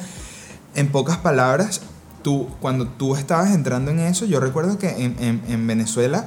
en 0.75 0.89
pocas 0.93 1.17
palabras, 1.17 1.81
tú, 2.23 2.49
cuando 2.61 2.87
tú 2.87 3.17
estabas 3.17 3.51
entrando 3.53 3.91
en 3.91 4.01
eso, 4.01 4.25
yo 4.27 4.41
recuerdo 4.41 4.79
que 4.79 4.89
en, 4.91 5.17
en- 5.21 5.43
en 5.49 5.67
Venezuela 5.67 6.27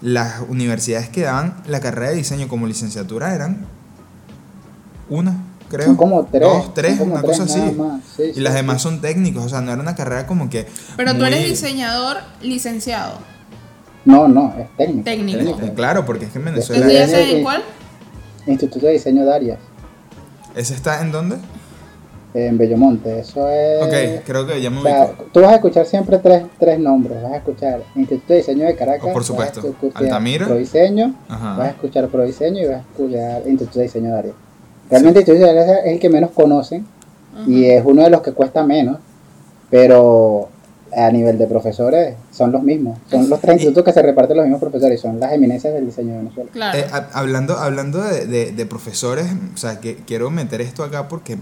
las 0.00 0.40
universidades 0.48 1.08
que 1.08 1.22
daban 1.22 1.62
la 1.66 1.80
carrera 1.80 2.10
de 2.10 2.16
diseño 2.16 2.48
como 2.48 2.66
licenciatura 2.66 3.34
eran 3.34 3.66
una, 5.08 5.34
creo. 5.68 5.86
Son 5.86 5.96
como 5.96 6.24
tres. 6.26 6.42
Dos, 6.42 6.74
tres, 6.74 6.98
como 6.98 7.12
una 7.14 7.22
tres 7.22 7.38
cosa 7.38 7.52
así. 7.52 7.76
sí, 8.16 8.22
Y 8.30 8.34
sí, 8.34 8.40
las 8.40 8.52
sí. 8.52 8.56
demás 8.58 8.80
son 8.82 9.00
técnicos, 9.00 9.44
o 9.44 9.48
sea, 9.48 9.60
no 9.60 9.72
era 9.72 9.80
una 9.82 9.94
carrera 9.94 10.26
como 10.26 10.48
que... 10.48 10.66
Pero 10.96 11.16
tú 11.16 11.24
eres 11.24 11.44
diseñador 11.48 12.18
licenciado. 12.42 13.14
No, 14.04 14.28
no, 14.28 14.54
es 14.58 14.68
técnico. 14.76 15.04
Técnico. 15.04 15.58
Eh, 15.62 15.72
Claro, 15.74 16.06
porque 16.06 16.24
es 16.26 16.32
que 16.32 16.38
en 16.38 16.44
¿Y 16.48 16.50
Venezuela... 16.52 16.86
Estudia- 16.86 17.04
¿Estudiaste 17.04 17.32
eh, 17.32 17.36
en 17.38 17.42
cuál? 17.42 17.62
Instituto 18.46 18.86
de 18.86 18.92
Diseño 18.92 19.24
de 19.26 19.34
Arias, 19.34 19.58
¿Ese 20.56 20.74
está 20.74 21.00
en 21.02 21.12
dónde? 21.12 21.36
En 22.34 22.56
Bellomonte. 22.58 23.18
Eso 23.20 23.48
es. 23.50 23.82
Ok, 23.82 24.24
creo 24.24 24.46
que 24.46 24.60
ya 24.60 24.70
me 24.70 24.78
O 24.78 24.82
sea, 24.82 25.12
tú 25.32 25.40
vas 25.40 25.52
a 25.52 25.54
escuchar 25.56 25.86
siempre 25.86 26.18
tres, 26.18 26.44
tres 26.58 26.78
nombres. 26.78 27.22
Vas 27.22 27.32
a 27.32 27.36
escuchar 27.38 27.82
Instituto 27.96 28.32
de 28.32 28.38
Diseño 28.38 28.66
de 28.66 28.76
Caracas. 28.76 29.08
Oh, 29.10 29.12
por 29.12 29.24
supuesto. 29.24 29.60
Vas 29.60 29.66
a 29.66 29.68
escuchar 29.70 30.02
Altamira. 30.02 30.46
Prodiseño. 30.46 31.14
Ajá. 31.28 31.56
Vas 31.56 31.66
a 31.66 31.70
escuchar 31.70 32.08
Prodiseño 32.08 32.62
y 32.62 32.66
vas 32.66 32.76
a 32.76 32.80
escuchar 32.80 33.42
Instituto 33.48 33.78
de 33.78 33.84
Diseño 33.84 34.12
de 34.12 34.18
Arias. 34.18 34.34
Realmente 34.90 35.20
Instituto 35.20 35.44
de 35.44 35.50
Arias 35.50 35.78
es 35.84 35.92
el 35.92 35.98
que 35.98 36.08
menos 36.08 36.30
conocen 36.32 36.86
y 37.46 37.64
es 37.66 37.82
uno 37.84 38.02
de 38.02 38.10
los 38.10 38.22
que 38.22 38.32
cuesta 38.32 38.62
menos. 38.64 38.98
Pero 39.70 40.48
a 40.96 41.10
nivel 41.12 41.38
de 41.38 41.46
profesores 41.46 42.16
son 42.32 42.50
los 42.50 42.62
mismos. 42.64 42.98
Son 43.08 43.30
los 43.30 43.40
tres 43.40 43.54
institutos 43.54 43.84
que 43.84 43.92
se 43.92 44.02
reparten 44.02 44.36
los 44.36 44.44
mismos 44.46 44.60
profesores 44.60 44.98
y 44.98 45.02
son 45.02 45.20
las 45.20 45.32
eminencias 45.32 45.72
del 45.72 45.86
diseño 45.86 46.12
de 46.14 46.18
Venezuela. 46.18 46.50
Claro. 46.52 46.78
Eh, 46.78 46.84
hab- 46.90 47.06
hablando 47.12 47.56
hablando 47.56 48.02
de, 48.02 48.26
de- 48.26 48.50
de 48.50 48.66
profesores, 48.66 49.26
o 49.54 49.56
sea, 49.56 49.78
que 49.80 49.96
quiero 49.96 50.30
meter 50.30 50.60
esto 50.60 50.82
acá 50.82 51.06
porque 51.06 51.38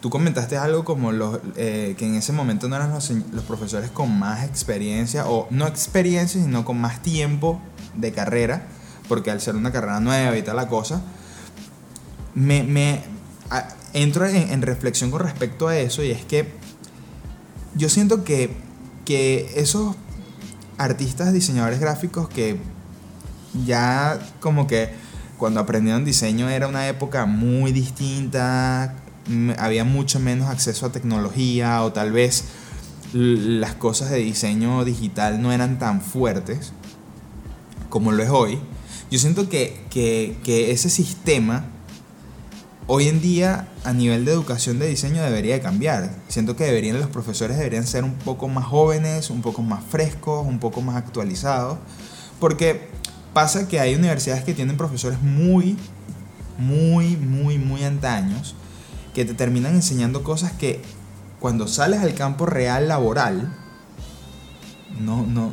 tú 0.00 0.10
comentaste 0.10 0.56
algo 0.56 0.84
como 0.84 1.12
los, 1.12 1.40
eh, 1.56 1.94
que 1.98 2.06
en 2.06 2.14
ese 2.14 2.32
momento 2.32 2.68
no 2.68 2.76
eran 2.76 2.92
los, 2.92 3.10
profesores 3.46 3.90
con 3.90 4.18
más 4.18 4.44
experiencia, 4.44 5.28
o 5.28 5.46
no 5.50 5.66
experiencia, 5.66 6.40
sino 6.40 6.64
con 6.64 6.80
más 6.80 7.02
tiempo 7.02 7.60
de 7.94 8.12
carrera, 8.12 8.66
porque 9.08 9.30
al 9.30 9.40
ser 9.40 9.56
una 9.56 9.72
carrera 9.72 10.00
nueva 10.00 10.36
y 10.36 10.42
tal 10.42 10.56
la 10.56 10.68
cosa, 10.68 11.02
me, 12.34 13.02
entro 13.92 14.26
en, 14.26 14.50
en 14.50 14.62
reflexión 14.62 15.10
con 15.10 15.20
respecto 15.20 15.68
a 15.68 15.76
eso 15.76 16.02
y 16.02 16.10
es 16.10 16.24
que 16.24 16.52
yo 17.74 17.88
siento 17.88 18.24
que, 18.24 18.54
que 19.04 19.52
esos 19.56 19.96
artistas, 20.78 21.32
diseñadores 21.32 21.80
gráficos 21.80 22.28
que 22.28 22.58
ya 23.64 24.18
como 24.40 24.66
que 24.66 24.90
cuando 25.38 25.60
aprendieron 25.60 26.04
diseño 26.04 26.48
era 26.48 26.66
una 26.66 26.88
época 26.88 27.26
muy 27.26 27.72
distinta, 27.72 28.94
había 29.58 29.84
mucho 29.84 30.20
menos 30.20 30.48
acceso 30.48 30.86
a 30.86 30.92
tecnología 30.92 31.82
o 31.82 31.92
tal 31.92 32.12
vez 32.12 32.44
las 33.12 33.74
cosas 33.74 34.10
de 34.10 34.18
diseño 34.18 34.84
digital 34.84 35.40
no 35.40 35.52
eran 35.52 35.78
tan 35.78 36.00
fuertes 36.00 36.72
como 37.88 38.12
lo 38.12 38.22
es 38.22 38.30
hoy. 38.30 38.58
Yo 39.10 39.18
siento 39.18 39.48
que, 39.48 39.84
que, 39.90 40.36
que 40.44 40.72
ese 40.72 40.90
sistema 40.90 41.66
hoy 42.88 43.08
en 43.08 43.20
día 43.20 43.68
a 43.84 43.92
nivel 43.92 44.24
de 44.24 44.32
educación 44.32 44.78
de 44.78 44.88
diseño 44.88 45.22
debería 45.22 45.54
de 45.54 45.60
cambiar. 45.60 46.14
Siento 46.28 46.56
que 46.56 46.64
deberían 46.64 46.98
los 46.98 47.08
profesores 47.08 47.56
deberían 47.56 47.86
ser 47.86 48.04
un 48.04 48.14
poco 48.14 48.48
más 48.48 48.64
jóvenes, 48.66 49.30
un 49.30 49.42
poco 49.42 49.62
más 49.62 49.84
frescos, 49.84 50.46
un 50.46 50.58
poco 50.58 50.82
más 50.82 50.96
actualizados, 50.96 51.78
porque 52.40 52.88
pasa 53.32 53.68
que 53.68 53.80
hay 53.80 53.94
universidades 53.94 54.44
que 54.44 54.54
tienen 54.54 54.76
profesores 54.76 55.20
muy 55.20 55.76
muy 56.58 57.16
muy 57.16 57.58
muy 57.58 57.84
antaños 57.84 58.54
que 59.16 59.24
te 59.24 59.32
terminan 59.32 59.74
enseñando 59.74 60.22
cosas 60.22 60.52
que 60.52 60.78
cuando 61.40 61.68
sales 61.68 62.00
al 62.00 62.12
campo 62.12 62.44
real 62.44 62.86
laboral 62.86 63.50
no 65.00 65.24
no 65.26 65.52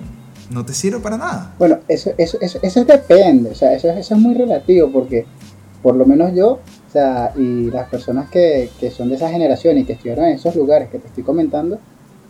no 0.52 0.66
te 0.66 0.74
sirve 0.74 1.00
para 1.00 1.18
nada. 1.18 1.56
Bueno, 1.58 1.80
eso, 1.88 2.12
eso, 2.18 2.38
eso, 2.42 2.60
eso 2.62 2.84
depende, 2.84 3.52
o 3.52 3.56
sea, 3.56 3.74
eso, 3.74 3.90
eso 3.90 4.16
es 4.16 4.20
muy 4.20 4.36
relativo 4.36 4.92
porque 4.92 5.26
por 5.82 5.96
lo 5.96 6.06
menos 6.06 6.36
yo, 6.36 6.56
o 6.56 6.92
sea, 6.92 7.32
y 7.38 7.72
las 7.72 7.88
personas 7.88 8.30
que, 8.30 8.70
que 8.82 8.92
son 8.92 9.08
de 9.08 9.16
esa 9.16 9.30
generación 9.30 9.78
y 9.78 9.86
que 9.86 9.94
estuvieron 9.94 10.26
en 10.26 10.34
esos 10.34 10.58
lugares 10.58 10.90
que 10.90 11.00
te 11.00 11.08
estoy 11.08 11.24
comentando, 11.24 11.80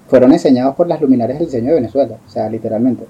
fueron 0.07 0.34
enseñados 0.34 0.75
por 0.75 0.88
las 0.88 1.01
luminarias 1.01 1.39
del 1.39 1.47
diseño 1.47 1.69
de 1.69 1.75
Venezuela, 1.75 2.17
o 2.27 2.29
sea, 2.29 2.47
literalmente. 2.47 3.05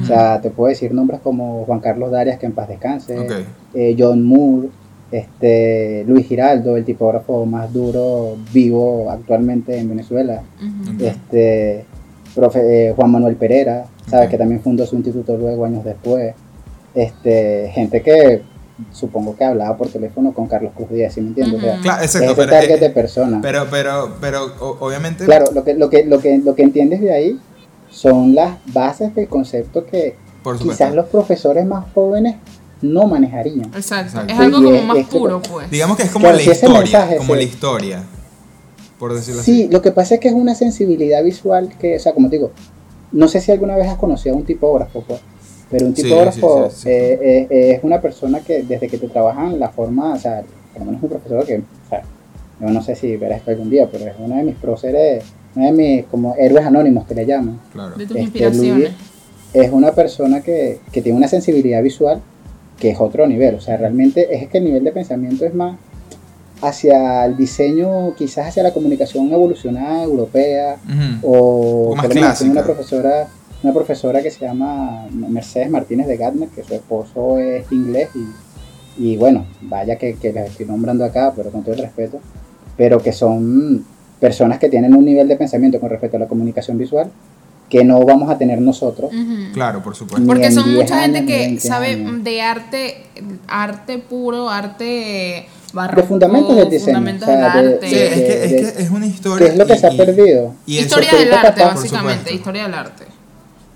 O 0.00 0.06
sea, 0.06 0.40
te 0.40 0.50
puedo 0.50 0.68
decir 0.68 0.94
nombres 0.94 1.20
como 1.20 1.64
Juan 1.64 1.80
Carlos 1.80 2.12
Darias, 2.12 2.38
que 2.38 2.46
en 2.46 2.52
paz 2.52 2.68
descanse, 2.68 3.26
eh, 3.74 3.96
John 3.98 4.24
Moore, 4.24 4.68
este, 5.10 6.04
Luis 6.06 6.26
Giraldo, 6.26 6.76
el 6.76 6.84
tipógrafo 6.84 7.46
más 7.46 7.72
duro 7.72 8.36
vivo 8.52 9.10
actualmente 9.10 9.78
en 9.78 9.88
Venezuela, 9.88 10.42
este, 10.98 11.84
profe, 12.34 12.88
eh, 12.88 12.92
Juan 12.94 13.10
Manuel 13.10 13.36
Pereira, 13.36 13.86
¿sabes? 14.08 14.28
Que 14.28 14.38
también 14.38 14.60
fundó 14.60 14.86
su 14.86 14.96
instituto 14.96 15.36
luego 15.36 15.64
años 15.64 15.84
después, 15.84 16.34
este, 16.94 17.70
gente 17.72 18.02
que 18.02 18.42
supongo 18.90 19.36
que 19.36 19.44
hablaba 19.44 19.76
por 19.76 19.88
teléfono 19.88 20.32
con 20.32 20.48
Carlos 20.48 20.72
Cruz 20.74 20.90
Díaz, 20.90 21.14
¿sí 21.14 21.20
me 21.20 21.28
entiendes? 21.28 21.58
O 21.58 21.60
sea, 21.60 21.74
Ujú. 21.74 21.82
Claro, 21.82 22.02
es 22.02 22.14
exacto, 22.14 22.32
ese 22.32 22.36
pero, 22.36 22.50
target 22.50 22.80
de 22.80 22.90
personas. 22.90 23.40
pero, 23.42 23.66
pero, 23.70 24.16
pero, 24.20 24.52
obviamente. 24.80 25.24
Claro, 25.24 25.46
lo 25.54 25.64
que, 25.64 25.74
lo, 25.74 25.90
que, 25.90 26.04
lo, 26.04 26.18
que, 26.20 26.38
lo 26.38 26.54
que 26.54 26.62
entiendes 26.62 27.00
de 27.00 27.12
ahí 27.12 27.40
son 27.88 28.34
las 28.34 28.56
bases 28.72 29.14
del 29.14 29.28
concepto 29.28 29.86
que 29.86 30.16
por 30.42 30.58
quizás 30.58 30.94
los 30.94 31.06
profesores 31.06 31.64
más 31.64 31.86
jóvenes 31.94 32.36
no 32.84 33.06
manejarían. 33.06 33.66
Exacto. 33.74 34.08
Exacto. 34.20 34.32
Es 34.32 34.38
algo 34.38 34.58
Sí, 34.58 34.64
como 34.64 34.82
más 34.82 34.96
es 34.98 35.06
puro, 35.06 35.42
pues. 35.42 35.70
Digamos 35.70 35.96
que 35.96 36.02
es 36.04 36.10
como 36.10 36.24
Claro, 36.24 36.36
la 36.36 36.42
si 36.42 36.50
ese 36.50 36.66
historia. 36.66 36.80
mensaje 36.82 37.16
Como 37.16 37.30
se- 37.32 37.36
la 37.36 37.42
historia. 37.42 38.02
Por 38.98 39.14
decirlo 39.14 39.42
Sí, 39.42 39.62
así. 39.64 39.72
lo 39.72 39.82
que 39.82 39.90
pasa 39.90 40.14
es 40.14 40.20
que 40.20 40.28
es 40.28 40.34
una 40.34 40.54
sensibilidad 40.54 41.22
visual 41.24 41.70
que, 41.80 41.96
o 41.96 42.00
sea, 42.00 42.12
como 42.14 42.28
te 42.30 42.36
digo, 42.36 42.52
no 43.12 43.28
sé 43.28 43.40
si 43.40 43.50
alguna 43.52 43.76
vez 43.76 43.88
has 43.88 43.96
conocido 43.98 44.34
a 44.34 44.38
un 44.38 44.44
tipógrafo, 44.44 45.02
pues, 45.02 45.20
pero 45.70 45.86
un 45.86 45.96
Sí, 45.96 46.04
tipógrafo 46.04 46.70
sí, 46.70 46.76
sí, 46.76 46.82
sí. 46.82 46.88
eh, 46.90 47.18
eh, 47.22 47.46
eh, 47.50 47.70
es 47.76 47.84
una 47.84 48.00
persona 48.00 48.40
que 48.40 48.62
desde 48.62 48.86
que 48.88 48.98
te 48.98 49.08
trabajan 49.08 49.58
la 49.58 49.68
forma, 49.70 50.14
o 50.14 50.18
sea, 50.18 50.42
por 50.72 50.80
lo 50.80 50.86
menos 50.86 51.02
un 51.02 51.08
profesor 51.08 51.44
que, 51.44 51.56
o 51.58 51.88
sea, 51.88 52.02
yo 52.60 52.68
no 52.70 52.82
sé 52.82 52.94
si 52.94 53.16
verás 53.16 53.38
esto 53.38 53.50
algún 53.50 53.68
día, 53.70 53.88
pero 53.90 54.06
es 54.06 54.14
uno 54.18 54.36
de 54.36 54.42
mis 54.44 54.54
próceres, 54.56 55.24
uno 55.56 55.66
de 55.66 55.72
mis 55.72 56.04
como 56.06 56.34
héroes 56.38 56.64
anónimos 56.64 57.06
que 57.06 57.14
le 57.14 57.26
llaman. 57.26 57.60
Claro. 57.72 57.96
De 57.96 58.06
tus 58.06 58.16
Este, 58.16 58.20
inspiraciones. 58.22 58.76
Luis 58.78 58.90
es 59.52 59.70
una 59.72 59.92
persona 59.92 60.40
que, 60.40 60.78
que 60.92 61.02
tiene 61.02 61.18
una 61.18 61.28
sensibilidad 61.28 61.82
visual 61.82 62.20
que 62.78 62.90
es 62.90 63.00
otro 63.00 63.26
nivel. 63.26 63.54
O 63.54 63.60
sea, 63.60 63.76
realmente 63.76 64.34
es 64.34 64.48
que 64.48 64.58
el 64.58 64.64
nivel 64.64 64.84
de 64.84 64.92
pensamiento 64.92 65.44
es 65.44 65.54
más 65.54 65.76
hacia 66.62 67.26
el 67.26 67.36
diseño, 67.36 68.14
quizás 68.14 68.48
hacia 68.48 68.62
la 68.62 68.72
comunicación 68.72 69.30
evolucionada 69.32 70.02
europea, 70.04 70.76
o 71.22 71.94
más 71.94 72.40
una 72.40 72.62
profesora, 72.62 73.28
una 73.62 73.72
profesora 73.72 74.22
que 74.22 74.30
se 74.30 74.46
llama 74.46 75.06
Mercedes 75.10 75.70
Martínez 75.70 76.06
de 76.06 76.16
Gatner, 76.16 76.48
que 76.48 76.64
su 76.64 76.74
esposo 76.74 77.38
es 77.38 77.70
inglés 77.70 78.08
y, 78.14 79.04
y 79.04 79.16
bueno, 79.16 79.46
vaya 79.62 79.96
que, 79.96 80.14
que 80.14 80.32
las 80.32 80.50
estoy 80.50 80.66
nombrando 80.66 81.04
acá, 81.04 81.32
pero 81.36 81.50
con 81.50 81.62
todo 81.62 81.74
el 81.74 81.80
respeto, 81.80 82.20
pero 82.76 82.98
que 82.98 83.12
son 83.12 83.84
personas 84.20 84.58
que 84.58 84.68
tienen 84.68 84.94
un 84.94 85.04
nivel 85.04 85.28
de 85.28 85.36
pensamiento 85.36 85.80
con 85.80 85.90
respecto 85.90 86.16
a 86.16 86.20
la 86.20 86.28
comunicación 86.28 86.78
visual 86.78 87.10
que 87.68 87.84
no 87.84 88.04
vamos 88.04 88.30
a 88.30 88.38
tener 88.38 88.60
nosotros. 88.60 89.10
Claro, 89.52 89.82
por 89.82 89.96
supuesto. 89.96 90.26
Porque 90.26 90.50
son 90.52 90.64
10 90.64 90.76
mucha 90.82 91.00
gente 91.02 91.18
años, 91.18 91.30
que 91.30 91.38
20 91.38 91.60
sabe 91.60 91.86
años. 91.92 92.24
de 92.24 92.40
arte, 92.42 92.96
arte 93.48 93.98
puro, 93.98 94.48
arte 94.50 95.46
barroco, 95.72 96.02
De 96.02 96.06
fundamentos 96.06 96.56
del 96.56 96.70
diseño, 96.70 96.98
fundamentos 96.98 97.28
o 97.28 97.32
sea, 97.32 97.54
del 97.56 97.66
de- 97.68 97.74
arte. 97.74 97.88
Sí, 97.88 97.94
es, 97.96 98.10
que, 98.10 98.44
es 98.44 98.50
de- 98.50 98.56
que 98.76 98.82
es 98.84 98.90
una 98.90 99.06
historia. 99.06 99.46
¿Qué 99.46 99.52
es 99.52 99.58
lo 99.58 99.66
que 99.66 99.74
y- 99.74 99.78
se 99.78 99.86
ha 99.88 99.92
y- 99.92 99.96
perdido? 99.96 100.54
y 100.66 100.78
historia 100.78 101.14
del 101.18 101.32
arte, 101.32 101.60
capaz- 101.62 101.74
básicamente, 101.74 102.32
historia 102.34 102.62
del 102.64 102.74
arte. 102.74 103.04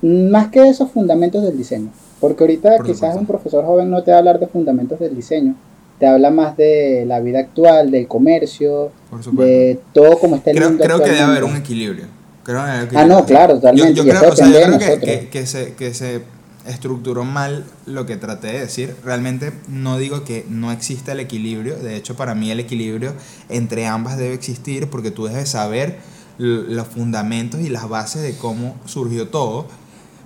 Más 0.02 0.48
que 0.48 0.68
esos 0.68 0.90
fundamentos 0.92 1.42
del 1.42 1.56
diseño. 1.58 1.90
Porque 2.20 2.44
ahorita 2.44 2.76
Por 2.76 2.86
quizás 2.86 2.98
supuesto. 2.98 3.20
un 3.20 3.26
profesor 3.26 3.64
joven 3.64 3.90
no 3.90 4.02
te 4.02 4.10
va 4.12 4.16
a 4.16 4.20
hablar 4.20 4.38
de 4.38 4.46
fundamentos 4.48 4.98
del 5.00 5.14
diseño. 5.14 5.54
Te 5.98 6.06
habla 6.06 6.30
más 6.30 6.56
de 6.56 7.04
la 7.06 7.18
vida 7.20 7.40
actual, 7.40 7.90
del 7.90 8.06
comercio, 8.06 8.92
de 9.32 9.80
todo 9.92 10.18
como 10.18 10.36
está 10.36 10.50
el 10.50 10.56
Creo, 10.56 10.68
mundo 10.68 10.84
creo 10.84 10.98
que 11.02 11.10
debe 11.10 11.20
haber 11.22 11.42
un 11.44 11.56
equilibrio. 11.56 12.06
Creo 12.48 12.88
que 12.88 12.96
Ah, 12.96 13.04
no, 13.04 13.26
claro, 13.26 13.56
totalmente, 13.56 13.92
Yo, 13.94 14.04
yo 14.04 14.10
creo, 14.10 14.32
o 14.32 14.36
sea, 14.36 14.46
yo 14.46 14.52
creo 14.52 14.78
que, 14.78 15.00
que- 15.20 15.28
que 15.28 15.46
se, 15.46 15.74
que 15.74 15.92
se 15.92 16.22
estructuró 16.66 17.24
mal 17.24 17.66
lo 17.84 18.06
que 18.06 18.16
traté 18.16 18.46
de 18.46 18.60
decir. 18.60 18.96
Realmente 19.04 19.52
no 19.68 19.98
digo 19.98 20.24
que 20.24 20.46
no 20.48 20.72
exista 20.72 21.12
el 21.12 21.20
equilibrio. 21.20 21.76
De 21.76 21.94
hecho, 21.96 22.16
para 22.16 22.34
mí 22.34 22.50
el 22.50 22.58
equilibrio 22.60 23.12
entre 23.50 23.86
ambas 23.86 24.16
debe 24.16 24.32
existir 24.32 24.88
porque 24.88 25.10
tú 25.10 25.26
debes 25.26 25.50
saber 25.50 25.98
los 26.38 26.86
fundamentos 26.86 27.60
y 27.60 27.68
las 27.68 27.86
bases 27.86 28.22
de 28.22 28.34
cómo 28.38 28.76
surgió 28.86 29.28
todo. 29.28 29.66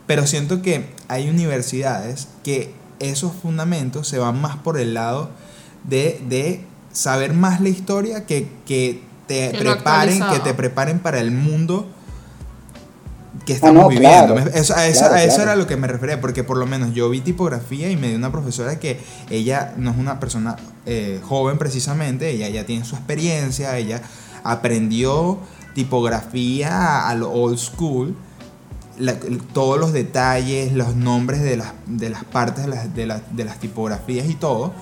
Pero 0.07 0.25
siento 0.29 0.63
que 0.63 0.87
hay 1.09 1.29
universidades 1.29 2.29
que 2.45 2.73
esos 3.01 3.33
fundamentos 3.33 4.07
se 4.07 4.19
van 4.19 4.41
más 4.41 4.57
por 4.59 4.79
el 4.79 4.95
lado 4.95 5.31
de, 5.83 6.21
de 6.29 6.61
saber 6.93 7.33
más 7.33 7.61
la 7.61 7.69
historia 7.69 8.27
que, 8.27 8.47
que 8.65 9.01
te 9.27 9.51
preparen, 9.59 10.19
que 10.35 10.39
te 10.41 10.55
preparen 10.55 10.99
para 11.01 11.19
el 11.19 11.33
mundo 11.33 11.89
que 13.45 13.53
Ah, 13.55 13.57
estamos 13.57 13.83
no, 13.83 13.89
viviendo. 13.89 14.35
claro. 14.35 14.51
Eso- 14.55 14.75
a 14.77 14.87
eso, 14.87 15.01
Claro, 15.01 15.15
a 15.15 15.23
eso 15.25 15.35
claro. 15.37 15.51
era 15.51 15.57
lo 15.57 15.67
que 15.67 15.77
me 15.77 15.87
refería, 15.89 16.21
porque 16.21 16.45
por 16.45 16.57
lo 16.57 16.67
menos 16.67 16.95
yo 16.95 17.09
vi 17.11 17.21
tipografía 17.21 17.91
y 17.91 17.97
me 17.97 18.09
dio 18.09 18.17
una 18.17 18.31
profesora 18.33 18.79
que 18.79 19.01
ella 19.31 19.75
no 19.77 19.91
es 19.91 19.97
una 19.99 20.21
persona 20.21 20.57
eh, 20.87 21.21
joven 21.23 21.59
precisamente, 21.59 22.31
ella 22.31 22.49
ya 22.49 22.65
tiene 22.67 22.85
su 22.85 22.95
experiencia, 22.97 23.77
ella 23.79 24.03
aprendió 24.45 25.39
tipografía 25.75 27.09
a 27.09 27.15
lo 27.15 27.31
old 27.33 27.59
school, 27.59 28.17
la- 28.99 29.17
todos 29.53 29.79
los 29.79 29.93
detalles, 29.93 30.73
los 30.73 30.95
nombres 30.97 31.41
de 31.43 31.57
las, 31.57 31.73
de 31.87 32.11
las 32.11 32.25
partes 32.25 32.65
de 32.65 32.71
las, 32.71 32.95
de, 32.95 33.07
las, 33.07 33.23
de 33.35 33.45
las 33.45 33.59
tipografías 33.61 34.29
y 34.29 34.35
todo, 34.35 34.73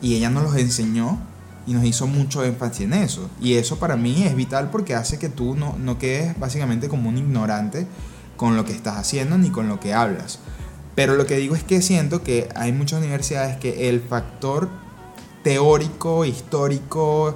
y 0.00 0.14
ella 0.16 0.30
nos 0.30 0.42
los 0.44 0.56
enseñó 0.56 1.18
y 1.66 1.74
nos 1.74 1.84
hizo 1.84 2.06
mucho 2.06 2.44
énfasis 2.44 2.82
en 2.86 2.92
eso. 2.94 3.28
Y 3.40 3.54
eso 3.54 3.78
para 3.78 3.96
mí 3.96 4.24
es 4.24 4.34
vital 4.34 4.70
porque 4.70 4.94
hace 4.94 5.18
que 5.18 5.28
tú 5.28 5.54
no, 5.54 5.76
no 5.78 5.98
quedes 5.98 6.38
básicamente 6.38 6.88
como 6.88 7.08
un 7.08 7.18
ignorante 7.18 7.86
con 8.36 8.56
lo 8.56 8.64
que 8.64 8.72
estás 8.72 8.96
haciendo 8.96 9.38
ni 9.38 9.50
con 9.50 9.68
lo 9.68 9.78
que 9.80 9.94
hablas. 9.94 10.38
Pero 10.94 11.14
lo 11.14 11.24
que 11.26 11.36
digo 11.36 11.54
es 11.54 11.62
que 11.64 11.80
siento 11.80 12.22
que 12.22 12.48
hay 12.54 12.72
muchas 12.72 12.98
universidades 13.00 13.56
que 13.56 13.88
el 13.88 14.00
factor 14.00 14.68
teórico, 15.42 16.24
histórico, 16.24 17.34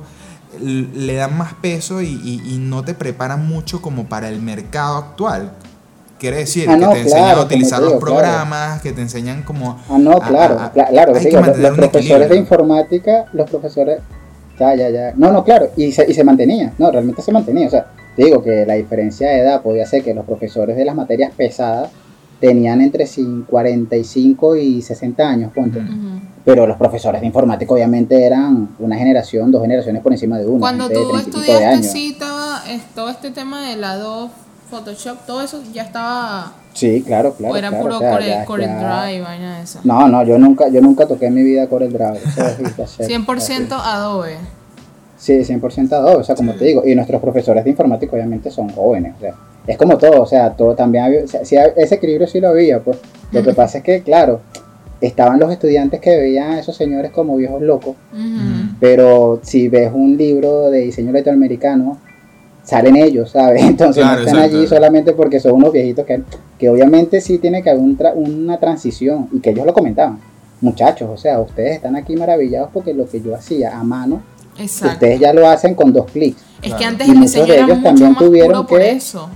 le 0.61 1.15
dan 1.15 1.37
más 1.37 1.55
peso 1.55 2.01
y, 2.03 2.07
y- 2.23 2.43
y 2.55 2.59
no 2.59 2.83
te 2.85 2.95
preparan 2.95 3.47
mucho 3.47 3.83
como 3.83 4.07
para 4.09 4.29
el 4.29 4.41
mercado 4.41 4.97
actual. 4.97 5.53
Quiere 6.19 6.39
decir 6.39 6.67
Ah, 6.71 6.75
que 6.79 6.81
no, 6.81 6.93
te 6.93 7.01
enseñan 7.01 7.25
claro, 7.25 7.41
a 7.43 7.45
utilizar 7.45 7.79
te 7.79 7.85
los 7.85 7.93
digo, 7.95 8.01
claro. 8.07 8.21
programas, 8.23 8.81
que 8.81 8.93
te 8.93 9.03
enseñan 9.03 9.43
como... 9.43 9.79
Ah, 9.91 9.99
no, 9.99 10.19
claro, 10.19 10.59
a- 10.59 10.67
a- 10.67 10.73
cla- 10.73 10.89
claro, 10.89 11.15
hay 11.15 11.25
digo, 11.27 11.43
que 11.43 11.47
los, 11.49 11.59
los 11.59 11.71
profesores 11.77 12.07
de 12.09 12.15
equilibrio. 12.15 12.41
informática, 12.41 13.25
los 13.35 13.51
profesores, 13.51 14.01
ya, 14.59 14.75
ya, 14.75 14.91
ya, 14.91 15.13
no, 15.17 15.31
no, 15.33 15.45
claro, 15.45 15.69
y 15.77 15.93
se, 15.93 16.11
y 16.11 16.15
se 16.15 16.25
mantenía, 16.25 16.73
no, 16.79 16.91
realmente 16.91 17.23
se 17.23 17.33
mantenía, 17.33 17.67
o 17.67 17.71
sea, 17.71 17.87
te 18.17 18.25
digo 18.25 18.43
que 18.43 18.65
la 18.67 18.75
diferencia 18.75 19.29
de 19.29 19.41
edad 19.41 19.63
podía 19.63 19.85
ser 19.87 20.03
que 20.03 20.15
los 20.15 20.25
profesores 20.25 20.77
de 20.77 20.85
las 20.85 20.95
materias 20.95 21.33
pesadas 21.37 21.91
tenían 22.41 22.81
entre 22.81 23.05
cin- 23.07 23.45
45 23.47 24.57
y 24.57 24.83
60 24.83 25.29
años, 25.29 25.53
ponte, 25.55 25.79
Ujú. 25.79 25.89
Ujú. 25.89 26.21
pero 26.45 26.67
los 26.67 26.77
profesores 26.77 27.21
de 27.21 27.27
informática 27.27 27.73
obviamente 27.75 28.25
eran 28.25 28.69
una 28.79 28.97
generación, 28.97 29.51
dos 29.51 29.63
generaciones 29.63 30.03
por 30.03 30.13
encima 30.13 30.39
de 30.39 30.47
uno. 30.47 30.61
Cuando 30.61 30.89
tú 30.89 31.09
30 31.11 31.17
y 31.21 31.25
pico 31.25 31.39
de 31.41 31.47
estudiaste, 31.53 31.89
sí, 31.89 32.09
estaba, 32.13 32.63
es- 32.69 32.85
todo 32.95 33.09
este 33.11 33.31
tema 33.31 33.69
de 33.69 33.77
la 33.77 33.93
Adobe 33.93 34.31
Photoshop, 34.71 35.19
todo 35.27 35.43
eso 35.43 35.63
ya 35.73 35.83
estaba. 35.83 36.53
Sí, 36.77 37.03
claro, 37.07 37.33
claro. 37.35 37.55
o 37.55 37.57
era 37.57 37.69
claro, 37.71 37.83
puro 37.85 37.97
o 37.97 37.99
sea, 38.01 38.45
Core, 38.45 38.65
ya- 38.67 38.77
Drive, 39.07 39.23
vaina 39.23 39.57
de 39.59 39.65
esa. 39.65 39.81
No, 39.85 40.09
no, 40.09 40.23
yo 40.25 40.39
nunca, 40.39 40.69
yo 40.69 40.81
nunca 40.81 41.07
toqué 41.07 41.27
en 41.27 41.35
mi 41.35 41.43
vida 41.43 41.67
Corel 41.69 41.93
Drive. 41.93 42.19
eso 42.25 42.45
es 42.47 42.77
ya 42.77 42.87
sé, 42.87 43.05
100% 43.07 43.73
Adobe. 43.73 44.37
Sí, 45.19 45.43
100% 45.45 45.93
Adobe, 45.95 46.17
o 46.17 46.25
sea, 46.25 46.35
como 46.35 46.53
Sí. 46.53 46.59
te 46.59 46.65
digo, 46.67 46.83
y 46.87 46.95
nuestros 46.95 47.21
profesores 47.23 47.65
de 47.65 47.71
informática 47.71 48.13
obviamente 48.15 48.51
son 48.51 48.69
jóvenes, 48.69 49.15
o 49.17 49.21
sea, 49.21 49.35
es 49.67 49.77
como 49.79 49.97
todo, 49.97 50.23
o 50.23 50.27
sea, 50.27 50.51
todo 50.51 50.75
también 50.75 51.05
había, 51.05 51.25
o 51.25 51.27
sea, 51.27 51.45
sí, 51.45 51.57
ese 51.77 51.95
equilibrio 51.95 52.27
sí 52.27 52.39
lo 52.41 52.49
había, 52.49 52.81
pues, 52.81 52.99
lo 53.33 53.43
que 53.43 53.55
pasa 53.55 53.79
es 53.79 53.85
que, 53.85 54.03
claro, 54.03 54.41
estaban 55.01 55.39
los 55.41 55.51
estudiantes 55.51 56.01
que 56.01 56.15
veían 56.17 56.53
a 56.53 56.61
esos 56.61 56.77
señores 56.77 57.11
como 57.11 57.37
viejos 57.37 57.63
locos, 57.63 57.97
pero 58.81 59.41
si 59.43 59.69
ves 59.69 59.91
un 59.93 60.17
libro 60.17 60.71
de 60.71 60.81
diseño 60.81 61.13
latinoamericano, 61.13 61.99
salen 62.67 62.97
ellos, 62.97 63.31
¿sabes? 63.31 63.63
Entonces 63.65 64.03
Claro, 64.03 64.21
no 64.21 64.27
están 64.27 64.37
exacto. 64.41 64.57
allí 64.59 64.67
solamente 64.67 65.13
porque 65.15 65.41
son 65.41 65.53
unos 65.53 65.73
viejitos 65.73 66.05
que, 66.05 66.23
que 66.59 66.69
obviamente 66.69 67.21
sí 67.23 67.39
tiene 67.39 67.63
que 67.63 67.71
haber 67.71 67.83
un 67.83 67.97
tra- 67.97 68.15
una 68.15 68.59
transición, 68.59 69.29
y 69.33 69.41
que 69.41 69.51
ellos 69.51 69.65
lo 69.65 69.73
comentaban, 69.73 70.19
muchachos, 70.61 71.09
o 71.11 71.17
sea, 71.17 71.41
ustedes 71.41 71.77
están 71.77 71.97
aquí 71.97 72.15
maravillados 72.17 72.71
porque 72.73 72.93
lo 72.93 73.09
que 73.09 73.23
yo 73.23 73.35
hacía 73.35 73.79
a 73.79 73.83
mano, 73.85 74.21
Exacto. 74.59 74.95
ustedes 74.95 75.21
ya 75.21 75.33
lo 75.33 75.49
hacen 75.49 75.75
con 75.75 75.93
dos 75.93 76.07
clics. 76.11 76.43
Es 76.63 76.75
que 76.75 76.85
antes 76.85 77.07
Y 77.09 77.13
muchos 77.13 77.47
de 77.47 77.55
ellos 77.57 77.69
mucho 77.79 77.83
también 77.83 78.15
tuvieron 78.17 78.67
que- 78.67 78.91
eso. 78.93 79.29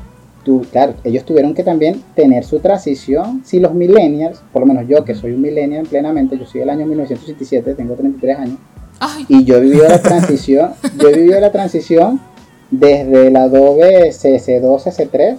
claro, 0.73 0.95
ellos 1.05 1.25
tuvieron 1.25 1.55
que 1.55 1.63
también 1.63 2.03
tener 2.17 2.43
su 2.45 2.59
transición. 2.59 3.43
Si 3.45 3.61
los 3.61 3.73
millennials, 3.75 4.43
por 4.53 4.61
lo 4.61 4.67
menos 4.67 4.89
yo 4.89 5.05
que 5.05 5.15
soy 5.15 5.33
un 5.33 5.43
millennial 5.43 5.87
plenamente, 5.87 6.37
yo 6.39 6.47
soy 6.47 6.61
del 6.61 6.71
año 6.71 6.87
1987, 6.87 7.75
tengo 7.75 7.95
33 7.95 8.39
años, 8.39 8.57
Ay, 8.99 9.25
y 9.29 9.45
yo 9.45 9.57
he 9.59 9.61
vivido 9.61 9.87
la 9.89 9.99
transición, 10.03 10.73
yo 10.99 11.09
he 11.11 11.15
vivido 11.15 11.39
la 11.41 11.53
transición 11.53 12.21
desde 12.71 13.27
el 13.29 13.37
Adobe 13.37 14.11
CS2, 14.13 14.83
CS3 14.87 15.37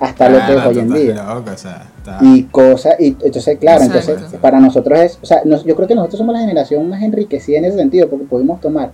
hasta 0.00 0.28
lo 0.28 0.38
que 0.38 0.52
es 0.54 0.58
Ah, 0.60 0.68
hoy 0.68 0.78
en 0.78 0.92
día. 0.92 1.22
loco, 1.34 1.50
o 1.52 1.56
sea, 1.56 1.86
está- 1.98 2.18
Y 2.22 2.44
cosas, 2.44 2.94
y 3.00 3.16
entonces, 3.20 3.58
claro, 3.58 3.82
Exacto. 3.84 4.12
entonces 4.12 4.40
para 4.40 4.60
nosotros 4.60 4.98
es, 5.00 5.18
o 5.22 5.26
sea, 5.26 5.42
nos- 5.44 5.64
yo 5.64 5.74
creo 5.74 5.88
que 5.88 5.94
nosotros 5.94 6.18
somos 6.18 6.32
la 6.34 6.40
generación 6.40 6.88
más 6.88 7.02
enriquecida 7.02 7.58
en 7.58 7.64
ese 7.64 7.78
sentido, 7.78 8.08
porque 8.08 8.24
pudimos 8.26 8.60
tomar 8.60 8.92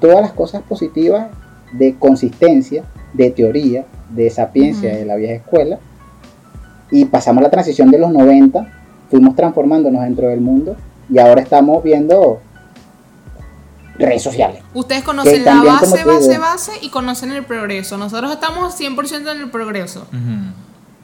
todas 0.00 0.20
las 0.22 0.32
cosas 0.32 0.62
positivas 0.62 1.26
de 1.72 1.94
consistencia, 1.98 2.84
de 3.12 3.30
teoría, 3.30 3.84
de 4.10 4.30
sapiencia 4.30 4.94
de 4.96 5.04
la 5.04 5.16
vieja 5.16 5.34
escuela, 5.34 5.78
y 6.90 7.04
pasamos 7.04 7.42
la 7.42 7.50
transición 7.50 7.90
de 7.90 7.98
los 7.98 8.10
90, 8.10 8.66
fuimos 9.10 9.36
transformándonos 9.36 10.02
dentro 10.02 10.28
del 10.28 10.40
mundo, 10.40 10.74
y 11.10 11.18
ahora 11.18 11.42
estamos 11.42 11.82
viendo 11.82 12.40
redes 14.00 14.22
sociales. 14.22 14.60
ustedes 14.74 15.02
conocen 15.02 15.44
la 15.44 15.52
también, 15.52 15.74
base, 15.74 15.96
digo- 15.98 16.10
base, 16.14 16.38
base 16.38 16.72
y 16.82 16.88
conocen 16.90 17.32
el 17.32 17.44
progreso. 17.44 17.96
Nosotros 17.98 18.32
estamos 18.32 18.74
100% 18.74 19.30
en 19.32 19.40
el 19.40 19.50
progreso. 19.50 20.06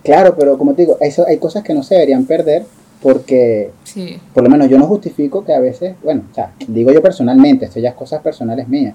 Claro, 0.02 0.36
pero 0.38 0.56
como 0.56 0.74
te 0.74 0.82
digo, 0.82 0.96
eso, 1.00 1.24
hay 1.26 1.38
cosas 1.38 1.62
que 1.64 1.74
no 1.74 1.82
se 1.82 1.94
deberían 1.94 2.24
perder 2.26 2.64
porque 3.02 3.70
Sí. 3.84 4.18
por 4.32 4.42
lo 4.44 4.48
menos 4.50 4.68
yo 4.68 4.78
no 4.78 4.86
justifico 4.86 5.44
que 5.44 5.52
a 5.54 5.60
veces, 5.60 5.96
bueno, 6.02 6.22
o 6.30 6.34
sea, 6.34 6.52
digo 6.66 6.92
yo 6.92 7.02
personalmente, 7.02 7.64
esto 7.66 7.80
ya 7.80 7.90
es 7.90 7.94
cosas 7.94 8.22
personales 8.22 8.68
mías, 8.68 8.94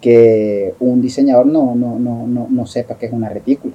que 0.00 0.74
un 0.80 1.00
diseñador 1.00 1.46
no, 1.46 1.74
no, 1.74 1.98
no, 1.98 2.26
no, 2.26 2.46
no 2.50 2.66
sepa 2.66 2.96
que 2.96 3.06
es 3.06 3.12
una 3.12 3.28
retícula, 3.28 3.74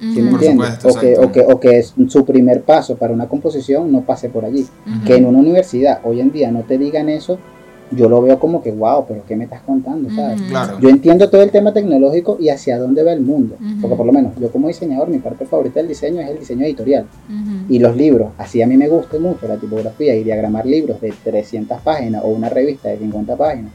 ¿sí 0.00 0.22
me 0.22 0.30
entiendes? 0.30 0.74
supuesto, 0.80 0.88
o, 0.88 1.00
que, 1.00 1.18
o, 1.18 1.32
que, 1.32 1.40
o 1.52 1.60
que 1.60 1.78
es 1.78 1.94
su 2.08 2.24
primer 2.24 2.62
paso 2.62 2.96
para 2.96 3.12
una 3.12 3.28
composición 3.28 3.92
no 3.92 4.00
pase 4.00 4.28
por 4.30 4.44
allí. 4.46 4.66
Que 5.06 5.16
en 5.16 5.26
una 5.26 5.38
universidad 5.38 6.00
hoy 6.04 6.20
en 6.20 6.32
día 6.32 6.50
no 6.50 6.60
te 6.62 6.78
digan 6.78 7.08
eso, 7.10 7.38
yo 7.90 8.08
lo 8.08 8.20
veo 8.22 8.38
como 8.38 8.62
que, 8.62 8.72
wow, 8.72 9.04
pero 9.06 9.22
¿qué 9.26 9.36
me 9.36 9.44
estás 9.44 9.62
contando? 9.62 10.10
¿sabes? 10.10 10.40
Claro. 10.42 10.78
Yo 10.80 10.88
entiendo 10.88 11.28
todo 11.30 11.42
el 11.42 11.50
tema 11.50 11.72
tecnológico 11.72 12.36
y 12.40 12.48
hacia 12.48 12.78
dónde 12.78 13.02
va 13.02 13.12
el 13.12 13.20
mundo, 13.20 13.56
porque 13.80 13.96
por 13.96 14.06
lo 14.06 14.12
menos 14.12 14.32
yo 14.40 14.50
como 14.50 14.68
diseñador, 14.68 15.08
mi 15.08 15.18
parte 15.18 15.46
favorita 15.46 15.80
del 15.80 15.88
diseño 15.88 16.20
es 16.20 16.30
el 16.30 16.38
diseño 16.38 16.64
editorial. 16.64 17.06
Y 17.68 17.78
los 17.78 17.96
libros, 17.96 18.30
así 18.38 18.62
a 18.62 18.66
mí 18.66 18.76
me 18.76 18.88
gusta 18.88 19.18
mucho 19.18 19.46
la 19.48 19.56
tipografía 19.56 20.14
y 20.14 20.24
diagramar 20.24 20.66
libros 20.66 21.00
de 21.00 21.12
300 21.24 21.80
páginas 21.80 22.22
o 22.24 22.28
una 22.28 22.48
revista 22.48 22.88
de 22.88 22.98
50 22.98 23.36
páginas, 23.36 23.72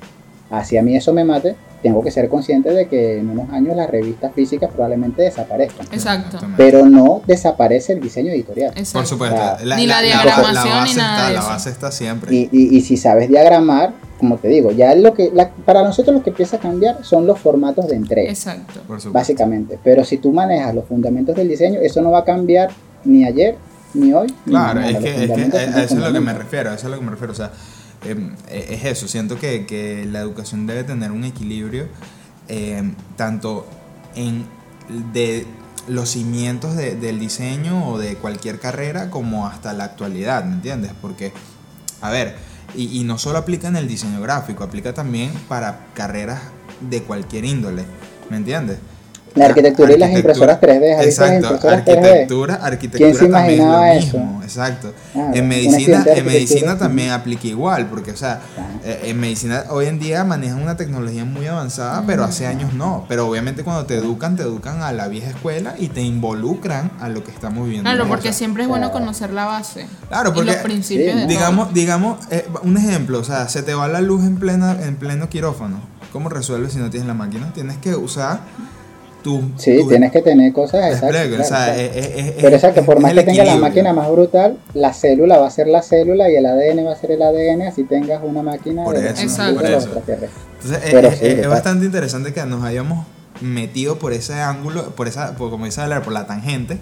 así 0.50 0.78
a 0.78 0.82
mí 0.82 0.96
eso 0.96 1.14
me 1.14 1.24
mate, 1.24 1.56
tengo 1.82 2.04
que 2.04 2.12
ser 2.12 2.30
consciente 2.30 2.72
de 2.72 2.88
que 2.88 3.20
en 3.20 3.30
unos 3.30 3.50
años 3.52 3.76
las 3.76 3.90
revistas 3.90 4.34
físicas 4.34 4.70
probablemente 4.72 5.22
desaparezcan. 5.24 5.88
Exacto. 5.92 6.40
Pero 6.58 6.86
no 6.86 7.22
desaparece 7.26 7.94
el 7.94 8.02
diseño 8.02 8.32
editorial. 8.32 8.72
Exacto. 8.76 9.00
Por 9.00 9.08
supuesto. 9.08 9.36
O 9.36 9.58
sea, 9.66 9.76
Ni 9.76 9.88
la 9.88 10.02
diagramación 10.02 10.56
base 10.74 10.90
ni 10.92 10.96
nada 10.98 11.16
está, 11.18 11.28
de 11.28 11.34
La 11.34 11.40
eso. 11.40 11.50
base 11.50 11.70
está 11.70 11.92
siempre. 11.92 12.36
Y, 12.36 12.50
y, 12.52 12.78
y 12.78 12.82
si 12.82 12.98
sabes 12.98 13.30
diagramar, 13.30 13.94
como 14.20 14.38
te 14.38 14.48
digo, 14.50 14.72
ya 14.72 14.94
lo 14.96 15.14
que 15.16 15.32
la- 15.34 15.50
para 15.50 15.82
nosotros 15.84 16.16
lo 16.16 16.22
que 16.24 16.30
empieza 16.30 16.58
a 16.58 16.60
cambiar 16.60 17.04
son 17.04 17.26
los 17.26 17.40
formatos 17.40 17.88
de 17.88 17.96
entrega, 17.96 18.30
Exacto. 18.30 18.74
Por 18.88 19.02
supuesto. 19.02 19.12
básicamente. 19.12 19.80
Pero 19.84 20.04
si 20.04 20.18
tú 20.18 20.32
manejas 20.32 20.76
los 20.76 20.86
fundamentos 20.86 21.36
del 21.36 21.50
diseño, 21.50 21.80
eso 21.82 22.02
no 22.02 22.12
va 22.12 22.20
a 22.20 22.26
cambiar 22.26 22.70
ni 23.04 23.26
ayer, 23.26 23.56
ni 23.96 24.14
hoy. 24.14 24.28
ni 24.46 24.52
Claro, 24.52 24.80
mañana. 24.82 24.98
es 25.00 25.04
que, 25.04 25.24
es 25.24 25.32
que 25.50 25.58
a 25.58 25.84
eso 25.84 25.96
es 25.96 26.02
lo 26.02 26.14
que 26.14 26.20
me 26.20 26.34
refiero, 26.34 26.70
a 26.70 26.76
eso 26.76 26.86
es 26.86 26.92
lo 26.92 27.00
que 27.00 27.06
me 27.06 27.12
refiero. 27.12 27.34
O 27.34 27.36
sea, 27.36 27.52
es 28.04 28.84
eso, 28.86 29.08
siento 29.08 29.38
que, 29.40 29.66
que 29.66 30.06
la 30.06 30.20
educación 30.20 30.66
debe 30.68 30.84
tener 30.84 31.12
un 31.12 31.24
equilibrio 31.24 31.88
em, 32.48 32.96
tanto 33.16 33.68
en 34.16 34.46
de 35.14 35.46
los 35.88 36.10
cimientos 36.10 36.76
de- 36.76 36.96
del 36.96 37.20
diseño 37.20 37.88
o 37.90 37.98
de 37.98 38.16
cualquier 38.16 38.60
carrera 38.60 39.10
como 39.10 39.48
hasta 39.48 39.74
la 39.74 39.86
actualidad, 39.86 40.44
¿me 40.46 40.54
entiendes? 40.56 40.92
Porque, 41.02 41.32
a 42.02 42.10
ver, 42.10 42.36
y 42.76 43.04
no 43.04 43.18
solo 43.18 43.38
aplica 43.38 43.68
en 43.68 43.76
el 43.76 43.88
diseño 43.88 44.22
gráfico, 44.22 44.64
aplica 44.64 44.94
también 44.94 45.32
para 45.48 45.88
carreras 45.94 46.42
de 46.82 47.04
cualquier 47.04 47.46
índole, 47.46 47.84
¿me 48.30 48.38
entiendes? 48.38 48.80
La 49.36 49.46
arquitectura 49.46 49.94
y 49.94 49.98
las 49.98 50.10
Arquitectura- 50.10 50.54
impresoras 50.54 50.60
3D, 50.60 50.94
¿has 51.00 51.06
visto 51.06 51.22
las 51.22 51.32
Exacto, 51.32 51.46
impresoras 51.56 51.86
3D? 51.86 51.98
arquitectura, 51.98 52.56
arquitectura 52.56 53.10
¿Quién 53.12 53.16
se 53.20 53.28
también 53.30 53.62
es 53.62 53.68
lo 53.68 53.82
mismo, 54.22 54.42
exacto. 54.44 54.94
Ah, 55.16 55.32
en 55.34 55.48
medicina, 55.48 56.04
en 56.06 56.26
medicina 56.26 56.32
arquitectura. 56.32 56.78
también 56.78 57.12
aplica 57.12 57.48
igual, 57.48 57.86
porque 57.88 58.12
o 58.12 58.18
sea, 58.18 58.42
Claro. 58.54 58.70
eh, 58.84 59.00
en 59.06 59.20
medicina 59.22 59.64
hoy 59.70 59.86
en 59.86 60.00
día 60.00 60.26
manejan 60.26 60.62
una 60.62 60.76
tecnología 60.76 61.24
muy 61.24 61.48
avanzada, 61.48 62.04
pero 62.06 62.26
hace 62.26 62.46
años 62.46 62.74
no. 62.74 63.06
Pero 63.08 63.26
obviamente 63.28 63.64
cuando 63.64 63.86
te 63.86 63.96
educan, 63.96 64.36
te 64.36 64.44
educan 64.44 64.82
a 64.84 64.92
la 64.92 65.08
vieja 65.08 65.30
escuela 65.30 65.76
y 65.78 65.88
te 65.88 66.02
involucran 66.02 66.92
a 67.00 67.08
lo 67.08 67.24
que 67.24 67.32
estamos 67.32 67.64
viviendo. 67.66 67.90
Claro, 67.90 68.10
porque 68.10 68.34
siempre 68.34 68.64
es 68.64 68.70
bueno 68.70 68.92
conocer 68.92 69.32
la 69.32 69.46
base. 69.46 69.88
Claro, 70.10 70.32
y 70.32 70.34
porque 70.34 70.52
los 70.52 70.58
principios 70.62 71.12
sí, 71.14 71.20
de 71.20 71.22
todo. 71.22 71.30
digamos, 71.30 71.74
digamos, 71.74 72.20
eh, 72.32 72.46
un 72.64 72.76
ejemplo, 72.78 73.20
o 73.20 73.24
sea, 73.24 73.48
se 73.48 73.64
te 73.64 73.74
va 73.76 73.88
la 73.88 74.02
luz 74.02 74.26
en 74.26 74.36
plena, 74.38 74.76
en 74.84 74.98
pleno 74.98 75.30
quirófano. 75.30 75.80
¿Cómo 76.12 76.28
resuelves 76.28 76.74
si 76.74 76.80
no 76.80 76.90
tienes 76.90 77.08
la 77.08 77.14
máquina? 77.14 77.54
Tienes 77.54 77.78
que 77.78 77.96
usar 77.96 78.42
tu. 79.24 79.42
Sí, 79.58 79.80
tienes 79.88 80.12
que 80.12 80.22
tener 80.22 80.52
cosas 80.54 80.86
exactas. 80.94 81.22
explico, 81.22 81.42
o 81.44 81.46
claro, 81.48 81.56
sea, 81.66 81.74
claro. 81.74 81.82
es- 81.82 81.96
es- 81.96 82.16
es- 82.28 82.32
Pero 82.42 82.56
exacto, 82.56 82.84
por 82.86 83.00
más 83.00 83.14
que 83.14 83.24
tenga 83.24 83.44
la 83.44 83.56
máquina 83.58 83.94
más 83.94 84.10
brutal, 84.12 84.58
la 84.74 84.94
célula 84.94 85.38
va 85.38 85.48
a 85.48 85.52
ser 85.52 85.68
la 85.68 85.82
célula 85.82 86.30
y 86.30 86.36
el 86.36 86.46
ADN 86.46 86.84
va 86.86 86.94
a 86.94 86.96
ser 86.96 87.12
el 87.12 87.22
ADN, 87.22 87.64
así 87.68 87.84
tengas 87.84 88.22
una 88.24 88.42
máquina 88.44 88.84
Por 88.84 88.98
de 89.00 89.10
eso, 89.10 89.22
Exacto. 89.22 89.56
por 89.56 89.66
eso. 89.66 89.90
Entonces, 89.90 90.84
es- 90.86 90.92
Pero 90.92 91.08
es, 91.08 91.20
sí, 91.20 91.26
es 91.26 91.48
bastante 91.48 91.86
interesante 91.86 92.34
que 92.34 92.44
nos 92.46 92.64
hayamos 92.64 93.06
metido 93.42 93.98
por 93.98 94.14
ese 94.14 94.34
ángulo, 94.34 94.92
por 94.96 95.08
esa, 95.08 95.36
por, 95.36 95.50
como 95.50 95.66
dice 95.66 95.82
hablar, 95.82 96.04
por 96.04 96.14
la 96.14 96.28
tangente. 96.28 96.78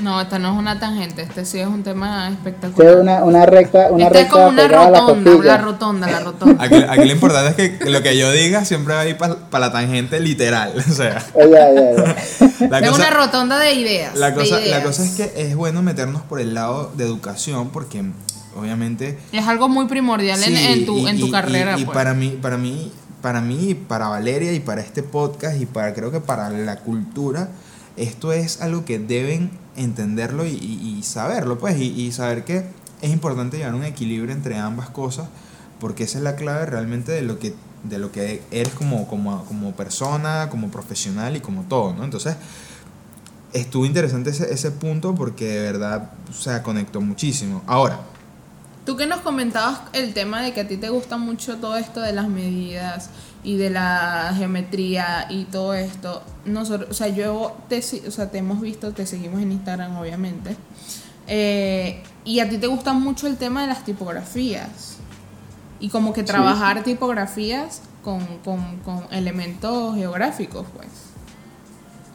No, 0.00 0.20
esta 0.20 0.38
no 0.38 0.52
es 0.52 0.58
una 0.58 0.80
tangente, 0.80 1.22
este 1.22 1.44
sí 1.44 1.60
es 1.60 1.66
un 1.66 1.82
tema 1.82 2.28
espectacular. 2.30 2.92
es 2.94 2.96
una, 3.00 3.24
una 3.24 3.46
recta, 3.46 3.88
una 3.90 4.06
Esta 4.06 4.18
es 4.18 4.24
recta 4.24 4.32
como 4.32 4.48
una 4.48 4.62
la 4.68 4.88
rotonda, 4.88 5.30
la 5.44 5.58
rotonda, 5.58 6.10
la 6.10 6.20
rotonda. 6.24 6.64
Aquí, 6.64 6.74
aquí 6.76 7.04
lo 7.04 7.12
importante 7.12 7.64
es 7.64 7.78
que 7.78 7.90
lo 7.90 8.02
que 8.02 8.16
yo 8.16 8.32
diga 8.32 8.64
siempre 8.64 8.94
va 8.94 9.00
a 9.00 9.06
ir 9.06 9.16
para 9.18 9.36
la 9.66 9.70
tangente 9.72 10.18
literal. 10.18 10.72
O 10.88 10.92
sea, 10.94 11.22
Oye, 11.34 11.46
oye, 11.46 11.94
oye. 12.02 12.68
la 12.70 12.78
es 12.80 12.88
cosa, 12.90 13.02
una 13.02 13.10
rotonda 13.10 13.58
de 13.58 13.74
ideas. 13.74 14.16
la, 14.16 14.30
de 14.30 14.34
cosa, 14.36 14.60
la 14.60 14.82
cosa 14.82 15.04
es 15.04 15.10
que 15.12 15.32
es 15.36 15.54
bueno 15.54 15.82
meternos 15.82 16.22
por 16.22 16.40
el 16.40 16.54
lado 16.54 16.90
de 16.96 17.04
educación 17.04 17.70
porque 17.70 18.02
obviamente 18.56 19.18
Es 19.30 19.46
algo 19.46 19.68
muy 19.68 19.86
primordial 19.86 20.42
en, 20.42 20.56
Sí, 20.56 20.66
en 20.66 20.86
tu, 20.86 20.98
y- 20.98 21.08
en 21.08 21.20
tu 21.20 21.26
y- 21.26 21.30
carrera. 21.30 21.78
Y, 21.78 21.82
y 21.82 21.84
pues. 21.84 21.94
para 21.94 22.14
mí, 22.14 22.38
para 22.40 22.56
mí, 22.56 22.90
para 23.20 23.40
mí, 23.40 23.74
para 23.74 24.08
Valeria 24.08 24.52
y 24.52 24.60
para 24.60 24.80
este 24.80 25.02
podcast 25.02 25.60
y 25.60 25.66
para 25.66 25.92
creo 25.94 26.10
que 26.10 26.20
para 26.20 26.48
la 26.50 26.76
cultura, 26.76 27.48
esto 27.96 28.32
es 28.32 28.60
algo 28.62 28.84
que 28.84 28.98
deben 28.98 29.50
entenderlo 29.76 30.44
y, 30.46 30.50
y- 30.50 31.02
saberlo, 31.02 31.58
pues, 31.58 31.78
y, 31.78 31.84
y 31.88 32.12
saber 32.12 32.44
que 32.44 32.64
es 33.00 33.10
importante 33.10 33.56
llevar 33.56 33.74
un 33.74 33.84
equilibrio 33.84 34.32
entre 34.34 34.58
ambas 34.58 34.90
cosas, 34.90 35.28
porque 35.80 36.04
esa 36.04 36.18
es 36.18 36.24
la 36.24 36.36
clave 36.36 36.66
realmente 36.66 37.12
de 37.12 37.22
lo 37.22 37.38
que 37.38 37.54
de 37.82 37.98
lo 37.98 38.12
que 38.12 38.42
eres 38.52 38.72
como, 38.74 39.08
como, 39.08 39.44
como 39.44 39.72
persona, 39.72 40.48
como 40.50 40.68
profesional 40.70 41.34
y 41.34 41.40
como 41.40 41.62
todo, 41.64 41.92
¿no? 41.94 42.04
Entonces, 42.04 42.36
estuvo 43.52 43.84
interesante 43.86 44.30
ese, 44.30 44.52
ese 44.52 44.70
punto 44.70 45.14
porque 45.14 45.46
de 45.46 45.60
verdad, 45.72 46.10
o 46.30 46.32
sea, 46.32 46.62
conectó 46.62 47.00
muchísimo. 47.00 47.62
Ahora, 47.66 48.00
Tú 48.84 48.96
que 48.96 49.06
nos 49.06 49.20
comentabas 49.20 49.80
el 49.92 50.12
tema 50.12 50.42
de 50.42 50.52
que 50.52 50.60
a 50.62 50.66
ti 50.66 50.76
te 50.76 50.88
gusta 50.88 51.16
mucho 51.16 51.58
todo 51.58 51.76
esto 51.76 52.00
de 52.00 52.12
las 52.12 52.28
medidas 52.28 53.10
y 53.44 53.56
de 53.56 53.70
la 53.70 54.32
geometría 54.36 55.26
y 55.28 55.44
todo 55.44 55.74
esto. 55.74 56.22
Nosotros, 56.44 56.90
o 56.90 56.94
sea, 56.94 57.08
yo 57.08 57.56
te, 57.68 57.78
o 57.78 58.10
sea, 58.10 58.30
te 58.30 58.38
hemos 58.38 58.60
visto, 58.60 58.92
te 58.92 59.06
seguimos 59.06 59.40
en 59.42 59.52
Instagram, 59.52 59.96
obviamente. 59.96 60.56
Eh, 61.26 62.02
y 62.24 62.40
a 62.40 62.48
ti 62.48 62.58
te 62.58 62.66
gusta 62.66 62.92
mucho 62.92 63.26
el 63.26 63.36
tema 63.36 63.62
de 63.62 63.68
las 63.68 63.84
tipografías. 63.84 64.96
y 65.80 65.88
como 65.88 66.12
que 66.12 66.22
trabajar 66.22 66.84
tipografías 66.84 67.82
con, 68.04 68.24
con, 68.44 68.78
con 68.84 69.06
elementos 69.10 69.96
geográficos, 69.96 70.66
pues. 70.76 71.11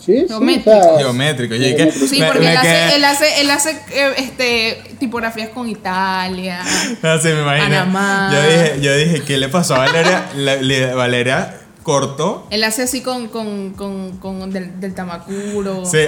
Sí, 0.07 0.19
sí, 0.21 0.25
Geométrico. 0.29 0.69
o 0.79 0.83
sea, 0.83 0.97
Geométrico, 0.99 1.53
que- 1.53 1.59
geométrico. 1.59 2.07
Sí, 2.07 2.19
Me- 2.19 2.25
porque 2.27 2.39
me 2.39 2.53
él, 2.53 2.59
quedé- 2.61 2.83
hace, 2.85 2.95
él 2.95 3.03
hace, 3.05 3.41
él 3.41 3.49
hace 3.51 3.71
eh, 3.91 4.13
este, 4.17 4.81
tipografías 4.99 5.49
con 5.49 5.67
Italia. 5.69 6.61
No, 7.03 7.19
sí, 7.19 7.27
me 7.27 7.41
imagino. 7.41 7.65
Panamá. 7.67 8.29
Yo 8.33 8.41
dije, 8.41 8.77
yo 8.81 8.95
dije, 8.95 9.21
¿qué 9.23 9.37
le 9.37 9.49
pasó 9.49 9.75
a 9.75 9.79
Valeria? 9.79 10.25
La- 10.35 10.55
le- 10.55 10.93
Valeria 10.95 11.59
cortó. 11.83 12.47
Él 12.49 12.63
hace 12.63 12.83
así 12.83 13.01
con, 13.01 13.27
con, 13.27 13.73
con, 13.73 14.17
con 14.17 14.49
del, 14.51 14.79
del 14.79 14.95
Tamacuro. 14.95 15.85
Sí. 15.85 15.99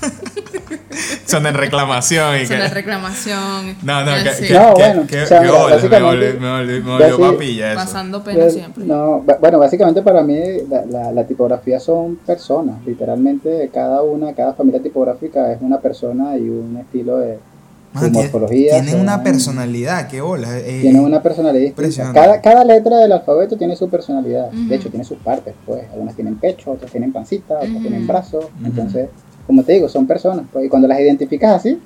Son 1.26 1.46
en 1.46 1.54
reclamación 1.54 2.36
y 2.36 2.46
Son 2.46 2.56
que. 2.56 2.62
de 2.64 2.68
reclamación. 2.68 3.76
No, 3.82 4.04
no, 4.04 4.12
que, 4.16 4.46
que, 4.48 4.54
No, 4.54 4.74
que- 4.74 4.82
bueno, 4.82 5.06
que- 5.06 5.22
o 5.22 5.26
sea, 5.26 5.40
que 5.40 5.46
mira, 5.46 5.58
bola, 5.62 5.76
me 5.76 6.00
volvió, 6.02 6.40
me 6.40 6.50
volvió, 6.50 6.82
me 6.84 6.90
volvió 6.98 7.32
papilla 7.32 7.72
eso. 7.72 7.80
Pasando 7.80 8.24
pena 8.24 8.40
Pues, 8.40 8.54
siempre. 8.54 8.84
No, 8.84 9.24
bueno, 9.40 9.58
básicamente 9.58 10.02
para 10.02 10.22
mí 10.22 10.38
la, 10.68 10.84
la, 10.86 11.12
la 11.12 11.24
tipografía 11.26 11.78
son 11.78 12.16
personas, 12.16 12.84
literalmente 12.84 13.70
cada 13.72 14.02
una, 14.02 14.32
cada 14.34 14.54
familia 14.54 14.82
tipográfica 14.82 15.52
es 15.52 15.58
una 15.60 15.78
persona 15.80 16.36
y 16.36 16.48
un 16.48 16.76
estilo 16.78 17.18
de, 17.18 17.38
Man, 17.92 18.04
tiene- 18.04 18.18
morfología. 18.22 18.72
Tienen 18.72 18.92
son- 18.92 19.00
una 19.00 19.22
personalidad, 19.22 20.08
qué 20.08 20.20
bola. 20.20 20.58
eh, 20.58 20.80
Tienen 20.82 21.02
una 21.04 21.22
personalidad. 21.22 21.72
Cada, 22.12 22.40
cada 22.40 22.64
letra 22.64 22.98
del 22.98 23.12
alfabeto 23.12 23.56
tiene 23.56 23.76
su 23.76 23.88
personalidad. 23.88 24.50
De 24.50 24.74
hecho, 24.74 24.90
tiene 24.90 25.04
sus 25.04 25.18
partes, 25.18 25.54
pues. 25.66 25.84
Algunas 25.92 26.14
tienen 26.16 26.36
pecho, 26.36 26.72
otras 26.72 26.90
tienen 26.90 27.12
pancita, 27.12 27.54
otras 27.54 27.80
tienen 27.80 28.06
brazos. 28.06 28.44
Entonces, 28.64 29.08
como 29.50 29.64
te 29.64 29.72
digo, 29.72 29.88
son 29.88 30.06
personas. 30.06 30.44
Pues, 30.52 30.66
y 30.66 30.68
cuando 30.68 30.86
las 30.86 31.00
identificas 31.00 31.56
así, 31.56 31.80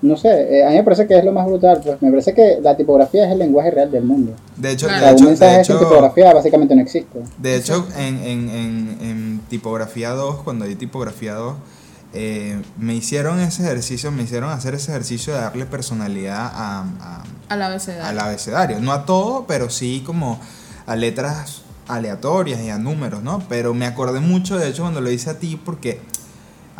no 0.00 0.16
sé, 0.16 0.30
eh, 0.60 0.64
a 0.66 0.70
mí 0.70 0.76
me 0.76 0.82
parece 0.82 1.06
que 1.06 1.18
es 1.18 1.22
lo 1.26 1.30
más 1.32 1.44
brutal. 1.46 1.78
Pues 1.84 2.00
me 2.00 2.08
parece 2.10 2.32
que 2.32 2.58
la 2.62 2.74
tipografía 2.74 3.26
es 3.26 3.32
el 3.32 3.38
lenguaje 3.38 3.70
real 3.70 3.90
del 3.90 4.04
mundo. 4.04 4.32
De 4.56 4.70
hecho, 4.70 4.86
Claro. 4.86 5.04
de 5.08 5.12
hecho, 5.12 5.24
mensaje 5.26 5.62
sin 5.64 5.78
tipografía 5.78 6.32
básicamente 6.32 6.74
no 6.74 6.80
existe. 6.80 7.18
de 7.36 7.56
hecho 7.56 7.86
en, 7.98 8.16
en, 8.24 8.48
en, 8.48 8.98
en 9.02 9.40
tipografía 9.50 10.10
2, 10.10 10.36
cuando 10.42 10.64
di 10.64 10.74
tipografía 10.74 11.34
2, 11.34 11.54
eh, 12.14 12.60
me 12.78 12.94
hicieron 12.94 13.40
ese 13.40 13.62
ejercicio, 13.62 14.10
me 14.10 14.22
hicieron 14.22 14.50
hacer 14.50 14.74
ese 14.74 14.90
ejercicio 14.90 15.34
de 15.34 15.40
darle 15.40 15.66
personalidad 15.66 16.50
a, 16.54 16.80
a- 17.00 17.24
Al 17.50 17.60
abecedario. 17.62 18.04
al 18.08 18.18
abecedario. 18.20 18.80
No 18.80 18.92
a 18.92 19.04
todo, 19.04 19.44
pero 19.46 19.68
sí 19.68 20.02
como 20.06 20.40
a 20.86 20.96
letras 20.96 21.60
aleatorias 21.88 22.60
y 22.62 22.70
a 22.70 22.78
números, 22.78 23.22
¿no? 23.22 23.42
Pero 23.50 23.74
me 23.74 23.84
acordé 23.84 24.20
mucho, 24.20 24.56
de 24.58 24.68
hecho, 24.68 24.82
cuando 24.82 25.00
lo 25.02 25.10
hice 25.10 25.28
a 25.28 25.38
ti, 25.38 25.60
porque, 25.62 26.00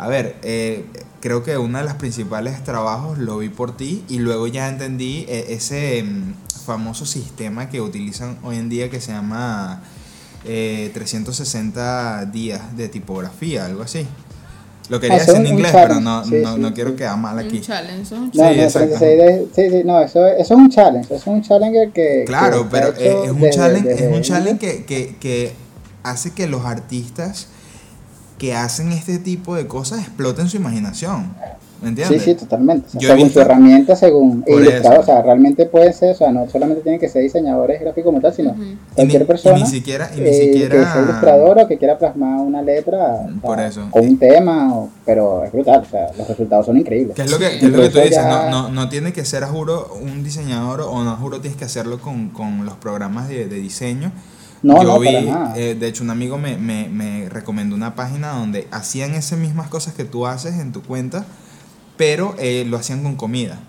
a 0.01 0.07
ver, 0.07 0.35
eh, 0.41 0.85
creo 1.19 1.43
que 1.43 1.57
uno 1.59 1.77
de 1.77 1.83
los 1.83 1.93
principales 1.93 2.63
trabajos 2.63 3.19
lo 3.19 3.37
vi 3.37 3.49
por 3.49 3.77
ti 3.77 4.03
y 4.09 4.17
luego 4.17 4.47
ya 4.47 4.67
entendí 4.67 5.25
eh, 5.29 5.45
ese 5.49 6.01
mm, 6.03 6.33
famoso 6.65 7.05
sistema 7.05 7.69
que 7.69 7.81
utilizan 7.81 8.37
hoy 8.43 8.57
en 8.57 8.67
día 8.67 8.89
que 8.89 8.99
se 8.99 9.11
llama 9.11 9.83
eh, 10.43 10.89
360 10.93 12.25
días 12.25 12.75
de 12.75 12.89
tipografía, 12.89 13.65
algo 13.65 13.83
así. 13.83 14.07
Lo 14.89 14.99
quería 14.99 15.17
Ah, 15.17 15.19
decir 15.19 15.35
en 15.35 15.41
son 15.43 15.45
un 15.45 15.53
inglés, 15.53 15.71
challenge, 15.71 15.87
pero 15.93 16.01
no, 16.01 16.23
sí, 16.25 16.35
no, 16.43 16.55
sí, 16.55 16.59
no 16.61 16.67
sí. 16.69 16.73
quiero 16.73 16.95
quedar 16.95 17.17
mal 17.17 17.37
aquí. 17.39 17.57
Un 17.57 17.61
challenge, 17.61 18.01
eso 18.01 18.15
es 18.15 18.21
un 18.21 18.25
No, 18.27 18.31
Sí, 18.31 18.39
no, 18.39 18.63
exacto. 18.63 18.97
36 18.97 19.17
de- 19.17 19.47
sí, 19.69 19.77
sí, 19.77 19.83
no, 19.85 20.01
eso, 20.01 20.27
eso 20.27 20.53
es 20.55 20.59
un 20.59 20.69
challenge, 20.69 21.05
eso 21.05 21.15
es 21.15 21.27
un 21.27 21.41
challenge 21.43 21.91
que... 21.93 22.23
Claro, 22.25 22.63
que 22.63 22.69
pero 22.71 22.87
hecho 22.89 22.99
es, 23.23 23.31
un 23.31 23.39
desde- 23.41 23.55
challenge, 23.55 23.87
desde 23.89 24.05
es 24.09 24.15
un 24.17 24.21
challenge 24.23 24.59
que, 24.59 24.85
que, 24.85 25.15
que 25.17 25.53
hace 26.03 26.31
que 26.33 26.47
los 26.47 26.65
artistas 26.65 27.47
que 28.41 28.55
hacen 28.55 28.91
este 28.91 29.19
tipo 29.19 29.55
de 29.55 29.67
cosas 29.67 29.99
exploten 29.99 30.49
su 30.49 30.57
imaginación. 30.57 31.27
¿Me 31.79 31.87
Sí, 31.87 31.89
entiendes? 31.89 32.23
sí, 32.23 32.33
totalmente. 32.35 32.87
O 32.87 32.91
sea, 32.91 32.99
Yo 33.01 33.07
he 33.07 33.11
según 33.11 33.23
visto- 33.25 33.39
su 33.39 33.45
herramienta, 33.45 33.95
según 33.95 34.43
ilustrador, 34.47 34.99
o 34.99 35.03
sea, 35.03 35.21
realmente 35.21 35.65
pueden 35.67 35.93
ser, 35.93 36.11
o 36.15 36.17
sea, 36.17 36.31
no 36.31 36.49
solamente 36.49 36.81
tienen 36.81 36.99
que 36.99 37.07
ser 37.07 37.21
diseñadores 37.21 37.79
gráficos 37.81 38.05
como 38.05 38.19
tal, 38.19 38.33
sino. 38.33 38.51
Y 38.55 38.59
ni, 38.59 38.77
cualquier 38.95 39.21
y 39.21 39.25
persona 39.25 39.57
ni 39.59 39.65
siquiera, 39.67 40.09
y 40.15 40.21
ni 40.21 40.29
eh, 40.29 40.33
siquiera 40.33 40.75
que 40.75 40.83
sea 40.91 41.01
ilustrador 41.03 41.59
o 41.59 41.67
que 41.67 41.77
quiera 41.77 41.97
plasmar 41.99 42.39
una 42.39 42.61
letra 42.63 43.25
o 43.37 43.41
Por 43.41 43.57
sea, 43.57 43.67
eso. 43.67 43.87
con 43.91 44.07
un 44.07 44.17
tema, 44.17 44.75
o- 44.75 44.89
pero 45.05 45.43
es 45.43 45.51
brutal, 45.51 45.81
o 45.81 45.85
sea, 45.89 46.07
los 46.17 46.27
resultados 46.27 46.65
son 46.65 46.77
increíbles. 46.77 47.15
¿Qué 47.15 47.21
es 47.23 47.31
lo 47.31 47.37
que, 47.37 47.49
Sí. 47.49 47.59
qué 47.59 47.65
es 47.67 47.71
lo 47.71 47.81
que 47.83 47.89
tú 47.89 47.97
dices? 47.99 48.15
ya- 48.15 48.49
No, 48.49 48.49
no, 48.49 48.69
no 48.69 48.89
tiene 48.89 49.13
que 49.13 49.23
ser 49.23 49.43
a 49.43 49.47
juro 49.47 49.87
un 50.01 50.23
diseñador 50.23 50.81
o 50.81 51.03
no 51.03 51.11
a 51.11 51.15
juro 51.15 51.41
tienes 51.41 51.57
que 51.59 51.65
hacerlo 51.65 51.99
con, 51.99 52.29
con 52.29 52.65
los 52.65 52.73
programas 52.75 53.27
de, 53.29 53.47
de 53.47 53.55
diseño. 53.57 54.11
No, 54.63 54.77
Yo 54.77 54.83
no, 54.83 54.99
vi, 54.99 55.07
para 55.07 55.21
nada. 55.21 55.53
eh, 55.57 55.73
de 55.75 55.87
hecho, 55.87 56.03
un 56.03 56.11
amigo 56.11 56.37
me, 56.37 56.57
me, 56.57 56.87
me 56.89 57.27
recomendó 57.29 57.75
una 57.75 57.95
página 57.95 58.33
donde 58.33 58.67
hacían 58.71 59.15
esas 59.15 59.39
mismas 59.39 59.69
cosas 59.69 59.93
que 59.95 60.03
tú 60.05 60.27
haces 60.27 60.59
en 60.59 60.71
tu 60.71 60.83
cuenta, 60.83 61.25
pero 61.97 62.35
eh, 62.37 62.63
lo 62.67 62.77
hacían 62.77 63.01
con 63.03 63.15
comida. 63.15 63.59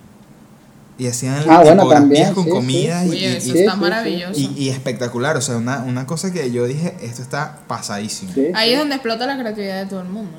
Y 0.99 1.07
hacían 1.07 1.43
Ah, 1.49 1.62
bueno, 1.64 1.88
también, 1.88 2.34
con 2.34 2.45
sí, 2.45 2.51
comida 2.51 3.07
y- 3.07 3.11
Oye, 3.11 3.18
y, 3.20 3.24
eso 3.36 3.49
y- 3.49 3.53
sí, 3.53 3.59
está 3.61 3.74
sí, 3.74 3.80
maravilloso. 3.80 4.38
y- 4.38 4.53
y 4.57 4.68
espectacular. 4.68 5.36
O 5.36 5.40
sea, 5.40 5.57
una, 5.57 5.82
una 5.82 6.07
cosa 6.07 6.30
que 6.32 6.51
yo 6.53 6.66
dije, 6.66 6.95
esto 7.03 7.22
está 7.22 7.61
pasadísimo. 7.66 8.30
Sí, 8.34 8.49
Ahí 8.55 8.68
sí. 8.68 8.72
es 8.74 8.78
donde 8.78 8.95
explota 8.97 9.26
la 9.26 9.38
creatividad 9.38 9.82
de 9.82 9.88
todo 9.88 10.03
el 10.03 10.09
mundo. 10.09 10.36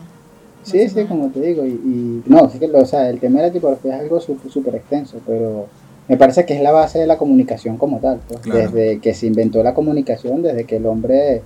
Sí, 0.64 0.88
sí, 0.88 1.04
como 1.06 1.30
te 1.30 1.42
digo, 1.42 1.66
y, 1.66 1.70
y 1.72 2.24
no, 2.28 2.50
sí 2.50 2.60
que 2.60 2.68
lo- 2.68 2.80
o 2.80 2.86
sea, 2.86 3.10
el 3.10 3.20
tema 3.20 3.40
de 3.42 3.48
la 3.48 3.54
tipografía 3.54 3.96
es 3.98 4.02
algo 4.04 4.22
súper 4.22 4.76
extenso, 4.76 5.20
pero 5.26 5.68
me 6.08 6.18
parece 6.18 6.46
que 6.46 6.54
es 6.56 6.62
la 6.62 6.72
base 6.72 7.00
de 7.00 7.08
la 7.08 7.18
comunicación 7.18 7.78
como 7.78 8.00
tal, 8.00 8.20
pues, 8.28 8.42
Claro. 8.42 8.60
desde 8.72 9.00
que 9.00 9.14
se 9.14 9.28
inventó 9.28 9.64
la 9.64 9.74
comunicación, 9.74 10.42
desde 10.44 10.66
que 10.66 10.76
el 10.78 10.86
hombre 10.86 11.42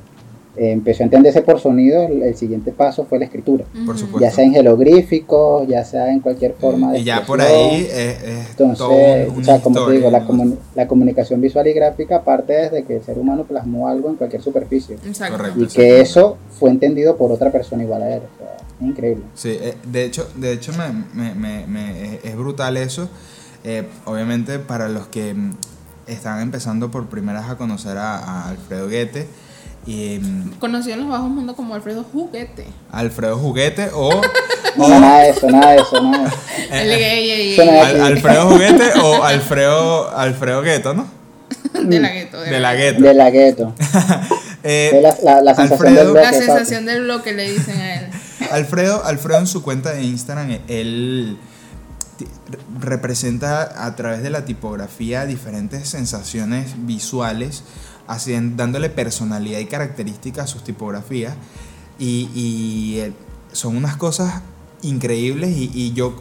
eh, 0.59 0.71
empezó 0.71 1.03
a 1.03 1.05
entenderse 1.05 1.43
por 1.43 1.59
sonido, 1.59 2.01
el, 2.01 2.23
el 2.23 2.35
siguiente 2.35 2.71
paso 2.71 3.05
fue 3.05 3.19
la 3.19 3.25
escritura, 3.25 3.63
Por 3.85 3.93
Ujú. 3.93 3.97
supuesto. 4.05 4.19
ya 4.21 4.31
sea 4.31 4.43
en 4.43 4.53
jeroglíficos, 4.53 5.67
ya 5.67 5.83
sea 5.85 6.11
en 6.11 6.19
cualquier 6.19 6.53
forma 6.53 6.93
de 6.93 6.99
Y 6.99 7.03
ya 7.03 7.23
por 7.23 7.39
ahí 7.39 7.81
es, 7.87 8.23
es 8.23 8.49
Entonces, 8.49 8.77
todo 8.79 8.89
un- 9.33 9.41
o 9.41 9.43
sea, 9.43 9.59
como 9.61 9.85
te 9.85 9.91
digo, 9.91 10.09
la, 10.09 10.21
¿no? 10.21 10.27
comu- 10.27 10.55
la 10.73 10.87
comunicación 10.87 11.41
visual 11.41 11.67
y 11.67 11.73
gráfica 11.73 12.23
parte 12.23 12.53
desde 12.53 12.83
que 12.85 12.95
el 12.95 13.03
ser 13.03 13.19
humano 13.19 13.43
plasmó 13.43 13.87
algo 13.87 14.09
en 14.09 14.15
cualquier 14.15 14.41
superficie 14.41 14.95
Exacto. 15.05 15.37
Correcto. 15.37 15.59
y 15.63 15.67
que 15.67 16.01
eso 16.01 16.37
fue 16.59 16.71
entendido 16.71 17.17
por 17.17 17.31
otra 17.31 17.51
persona 17.51 17.83
igual 17.83 18.01
a 18.01 18.15
él, 18.15 18.21
o 18.35 18.37
sea, 18.39 18.57
es 18.81 18.87
increíble. 18.87 19.23
Sí, 19.35 19.55
eh, 19.61 19.75
de 19.85 20.05
hecho, 20.05 20.27
de 20.37 20.53
hecho 20.53 20.71
me, 20.73 20.91
me- 21.13 21.35
me- 21.35 21.67
me- 21.67 22.15
es- 22.15 22.25
es 22.25 22.35
brutal 22.35 22.77
eso. 22.77 23.07
Eh, 23.69 23.85
obviamente 24.05 24.59
para 24.59 24.87
los 24.87 25.07
que 25.07 25.33
mm, 25.33 25.51
están 26.07 26.39
empezando 26.41 26.89
por 26.89 27.07
primera 27.07 27.41
vez 27.41 27.49
a 27.49 27.57
conocer 27.57 27.97
a, 27.97 28.17
a 28.17 28.49
Alfredo 28.49 28.87
Guete, 28.87 29.27
y, 29.85 30.19
mm, 30.19 30.51
Conocido 30.59 30.93
en 30.93 31.01
los 31.01 31.09
bajos 31.09 31.29
mundos 31.29 31.55
como 31.57 31.75
Alfredo 31.75 32.05
Juguete. 32.13 32.65
Alfredo 32.93 33.37
Juguete 33.37 33.89
o, 33.93 34.21
No, 34.77 34.85
o 34.85 34.89
nada 34.89 35.19
de 35.23 35.29
eso, 35.31 35.49
nada 35.49 35.71
de 35.71 35.77
eso, 35.81 36.01
nada 36.01 36.23
de 36.23 36.29
eso. 36.29 37.57
Gay. 37.59 37.59
Al- 37.59 38.01
Alfredo 38.01 38.49
Juguete 38.51 38.91
o 39.03 39.23
Alfredo, 39.23 40.17
Alfredo 40.17 40.61
Gueto, 40.61 40.93
¿no? 40.93 41.05
de 41.83 41.99
la 41.99 42.09
gueto. 42.09 42.39
De 42.41 42.59
la 42.61 42.73
Gueto. 42.73 43.01
De 43.03 43.13
la 43.13 43.29
gueto. 43.29 43.73
Eh, 44.63 44.91
De 44.93 45.01
la, 45.01 45.15
la, 45.23 45.41
la 45.41 45.55
sensación 45.55 45.89
Alfredo- 45.89 45.95
del 46.03 46.11
bloque, 46.13 46.21
La 46.21 46.33
sensación 46.33 46.85
del 46.85 47.03
bloque 47.03 47.33
le 47.33 47.51
dicen 47.51 47.79
a 47.79 47.95
él. 47.95 48.07
Alfredo, 48.51 49.03
Alfredo 49.05 49.39
en 49.39 49.47
su 49.47 49.61
cuenta 49.61 49.91
de 49.91 50.03
Instagram, 50.03 50.57
él 50.69 51.37
representa 52.79 53.85
a 53.85 53.95
través 53.95 54.23
de 54.23 54.29
la 54.29 54.45
tipografía 54.45 55.25
diferentes 55.25 55.89
sensaciones 55.89 56.73
visuales, 56.85 57.63
hacien- 58.07 58.55
dándole 58.55 58.89
personalidad 58.89 59.59
y 59.59 59.65
características 59.65 60.45
a 60.45 60.47
sus 60.47 60.63
tipografías. 60.63 61.35
Y, 61.99 62.95
eh, 62.99 63.13
son 63.51 63.75
unas 63.75 63.97
cosas 63.97 64.41
increíbles 64.83 65.55
y, 65.57 65.93
yo, 65.93 66.15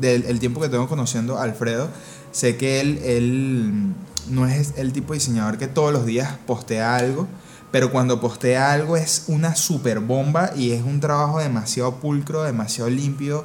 del 0.00 0.24
el 0.24 0.40
tiempo 0.40 0.60
que 0.60 0.68
tengo 0.68 0.88
conociendo 0.88 1.38
a 1.38 1.44
Alfredo, 1.44 1.88
sé 2.32 2.56
que 2.56 2.80
él, 2.80 2.98
él 3.04 3.94
no 4.28 4.46
es 4.48 4.74
el 4.76 4.92
tipo 4.92 5.12
de 5.12 5.20
diseñador 5.20 5.58
que 5.58 5.68
todos 5.68 5.92
los 5.92 6.04
días 6.06 6.34
postea 6.46 6.96
algo, 6.96 7.28
pero 7.70 7.92
cuando 7.92 8.20
postea 8.20 8.72
algo 8.72 8.96
es 8.96 9.24
una 9.28 9.54
super 9.54 10.00
bomba 10.00 10.50
y 10.56 10.72
es 10.72 10.82
un 10.82 10.98
trabajo 11.00 11.38
demasiado 11.38 11.96
pulcro, 11.96 12.42
demasiado 12.42 12.90
limpio, 12.90 13.44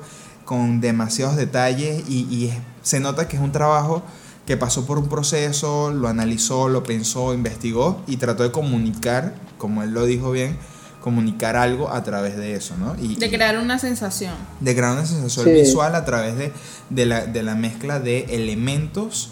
con 0.52 0.82
demasiados 0.82 1.38
detalles 1.38 2.04
y, 2.10 2.28
y 2.30 2.48
es- 2.50 2.58
se 2.84 3.00
nota 3.00 3.30
que 3.30 3.38
es 3.38 3.42
un 3.42 3.54
trabajo 3.54 4.04
que 4.46 4.58
pasó 4.58 4.86
por 4.86 4.98
un 4.98 5.08
proceso, 5.08 5.92
lo 5.94 6.10
analizó, 6.10 6.68
lo 6.68 6.84
pensó, 6.84 7.34
investigó 7.34 8.02
y 8.06 8.18
trató 8.18 8.44
de 8.44 8.52
comunicar, 8.52 9.34
como 9.58 9.82
él 9.82 9.92
lo 9.92 10.06
dijo 10.06 10.30
bien, 10.32 10.58
comunicar 11.00 11.56
algo 11.56 11.90
a 11.90 12.04
través 12.04 12.36
de 12.36 12.56
eso, 12.56 12.76
¿no? 12.78 12.98
Y, 13.02 13.16
De 13.16 13.30
crear 13.30 13.58
una 13.60 13.80
sensación. 13.80 14.34
de 14.60 14.76
crear 14.76 14.92
una 14.92 15.06
sensación 15.06 15.46
Sí. 15.46 15.52
visual 15.54 15.96
a 15.96 16.04
través 16.04 16.36
de, 16.36 16.52
de, 16.90 17.06
la, 17.06 17.26
de 17.28 17.44
la 17.44 17.56
mezcla 17.56 18.02
de 18.02 18.26
elementos, 18.36 19.30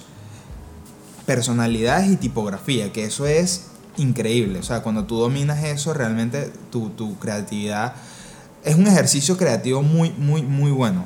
personalidades 1.26 2.10
y 2.12 2.16
tipografía, 2.16 2.94
que 2.94 3.04
eso 3.04 3.28
es 3.28 3.66
increíble. 3.98 4.60
O 4.60 4.64
sea, 4.64 4.84
cuando 4.84 5.04
tú 5.04 5.18
dominas 5.18 5.64
eso, 5.66 5.94
realmente 5.94 6.50
tu, 6.72 6.92
tu 6.92 7.20
creatividad 7.20 7.94
es 8.64 8.76
un 8.76 8.88
ejercicio 8.88 9.38
creativo 9.38 9.82
muy, 9.82 10.12
muy, 10.18 10.42
muy 10.42 10.72
bueno. 10.72 11.04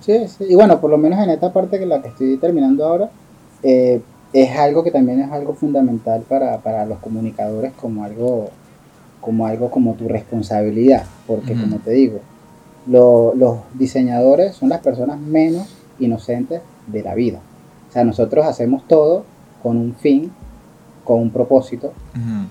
Sí, 0.00 0.26
sí. 0.28 0.44
Y 0.48 0.54
bueno, 0.54 0.80
por 0.80 0.90
lo 0.90 0.98
menos 0.98 1.18
en 1.22 1.30
esta 1.30 1.52
parte 1.52 1.78
que 1.78 1.86
la 1.86 2.00
que 2.00 2.08
estoy 2.08 2.36
terminando 2.36 2.84
ahora, 2.86 3.10
eh, 3.62 4.00
es 4.32 4.56
algo 4.58 4.84
que 4.84 4.90
también 4.90 5.20
es 5.20 5.30
algo 5.32 5.54
fundamental 5.54 6.22
para, 6.28 6.58
para 6.58 6.84
los 6.86 6.98
comunicadores 6.98 7.72
como 7.72 8.04
algo, 8.04 8.50
como 9.20 9.46
algo 9.46 9.70
como 9.70 9.94
tu 9.94 10.08
responsabilidad. 10.08 11.04
Porque 11.26 11.54
como 11.60 11.76
te 11.78 11.90
digo, 11.92 12.20
lo- 12.86 13.34
los 13.34 13.58
diseñadores 13.74 14.54
son 14.56 14.68
las 14.68 14.80
personas 14.80 15.18
menos 15.18 15.68
inocentes 15.98 16.60
de 16.86 17.02
la 17.02 17.14
vida. 17.14 17.38
O 17.88 17.92
sea, 17.92 18.04
nosotros 18.04 18.44
hacemos 18.46 18.86
todo 18.86 19.24
con 19.62 19.76
un 19.78 19.94
fin, 19.94 20.30
con 21.04 21.20
un 21.20 21.30
propósito, 21.30 21.92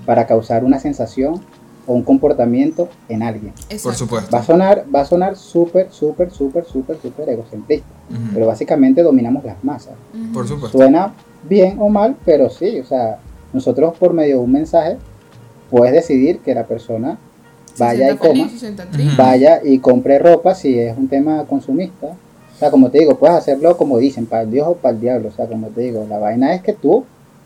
para 0.06 0.26
causar 0.28 0.64
una 0.64 0.80
sensación 0.80 1.42
o 1.88 1.94
un 1.94 2.04
comportamiento 2.04 2.90
en 3.10 3.24
alguien. 3.24 3.54
Por 3.54 3.72
Exacto. 3.74 3.98
supuesto. 4.00 4.32
Va 4.36 4.40
a 4.40 4.44
sonar, 4.44 4.86
va 4.94 5.02
a 5.02 5.06
sonar 5.06 5.36
súper, 5.36 5.92
súper, 5.92 6.32
súper, 6.32 6.66
súper, 6.66 6.98
súper 7.02 7.30
egocentrista, 7.30 7.88
Ujú. 8.10 8.20
pero 8.34 8.48
básicamente 8.48 9.02
dominamos 9.04 9.44
las 9.44 9.64
masas. 9.64 9.94
Ujú. 10.14 10.34
Por 10.34 10.48
supuesto. 10.48 10.78
Suena 10.78 11.14
bien 11.48 11.78
o 11.80 11.90
mal, 11.90 12.16
pero 12.26 12.50
sí, 12.50 12.80
o 12.80 12.86
sea, 12.86 13.18
nosotros 13.54 13.96
por 13.98 14.14
medio 14.14 14.38
de 14.38 14.44
un 14.44 14.52
mensaje 14.52 14.98
puedes 15.70 15.94
decidir 15.94 16.40
que 16.40 16.54
la 16.56 16.66
persona 16.66 17.18
Se 17.74 17.84
vaya 17.84 18.12
y 18.12 18.18
feliz, 18.18 18.62
coma, 18.64 18.92
triste. 18.92 19.16
vaya 19.22 19.62
y 19.64 19.80
compre 19.80 20.18
ropa 20.20 20.56
si 20.56 20.80
es 20.80 20.98
un 20.98 21.08
tema 21.08 21.46
consumista. 21.46 22.08
O 22.08 22.58
sea, 22.58 22.72
como 22.72 22.90
te 22.90 23.00
digo, 23.00 23.18
puedes 23.18 23.36
hacerlo 23.36 23.76
como 23.76 23.98
dicen, 23.98 24.26
para 24.28 24.44
el 24.44 24.52
Dios 24.52 24.66
o 24.68 24.76
para 24.76 24.94
el 24.96 25.02
diablo. 25.02 25.28
O 25.28 25.32
sea, 25.32 25.46
como 25.46 25.68
te 25.68 25.82
digo, 25.82 26.06
la 26.10 26.18
vaina 26.20 26.54
es 26.56 26.62
que 26.62 26.72
tú, 26.74 27.04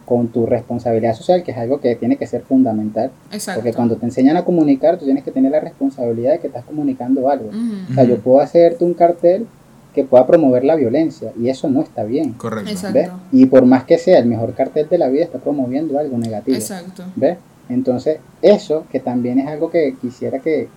con 0.10 0.30
tu 0.30 0.48
responsabilidad 0.48 1.14
social, 1.14 1.44
que 1.44 1.52
es 1.52 1.58
algo 1.58 1.80
que 1.80 1.96
tiene 1.96 2.18
que 2.18 2.26
ser 2.26 2.42
fundamental, 2.42 3.12
Exacto. 3.32 3.62
porque 3.62 3.74
cuando 3.74 3.96
te 3.96 4.08
enseñan 4.08 4.36
a 4.38 4.44
comunicar, 4.44 4.98
tú 4.98 5.06
tienes 5.06 5.24
que 5.24 5.30
tener 5.32 5.52
la 5.52 5.60
responsabilidad 5.60 6.32
de 6.32 6.40
que 6.40 6.48
estás 6.48 6.66
comunicando 6.66 7.30
algo. 7.30 7.52
O 7.92 7.94
sea, 7.94 8.06
yo 8.06 8.18
puedo 8.18 8.40
hacerte 8.42 8.84
un 8.84 8.96
cartel 8.96 9.46
que 9.94 10.04
pueda 10.04 10.26
promover 10.26 10.64
la 10.64 10.76
violencia 10.76 11.32
y 11.40 11.50
eso 11.50 11.70
no 11.70 11.82
está 11.82 12.04
bien. 12.04 12.34
Correcto. 12.34 12.72
Exacto. 12.72 12.98
¿Ves? 12.98 13.10
Y 13.32 13.46
por 13.46 13.66
más 13.66 13.84
que 13.84 14.00
sea 14.00 14.18
el 14.18 14.26
mejor 14.26 14.56
cartel 14.56 14.90
de 14.90 14.98
la 14.98 15.10
vida, 15.10 15.26
está 15.26 15.38
promoviendo 15.38 16.00
algo 16.00 16.18
negativo. 16.18 16.58
Exacto. 16.58 17.04
¿Ves? 17.16 17.38
Entonces, 17.70 18.18
eso 18.42 18.86
que 18.92 19.00
también 19.00 19.38
es 19.38 19.48
algo 19.48 19.70
que 19.70 19.96
quisiera 20.02 20.40
que 20.40 20.70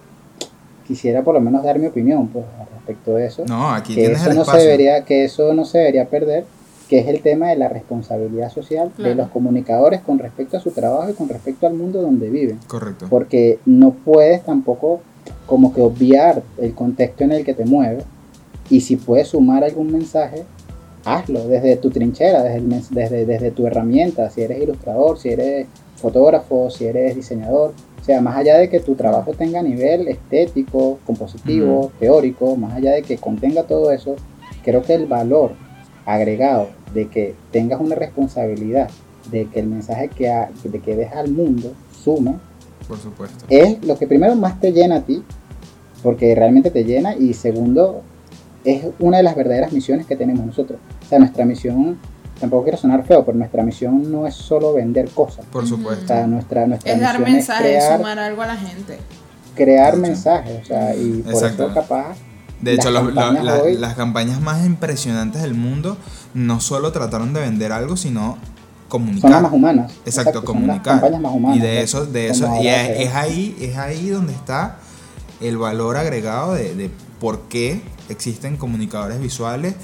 quisiera 0.87 1.23
por 1.23 1.33
lo 1.35 1.41
menos 1.41 1.65
dar 1.65 1.79
mi 1.79 1.87
opinión 1.87 2.29
pues 2.29 2.45
al 2.61 2.67
respecto 2.75 3.15
de 3.15 3.27
eso, 3.27 3.45
No, 3.47 3.73
aquí 3.73 3.95
que 3.95 4.01
tienes 4.03 4.21
eso 4.21 4.31
el 4.31 4.37
no 4.37 4.45
se 4.45 4.59
debería 4.59 5.05
que 5.05 5.25
eso 5.25 5.55
no 5.55 5.65
se 5.65 5.79
debería 5.79 6.07
perder, 6.07 6.45
que 6.93 6.99
es 6.99 7.07
el 7.09 7.23
tema 7.23 7.49
de 7.49 7.57
la 7.57 7.69
responsabilidad 7.71 8.53
social 8.53 8.93
de 8.99 9.15
los 9.15 9.29
comunicadores 9.31 10.03
con 10.03 10.19
respecto 10.19 10.59
a 10.59 10.61
su 10.61 10.73
trabajo 10.73 11.09
y 11.09 11.15
con 11.15 11.27
respecto 11.31 11.67
al 11.67 11.73
mundo 11.73 12.03
donde 12.03 12.29
viven, 12.29 12.59
Correcto. 12.67 13.07
porque 13.09 13.59
no 13.65 13.93
puedes 13.93 14.43
tampoco 14.45 15.01
como 15.47 15.73
que 15.73 15.81
obviar 15.81 16.43
el 16.61 16.75
contexto 16.75 17.25
en 17.25 17.33
el 17.33 17.47
que 17.47 17.55
te 17.55 17.65
mueves 17.65 18.05
y 18.69 18.83
si 18.83 18.97
puedes 18.97 19.29
sumar 19.29 19.65
algún 19.65 19.91
mensaje 19.91 20.43
hazlo 21.07 21.49
desde 21.49 21.77
tu 21.77 21.89
trinchera, 21.89 22.43
desde, 22.43 22.59
el 22.59 22.69
mens- 22.69 22.91
desde, 22.91 23.25
desde 23.25 23.51
tu 23.53 23.67
herramienta, 23.67 24.29
si 24.29 24.43
eres 24.43 24.63
ilustrador, 24.63 25.19
si 25.19 25.31
eres 25.31 25.67
fotógrafo, 25.97 26.69
si 26.69 26.85
eres 26.85 27.17
diseñador. 27.17 27.73
O 28.03 28.05
sea, 28.05 28.21
más 28.21 28.37
allá 28.37 28.59
de 28.59 28.69
que 28.69 28.81
tu 28.81 28.97
trabajo 28.97 29.33
tenga 29.33 29.63
nivel 29.63 30.09
estético, 30.09 30.99
compositivo, 31.07 31.91
teórico, 31.99 32.55
más 32.57 32.75
allá 32.75 32.93
de 32.93 33.03
que 33.03 33.17
contenga 33.17 33.63
todo 33.63 33.91
eso, 33.93 34.15
creo 34.63 34.83
que 34.83 34.93
el 34.95 35.07
valor 35.07 35.53
agregado 36.07 36.71
de 36.95 37.09
que 37.09 37.35
tengas 37.51 37.81
una 37.81 37.95
responsabilidad, 37.95 38.91
de 39.31 39.47
que 39.47 39.61
el 39.61 39.67
mensaje 39.67 40.09
que, 40.09 40.31
ha- 40.31 40.51
de 40.65 40.81
que 40.81 40.97
deja 40.97 41.21
al 41.21 41.31
mundo 41.31 41.73
sume, 42.03 42.35
Por 42.89 42.99
supuesto. 42.99 43.45
es 43.49 43.83
lo 43.85 43.97
que 43.99 44.07
primero 44.07 44.35
más 44.35 44.61
te 44.61 44.73
llena 44.73 44.97
a 44.97 45.01
ti, 45.03 45.23
porque 46.03 46.35
realmente 46.35 46.71
te 46.71 46.85
llena, 46.85 47.15
y 47.15 47.33
segundo, 47.35 48.03
es 48.65 48.85
una 48.99 49.19
de 49.19 49.23
las 49.23 49.37
verdaderas 49.37 49.73
misiones 49.73 50.07
que 50.07 50.17
tenemos 50.17 50.45
nosotros. 50.45 50.79
O 51.05 51.09
sea, 51.09 51.19
nuestra 51.21 51.45
misión, 51.45 51.99
tampoco 52.41 52.65
quiero 52.65 52.79
sonar 52.79 53.05
feo, 53.05 53.25
pero 53.25 53.39
nuestra 53.39 53.63
misión 53.63 54.11
no 54.11 54.27
es 54.27 54.35
solo 54.35 54.73
vender 54.73 55.09
cosas. 55.11 55.45
Por 55.47 55.63
Ujú. 55.65 55.75
O 55.75 55.77
supuesto. 55.79 56.07
sea, 56.09 56.27
nuestra, 56.27 56.67
nuestra 56.67 56.93
Es 56.93 57.01
dar 57.01 57.19
misión 57.21 57.37
mensajes, 57.37 57.67
es 57.67 57.77
crear, 57.85 57.97
sumar 57.99 58.19
algo 58.19 58.43
a 58.43 58.47
la 58.47 58.57
gente. 58.57 58.99
crear 59.55 59.97
mensajes. 59.97 60.63
O 60.63 60.65
sea, 60.65 60.95
y 60.97 61.23
por 61.23 61.35
Exacto. 61.35 61.65
eso 61.67 61.75
capaz 61.75 62.17
De 62.63 62.75
hecho, 62.75 62.91
las 62.91 63.03
los- 63.05 63.15
campañas 63.15 63.45
la- 63.45 63.63
hoy- 63.63 63.77
las 63.77 63.95
campañas 63.95 64.41
más 64.41 64.65
impresionantes 64.65 65.43
del 65.43 65.55
mundo 65.55 65.97
no 66.35 66.61
solo 66.61 66.93
trataron 66.93 67.33
de 67.35 67.41
vender 67.41 67.73
algo, 67.73 67.97
sino 67.97 68.39
comunicar. 68.89 69.23
son 69.23 69.31
las 69.33 69.43
más 69.43 69.53
humanas. 69.53 69.93
Exacto, 70.07 70.45
comunicar. 70.45 70.83
campañas 71.01 71.21
más 71.21 71.33
humanas. 71.33 71.57
y 71.59 71.61
de 71.61 71.83
eso, 71.83 72.07
de 72.07 72.29
eso, 72.29 72.49
y 72.63 72.69
es, 72.69 73.15
ahí, 73.15 73.57
es 73.61 73.77
ahí 73.77 74.09
donde 74.11 74.33
está 74.33 74.79
el 75.41 75.59
valor 75.59 75.97
agregado 75.97 76.55
de, 76.55 76.75
de 76.75 76.91
por 77.21 77.43
qué 77.49 77.83
existen 78.09 78.57
comunicadores 78.57 79.21
visuales, 79.21 79.75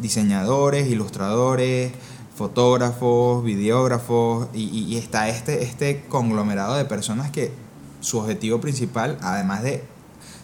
diseñadores, 0.00 0.88
ilustradores, 0.88 1.92
fotógrafos, 2.36 3.42
videógrafos, 3.44 4.48
y, 4.54 4.62
y- 4.64 4.84
y 4.84 4.96
está 4.96 5.28
este, 5.28 5.62
este 5.62 6.04
conglomerado 6.08 6.76
de 6.76 6.84
personas 6.84 7.30
que 7.30 7.52
su 8.00 8.18
objetivo 8.18 8.60
principal, 8.60 9.18
además 9.22 9.62
de 9.62 9.82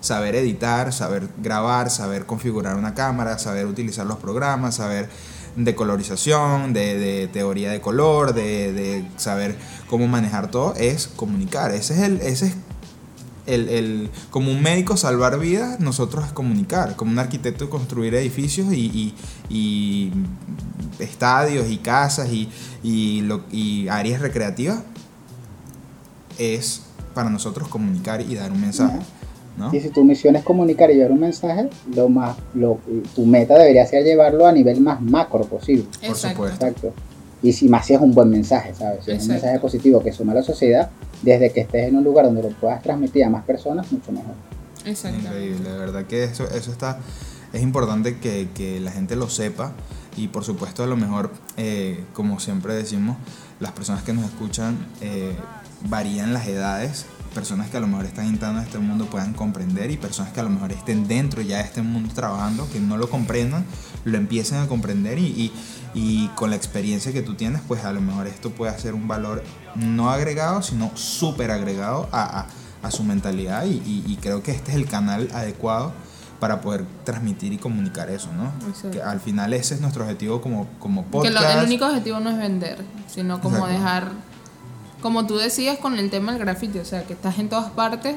saber 0.05 0.35
editar, 0.35 0.93
saber 0.93 1.29
grabar, 1.39 1.91
saber 1.91 2.27
configurar 2.27 2.77
una 2.77 2.95
cámara, 2.95 3.39
saber 3.39 3.67
utilizar 3.67 4.05
los 4.07 4.19
programas, 4.19 4.75
saber 4.77 5.09
de 5.57 5.75
colorización, 5.75 6.75
de, 6.75 7.29
teoría 7.33 7.71
de 7.71 7.81
color, 7.81 8.35
de, 8.35 9.09
saber 9.17 9.57
cómo 9.89 10.07
manejar 10.07 10.51
todo, 10.51 10.75
es 10.75 11.07
comunicar. 11.09 11.71
Ese 11.71 11.95
es 11.95 12.01
el, 12.01 12.21
ese 12.21 12.47
es 12.47 12.55
el, 13.47 14.11
como 14.31 14.51
un 14.51 14.63
médico 14.63 14.99
salvar 14.99 15.39
vidas, 15.39 15.81
nosotros 15.81 16.27
es 16.27 16.33
comunicar, 16.33 16.97
como 16.97 17.11
un 17.13 17.19
arquitecto 17.19 17.71
construir 17.71 18.15
edificios 18.15 18.75
y, 18.75 19.15
estadios 20.99 21.71
y 21.71 21.79
casas 21.79 22.29
y, 22.29 22.51
y 22.83 23.89
áreas 23.89 24.21
recreativas, 24.21 24.83
es 26.39 26.83
para 27.15 27.31
nosotros 27.31 27.69
comunicar 27.69 28.21
y 28.21 28.35
dar 28.35 28.53
un 28.53 28.61
mensaje. 28.61 28.99
¿No? 29.57 29.75
Y 29.75 29.81
si 29.81 29.91
tu 29.91 30.05
misión 30.05 30.37
es 30.37 30.43
comunicar 30.43 30.91
y 30.91 30.95
llevar 30.95 31.13
un 31.13 31.21
mensaje, 31.21 31.69
lo 31.95 32.09
más, 32.09 32.37
lo, 32.55 32.79
tu 33.15 33.25
meta 33.25 33.59
debería 33.59 33.87
ser 33.87 34.05
llevarlo 34.05 34.47
a 34.47 34.53
nivel 34.53 34.81
más 34.81 35.01
macro 35.01 35.45
posible. 35.45 35.85
Por 35.85 36.11
Exacto. 36.11 36.29
supuesto. 36.29 36.67
Exacto. 36.67 36.93
Y 37.43 37.53
si 37.53 37.69
más 37.69 37.87
si 37.87 37.95
es 37.95 38.01
un 38.01 38.15
buen 38.15 38.31
mensaje, 38.31 38.75
¿sabes? 38.75 39.05
Si 39.05 39.11
es 39.11 39.23
un 39.23 39.29
mensaje 39.29 39.59
positivo 39.59 40.03
que 40.03 40.13
suma 40.13 40.33
a 40.33 40.37
la 40.37 40.43
sociedad, 40.43 40.91
desde 41.23 41.53
que 41.53 41.61
estés 41.61 41.89
en 41.89 41.97
un 41.97 42.05
lugar 42.05 42.25
donde 42.25 42.43
lo 42.43 42.49
puedas 42.51 42.83
transmitir 42.83 43.25
a 43.25 43.31
más 43.31 43.45
personas, 43.45 43.91
mucho 43.93 44.13
mejor. 44.13 44.35
Exacto. 44.87 45.19
Increíble, 45.19 45.71
de 45.71 45.79
verdad 45.79 46.05
que 46.07 46.25
eso, 46.25 46.49
eso 46.51 46.71
está, 46.71 46.99
es 47.53 47.63
importante 47.63 48.19
que, 48.19 48.49
que 48.55 48.81
la 48.81 48.91
gente 48.91 49.17
lo 49.17 49.29
sepa 49.29 49.73
y 50.17 50.29
por 50.29 50.45
supuesto 50.45 50.83
a 50.83 50.87
lo 50.87 50.97
mejor, 50.97 51.31
eh, 51.57 52.05
como 52.13 52.41
siempre 52.41 52.75
decimos, 52.75 53.17
las 53.61 53.73
personas 53.73 54.03
que 54.03 54.13
nos 54.13 54.25
escuchan 54.25 54.77
eh, 55.01 55.35
varían 55.89 56.33
las 56.33 56.47
edades, 56.47 57.07
personas 57.35 57.69
que 57.69 57.77
a 57.77 57.81
lo 57.81 57.87
mejor 57.89 58.05
están 58.07 58.27
entrando 58.27 58.61
a 58.61 58.63
este 58.65 58.79
mundo 58.79 59.07
puedan 59.07 59.33
comprender 59.35 59.91
y 59.91 59.97
personas 59.97 60.33
que 60.33 60.41
a 60.41 60.45
lo 60.45 60.51
mejor 60.51 60.73
estén 60.73 61.07
dentro 61.09 61.43
ya 61.43 61.59
de 61.59 61.65
este 61.65 61.83
mundo 61.83 62.13
trabajando, 62.15 62.69
que 62.73 62.81
no 62.81 62.97
lo 62.97 63.11
comprendan, 63.11 63.65
lo 64.05 64.17
empiecen 64.17 64.59
a 64.59 64.67
comprender 64.69 65.19
y, 65.19 65.27
y, 65.27 65.53
y 65.95 66.29
con 66.37 66.51
la 66.51 66.57
experiencia 66.57 67.13
que 67.13 67.23
tú 67.23 67.35
tienes, 67.35 67.61
pues 67.67 67.85
a 67.85 67.93
lo 67.93 68.01
mejor 68.01 68.27
esto 68.27 68.51
puede 68.51 68.79
ser 68.79 68.95
un 68.95 69.09
valor 69.09 69.43
no 69.75 70.11
agregado, 70.11 70.63
sino 70.63 70.91
súper 70.97 71.51
agregado 71.51 72.09
a, 72.13 72.41
a- 72.41 72.47
a 72.87 72.91
su 72.91 73.03
mentalidad 73.03 73.65
y, 73.65 73.83
y- 74.07 74.19
creo 74.21 74.43
que 74.43 74.51
este 74.53 74.71
es 74.73 74.77
el 74.77 74.85
canal 74.87 75.31
adecuado 75.33 75.93
para 76.39 76.61
poder 76.61 76.85
transmitir 77.05 77.53
y 77.55 77.57
comunicar 77.57 78.11
eso, 78.11 78.29
¿no? 78.35 78.53
Exacto. 78.69 78.91
Que 78.91 79.03
al 79.03 79.21
final 79.21 79.55
ese 79.55 79.75
es 79.75 79.81
nuestro 79.81 80.05
objetivo 80.05 80.43
como, 80.43 80.69
como 80.79 81.05
Que 81.05 81.11
podcast. 81.11 81.35
lo- 81.35 81.49
el 81.61 81.65
único 81.65 81.87
objetivo 81.87 82.21
no 82.21 82.29
es 82.31 82.37
vender, 82.37 82.85
sino 83.09 83.41
como 83.41 83.57
Exacto. 83.57 83.73
dejar, 83.75 84.09
como 85.05 85.27
tú 85.27 85.37
decías 85.37 85.77
con 85.79 85.99
el 85.99 86.09
tema 86.09 86.33
del 86.33 86.41
graffiti, 86.41 86.79
o 86.79 86.85
sea, 86.87 87.03
que 87.05 87.13
estás 87.13 87.39
en 87.39 87.51
todas 87.51 87.71
partes. 87.73 88.17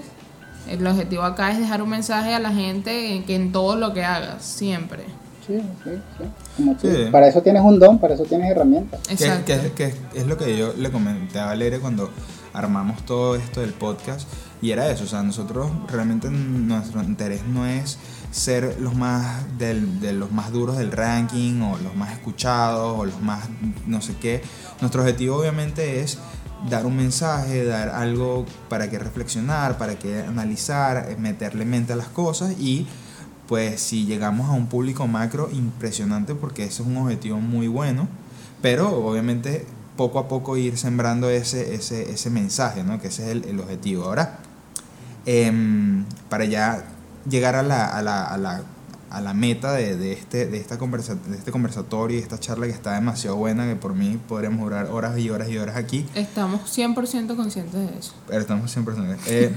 El 0.70 0.88
objetivo 0.88 1.24
acá 1.24 1.52
es 1.52 1.60
dejar 1.60 1.82
un 1.82 1.90
mensaje 1.90 2.34
a 2.34 2.40
la 2.40 2.52
gente 2.54 3.14
en 3.14 3.26
que 3.26 3.36
en 3.36 3.52
todo 3.52 3.76
lo 3.76 3.94
que 3.94 4.06
hagas, 4.06 4.42
siempre. 4.44 5.04
Sí, 5.46 5.60
sí, 5.84 5.92
sí. 6.18 6.24
Como 6.56 6.76
tú. 6.78 6.88
Sí. 6.88 7.10
Para 7.12 7.28
eso 7.28 7.42
tienes 7.42 7.62
un 7.62 7.78
don, 7.78 8.00
para 8.00 8.14
eso 8.14 8.24
tienes 8.24 8.50
herramientas. 8.52 9.02
Que, 9.06 9.14
Exacto. 9.14 9.46
que- 9.46 9.72
que 9.74 9.94
es 10.20 10.26
lo 10.28 10.38
que 10.38 10.58
yo 10.58 10.74
le 10.78 10.90
comenté 10.90 11.40
a 11.40 11.48
Valeria 11.48 11.80
cuando 11.82 12.10
armamos 12.54 13.06
todo 13.06 13.36
esto 13.36 13.60
del 13.62 13.74
podcast 13.74 14.28
y 14.62 14.72
era 14.72 14.90
eso, 14.90 15.04
o 15.04 15.08
sea, 15.08 15.22
nosotros 15.24 15.70
realmente 15.90 16.30
nuestro 16.30 17.04
interés 17.04 17.46
no 17.46 17.66
es 17.68 17.98
ser 18.32 18.78
los 18.80 18.96
más 18.96 19.46
del- 19.58 20.00
de 20.00 20.12
los 20.14 20.32
más 20.32 20.52
duros 20.52 20.78
del 20.78 20.92
ranking 20.92 21.62
o 21.62 21.78
los 21.78 21.96
más 21.96 22.12
escuchados 22.14 22.98
o 23.00 23.06
los 23.06 23.22
más 23.22 23.48
no 23.86 24.02
sé 24.02 24.16
qué. 24.20 24.42
Nuestro 24.82 25.02
objetivo 25.02 25.38
obviamente 25.38 26.02
es 26.02 26.18
dar 26.70 26.86
un 26.86 26.96
mensaje, 26.96 27.64
dar 27.66 27.90
algo 27.90 28.46
para 28.70 28.90
que 28.90 29.00
reflexionar, 29.00 29.78
para 29.78 30.00
que 30.00 30.22
analizar, 30.22 31.08
eh, 31.10 31.16
meterle 31.18 31.66
mente 31.66 31.94
a 31.94 31.96
las 31.96 32.08
cosas 32.08 32.54
y 32.60 32.88
pues 33.48 33.80
si 33.80 34.06
llegamos 34.06 34.50
a 34.50 34.54
un 34.54 34.68
público 34.68 35.08
macro 35.08 35.50
impresionante 35.54 36.36
porque 36.36 36.64
ese 36.64 36.82
es 36.82 36.88
un 36.88 36.98
objetivo 36.98 37.40
muy 37.40 37.68
bueno 37.70 38.08
pero 38.62 38.90
obviamente 39.06 39.66
poco 39.96 40.20
a 40.20 40.28
poco 40.28 40.58
ir 40.58 40.78
sembrando 40.78 41.30
ese, 41.30 41.74
ese, 41.76 42.12
ese 42.12 42.30
mensaje, 42.30 42.84
¿no? 42.84 43.02
que 43.02 43.08
ese 43.08 43.24
es 43.24 43.30
el, 43.30 43.46
el 43.46 43.60
objetivo. 43.60 44.06
Ahora, 44.06 44.40
em, 45.26 46.06
para 46.30 46.46
ya 46.46 46.86
llegar 47.30 47.56
a 47.56 47.64
la, 47.64 47.86
a 47.88 48.02
la, 48.02 48.24
a 48.24 48.38
la, 48.38 48.62
a 49.10 49.22
la 49.22 49.34
meta 49.34 49.74
de, 49.74 49.96
de 49.96 50.14
este, 50.14 50.48
de, 50.48 50.58
esta 50.58 50.78
conversa, 50.78 51.16
de 51.16 51.38
este 51.38 51.52
conversatorio 51.52 52.18
y 52.18 52.22
esta 52.22 52.40
charla 52.40 52.66
que 52.66 52.74
está 52.74 52.94
demasiado 52.94 53.38
buena, 53.38 53.66
que 53.68 53.76
por 53.76 53.94
mí 53.94 54.20
podríamos 54.28 54.62
durar 54.62 54.88
horas 54.88 55.18
y 55.18 55.30
horas 55.30 55.50
y 55.50 55.58
horas 55.58 55.78
aquí, 55.78 56.06
Estamos 56.16 56.62
100% 56.78 57.36
conscientes 57.36 57.74
de 57.74 57.98
eso. 57.98 58.14
pero 58.28 58.42
estamos 58.42 58.72
siempre... 58.72 58.96
Eh, 59.28 59.54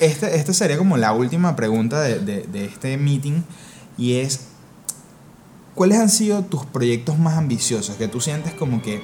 este, 0.00 0.36
esta 0.36 0.52
sería 0.52 0.78
como 0.78 0.96
la 0.96 1.12
última 1.12 1.56
pregunta 1.56 2.00
de, 2.00 2.20
de, 2.20 2.42
de 2.44 2.64
este 2.66 2.96
meeting 2.96 3.42
y 3.96 4.14
es, 4.18 4.42
¿cuáles 5.74 5.98
han 5.98 6.08
sido 6.08 6.42
tus 6.44 6.64
proyectos 6.66 7.18
más 7.18 7.36
ambiciosos 7.36 7.96
que 7.96 8.06
tú 8.06 8.20
sientes 8.20 8.54
como 8.54 8.80
que 8.80 9.02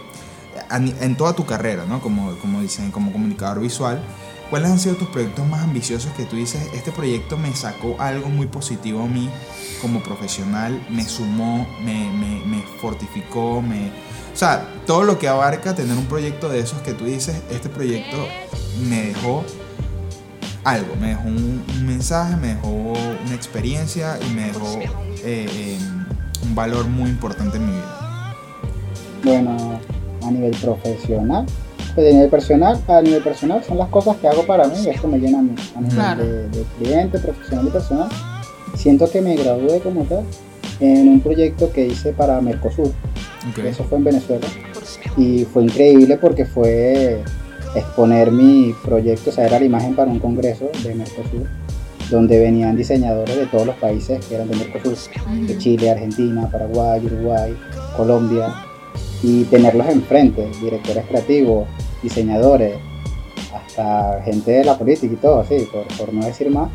en 0.70 1.16
toda 1.16 1.34
tu 1.34 1.46
carrera, 1.46 1.84
¿no? 1.86 2.00
Como, 2.00 2.36
como 2.38 2.60
dicen, 2.60 2.90
como 2.90 3.12
comunicador 3.12 3.60
visual, 3.60 4.02
¿cuáles 4.50 4.70
han 4.70 4.78
sido 4.78 4.96
tus 4.96 5.08
proyectos 5.08 5.46
más 5.46 5.62
ambiciosos 5.62 6.12
que 6.12 6.24
tú 6.24 6.36
dices, 6.36 6.68
este 6.74 6.92
proyecto 6.92 7.36
me 7.36 7.54
sacó 7.54 7.96
algo 8.00 8.28
muy 8.28 8.46
positivo 8.46 9.02
a 9.02 9.06
mí 9.06 9.28
como 9.80 10.02
profesional, 10.02 10.84
me 10.90 11.04
sumó, 11.04 11.66
me, 11.82 12.10
me, 12.10 12.44
me 12.46 12.62
fortificó, 12.80 13.60
me... 13.62 13.88
O 14.32 14.36
sea, 14.36 14.66
todo 14.86 15.04
lo 15.04 15.18
que 15.18 15.28
abarca 15.28 15.74
tener 15.74 15.96
un 15.96 16.06
proyecto 16.06 16.48
de 16.48 16.58
esos 16.60 16.80
que 16.82 16.92
tú 16.92 17.04
dices, 17.04 17.40
este 17.50 17.68
proyecto 17.68 18.16
me 18.88 19.06
dejó 19.06 19.44
algo, 20.64 20.96
me 20.96 21.08
dejó 21.08 21.28
un, 21.28 21.62
mensaje, 21.84 22.36
me 22.36 22.48
dejó 22.54 22.68
una 22.68 23.34
experiencia 23.34 24.18
y 24.26 24.34
me 24.34 24.46
dejó 24.46 24.78
eh, 25.22 25.78
un 26.42 26.54
valor 26.54 26.86
muy 26.86 27.10
importante 27.10 27.58
en 27.58 27.66
mi 27.66 27.72
vida. 27.72 28.36
Bueno, 29.22 29.80
a 30.22 30.30
nivel 30.30 30.56
profesional, 30.56 31.46
pues 31.94 32.08
a 32.08 32.12
nivel 32.12 32.30
personal, 32.30 32.80
a 32.88 33.00
nivel 33.00 33.22
personal 33.22 33.62
son 33.62 33.78
las 33.78 33.88
cosas 33.88 34.16
que 34.16 34.28
hago 34.28 34.44
para 34.44 34.66
mí 34.66 34.74
y 34.84 34.88
esto 34.88 35.06
me 35.06 35.18
llena 35.18 35.38
a 35.38 35.42
mí. 35.42 35.54
A 35.76 35.80
nivel 35.80 36.50
de, 36.50 36.64
cliente, 36.78 37.18
profesional 37.18 37.66
y 37.68 37.70
personal, 37.70 38.08
siento 38.74 39.10
que 39.10 39.20
me 39.20 39.36
gradué 39.36 39.80
como 39.80 40.02
tal 40.04 40.24
en 40.80 41.08
un 41.08 41.20
proyecto 41.20 41.70
que 41.72 41.86
hice 41.86 42.12
para 42.12 42.40
Mercosur. 42.40 42.90
Eso 43.64 43.84
fue 43.84 43.98
en 43.98 44.04
Venezuela. 44.04 44.46
Y 45.16 45.44
fue 45.44 45.64
increíble 45.64 46.16
porque 46.16 46.44
fue 46.44 47.22
exponer 47.76 48.30
mi 48.32 48.74
proyecto, 48.84 49.30
o 49.30 49.32
sea, 49.32 49.46
era 49.46 49.58
la 49.58 49.64
imagen 49.64 49.94
para 49.94 50.10
un 50.10 50.18
congreso 50.18 50.70
de 50.82 50.94
Mercosur, 50.94 51.46
donde 52.10 52.40
venían 52.40 52.76
diseñadores 52.76 53.36
de 53.36 53.46
todos 53.46 53.66
los 53.66 53.76
países 53.76 54.24
que 54.26 54.34
eran 54.34 54.48
de 54.48 54.56
Mercosur, 54.56 54.96
de 55.46 55.58
Chile, 55.58 55.90
Argentina, 55.90 56.48
Paraguay, 56.50 57.04
Uruguay, 57.04 57.56
Colombia, 57.96 58.52
y 59.24 59.44
tenerlos 59.44 59.88
enfrente, 59.88 60.46
directores 60.60 61.06
creativos, 61.06 61.66
diseñadores, 62.04 62.76
hasta 63.52 64.22
gente 64.22 64.52
de 64.52 64.64
la 64.64 64.78
política 64.78 65.12
y 65.12 65.16
todo, 65.16 65.40
así, 65.40 65.68
por, 65.98 66.12
no 66.12 66.24
decir 66.24 66.50
más, 66.50 66.70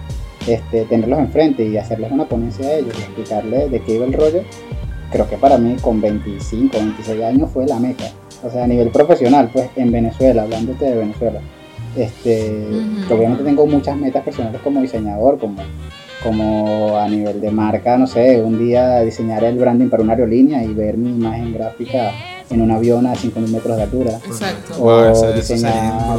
este, 0.45 0.83
tenerlos 0.85 1.19
enfrente 1.19 1.63
y 1.65 1.77
hacerles 1.77 2.11
una 2.11 2.25
ponencia 2.25 2.67
a 2.67 2.73
ellos 2.73 2.93
y 2.97 3.01
explicarles 3.01 3.71
de 3.71 3.81
qué 3.81 3.95
iba 3.95 4.05
el 4.05 4.13
rollo, 4.13 4.41
creo 5.11 5.29
que 5.29 5.37
para 5.37 5.57
mí 5.57 5.77
con 5.81 6.01
25, 6.01 6.77
26 6.77 7.23
años 7.23 7.49
fue 7.51 7.65
la 7.65 7.79
meta 7.79 8.05
o 8.43 8.49
sea, 8.49 8.63
a 8.63 8.67
nivel 8.67 8.89
profesional, 8.89 9.49
pues 9.51 9.69
en 9.75 9.91
Venezuela, 9.91 10.43
hablándote 10.43 10.85
de 10.85 10.95
Venezuela. 10.95 11.41
Este, 11.95 12.67
obviamente 13.09 13.43
tengo 13.43 13.65
muchas 13.65 13.97
metas 13.97 14.23
personales 14.23 14.61
como 14.61 14.81
diseñador, 14.81 15.39
como, 15.39 15.57
como 16.23 16.97
a 16.97 17.07
nivel 17.07 17.41
de 17.41 17.51
marca, 17.51 17.97
no 17.97 18.07
sé, 18.07 18.41
un 18.41 18.59
día 18.59 19.01
diseñar 19.01 19.43
el 19.43 19.57
branding 19.57 19.89
para 19.89 20.03
una 20.03 20.13
aerolínea 20.13 20.63
y 20.63 20.73
ver 20.73 20.97
mi 20.97 21.09
imagen 21.09 21.53
gráfica 21.53 22.11
en 22.49 22.61
un 22.61 22.71
avión 22.71 23.05
a 23.05 23.13
5.000 23.13 23.47
metros 23.49 23.77
de 23.77 23.83
altura. 23.83 24.19
Exacto. 24.25 24.83
O, 24.83 25.31
diseñar, 25.33 26.17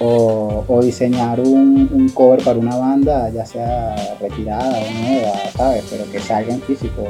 o, 0.00 0.64
o, 0.66 0.82
diseñar 0.82 1.40
un, 1.40 1.90
un, 1.92 2.08
cover 2.10 2.42
para 2.42 2.58
una 2.58 2.76
banda, 2.76 3.28
ya 3.30 3.44
sea 3.44 4.16
retirada 4.20 4.78
o 4.78 5.08
nueva, 5.08 5.32
¿sabes? 5.56 5.84
Pero 5.90 6.10
que 6.10 6.20
salga 6.20 6.54
en 6.54 6.62
físico 6.62 7.02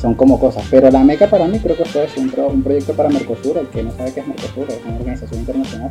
son 0.00 0.14
como 0.14 0.40
cosas. 0.40 0.64
Pero 0.70 0.90
la 0.90 1.04
MECA 1.04 1.28
para 1.28 1.46
mí 1.46 1.58
creo 1.58 1.76
que 1.76 1.84
fue 1.84 2.08
un, 2.16 2.32
un, 2.50 2.62
proyecto 2.62 2.94
para 2.94 3.08
Mercosur, 3.08 3.58
el 3.58 3.68
que 3.68 3.82
no 3.82 3.92
sabe 3.92 4.12
qué 4.12 4.20
es 4.20 4.26
Mercosur, 4.26 4.66
es 4.68 4.80
una 4.86 4.96
organización 4.96 5.40
internacional. 5.40 5.90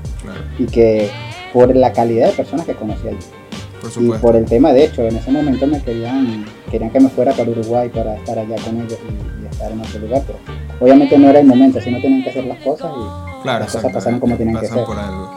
Y 0.58 0.66
que 0.66 1.10
por 1.54 1.76
la 1.76 1.94
calidad 1.94 2.28
de 2.28 2.34
personas 2.34 2.66
que 2.66 2.74
conocí 2.74 3.08
allí. 3.08 3.18
y 4.00 4.10
por 4.20 4.36
el 4.36 4.46
tema, 4.46 4.74
de 4.74 4.86
hecho, 4.86 5.04
en 5.04 5.16
ese 5.16 5.32
momento 5.32 5.68
me 5.68 5.82
querían, 5.82 6.46
querían 6.72 6.90
que 6.90 7.00
me 7.00 7.10
fuera 7.10 7.34
para 7.34 7.50
Uruguay 7.50 7.90
para 7.90 8.16
estar 8.16 8.38
allá 8.38 8.56
con 8.64 8.78
ellos 8.78 8.98
y, 9.08 9.46
estar 9.46 9.72
en 9.72 9.82
otro 9.82 10.00
lugar, 10.00 10.24
pero 10.26 10.40
obviamente 10.80 11.18
no 11.18 11.30
era 11.30 11.40
el 11.40 11.48
momento, 11.48 11.80
así 11.80 11.92
no 11.92 12.02
tenían 12.02 12.24
que 12.24 12.30
hacer 12.30 12.46
las 12.46 12.64
cosas 12.64 12.92
y 12.96 13.30
Claro, 13.42 13.60
las 13.60 13.74
cosas 13.74 13.94
pasaron 13.94 14.20
como 14.20 14.36
tienen 14.36 14.58
que 14.58 14.68
ser. 14.68 14.80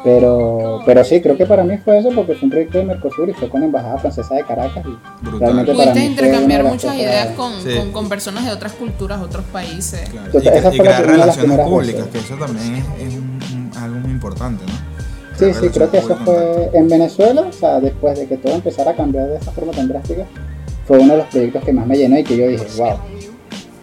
Pero, 0.05 0.81
pero 0.85 1.05
sí, 1.05 1.21
creo 1.21 1.37
que 1.37 1.47
para 1.47 1.65
mí 1.65 1.79
fue 1.79 1.99
eso 1.99 2.11
porque 2.11 2.35
fue 2.35 2.47
un 2.47 2.51
proyecto 2.51 2.79
de 2.79 2.85
Mercosur 2.85 3.29
y 3.29 3.33
fue 3.33 3.49
con 3.49 3.61
la 3.61 3.67
Embajada 3.67 3.99
Francesa 3.99 4.35
de 4.35 4.45
Caracas. 4.45 4.85
Y 4.85 5.39
realmente 5.39 5.75
para 5.75 5.95
mí 5.95 6.05
intercambiar 6.05 6.65
muchas 6.65 6.97
ideas 6.97 7.29
con, 7.37 7.53
con, 7.93 8.09
personas 8.09 8.45
de 8.45 8.53
otras 8.53 8.73
culturas, 8.73 9.21
otros 9.21 9.45
países. 9.47 10.03
y, 10.33 10.79
crear 10.79 11.07
relaciones 11.07 11.59
públicas, 11.61 12.07
que 12.13 12.19
eso 12.19 12.35
también 12.35 12.85
es, 12.99 13.77
algo 13.77 14.01
muy 14.01 14.11
importante, 14.11 14.65
¿no? 14.67 14.93
Sí, 15.39 15.53
sí, 15.55 15.69
creo 15.71 15.91
que 15.91 15.99
eso 15.99 16.15
fue 16.25 16.71
en 16.75 16.89
Venezuela, 16.89 17.41
o 17.49 17.53
sea, 17.53 17.81
después 17.81 18.19
de 18.19 18.27
que 18.29 18.37
todo 18.37 18.55
empezara 18.55 18.91
a 18.93 18.95
cambiar 18.95 19.29
de 19.29 19.37
esa 19.37 19.51
forma 19.51 19.73
tan 19.73 19.89
drástica, 19.89 20.25
fue 20.87 20.99
uno 20.99 21.15
de 21.15 21.19
los 21.19 21.27
proyectos 21.29 21.65
que 21.65 21.73
más 21.73 21.87
me 21.87 21.97
llenó 21.97 22.19
y 22.19 22.23
que 22.23 22.37
yo 22.37 22.47
dije, 22.47 22.67
wow, 22.77 22.99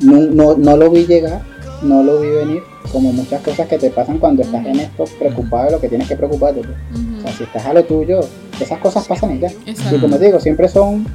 no, 0.01 0.19
no, 0.19 0.57
no 0.57 0.77
lo 0.77 0.89
vi 0.89 1.05
llegar, 1.05 1.41
no 1.81 2.03
lo 2.03 2.19
vi 2.19 2.29
venir 2.29 2.63
como 2.91 3.11
muchas 3.11 3.41
cosas 3.41 3.67
que 3.67 3.77
te 3.77 3.89
pasan 3.89 4.17
cuando 4.17 4.41
estás 4.41 4.65
en 4.65 4.79
esto 4.79 5.05
preocupado 5.17 5.65
de 5.65 5.71
lo 5.71 5.79
que 5.79 5.89
tienes 5.89 6.07
que 6.07 6.15
preocuparte. 6.15 6.61
Pues. 6.61 6.75
O 7.19 7.21
sea, 7.21 7.31
si 7.33 7.43
estás 7.43 7.65
a 7.65 7.73
lo 7.73 7.83
tuyo, 7.83 8.21
esas 8.59 8.79
cosas 8.79 9.07
pasan 9.07 9.35
y 9.35 9.39
ya. 9.39 9.51
Y 9.65 9.99
como 9.99 10.17
digo, 10.17 10.39
siempre 10.39 10.67
son, 10.67 11.05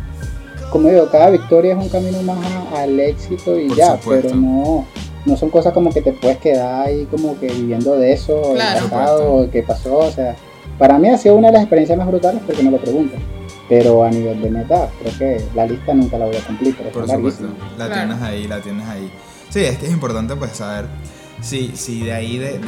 como 0.71 0.89
digo, 0.89 1.09
cada 1.11 1.31
victoria 1.31 1.75
es 1.75 1.83
un 1.83 1.89
camino 1.89 2.23
más 2.23 2.39
al 2.77 2.99
éxito 3.01 3.59
y 3.59 3.75
ya, 3.75 3.99
pero 4.07 4.35
no, 4.35 4.87
no 5.27 5.37
son 5.37 5.51
cosas 5.51 5.73
como 5.73 5.91
que 5.91 6.03
te 6.03 6.13
puedes 6.13 6.39
quedar 6.39 6.87
ahí 6.87 7.07
como 7.11 7.39
que 7.39 7.49
viviendo 7.49 7.97
de 7.97 8.13
eso, 8.13 8.53
el 8.53 8.59
pasado, 8.59 9.49
qué 9.51 9.63
pasó, 9.63 9.99
o 9.99 10.11
sea, 10.11 10.37
para 10.79 10.99
mí 10.99 11.09
ha 11.09 11.19
sido 11.19 11.37
una 11.37 11.49
de 11.49 11.55
las 11.55 11.63
experiencias 11.63 11.99
más 11.99 12.09
brutales 12.09 12.43
porque 12.47 12.63
no 12.63 12.71
lo 12.71 12.79
preguntan. 12.79 13.21
Pero 13.69 14.05
a 14.05 14.11
nivel 14.11 14.43
de 14.43 14.51
meta, 14.51 14.91
creo 15.01 15.19
que 15.19 15.45
la 15.55 15.67
lista 15.67 15.95
nunca 15.95 16.19
la 16.19 16.27
voy 16.27 16.37
a 16.37 16.41
cumplir. 16.41 16.77
Pero 16.77 16.91
Por 16.91 17.09
supuesto, 17.09 17.49
la 17.79 17.93
tienes 17.93 18.21
ahí, 18.23 18.47
la 18.47 18.61
tienes 18.61 18.87
ahí. 18.87 19.11
Sí, 19.49 19.61
es 19.61 19.79
que 19.79 19.87
es 19.87 19.93
importante 19.93 20.37
pues 20.37 20.53
saber 20.53 20.87
Sí, 21.45 21.73
sí, 21.75 22.03
de 22.03 22.13
ahí 22.13 22.39
de, 22.39 22.59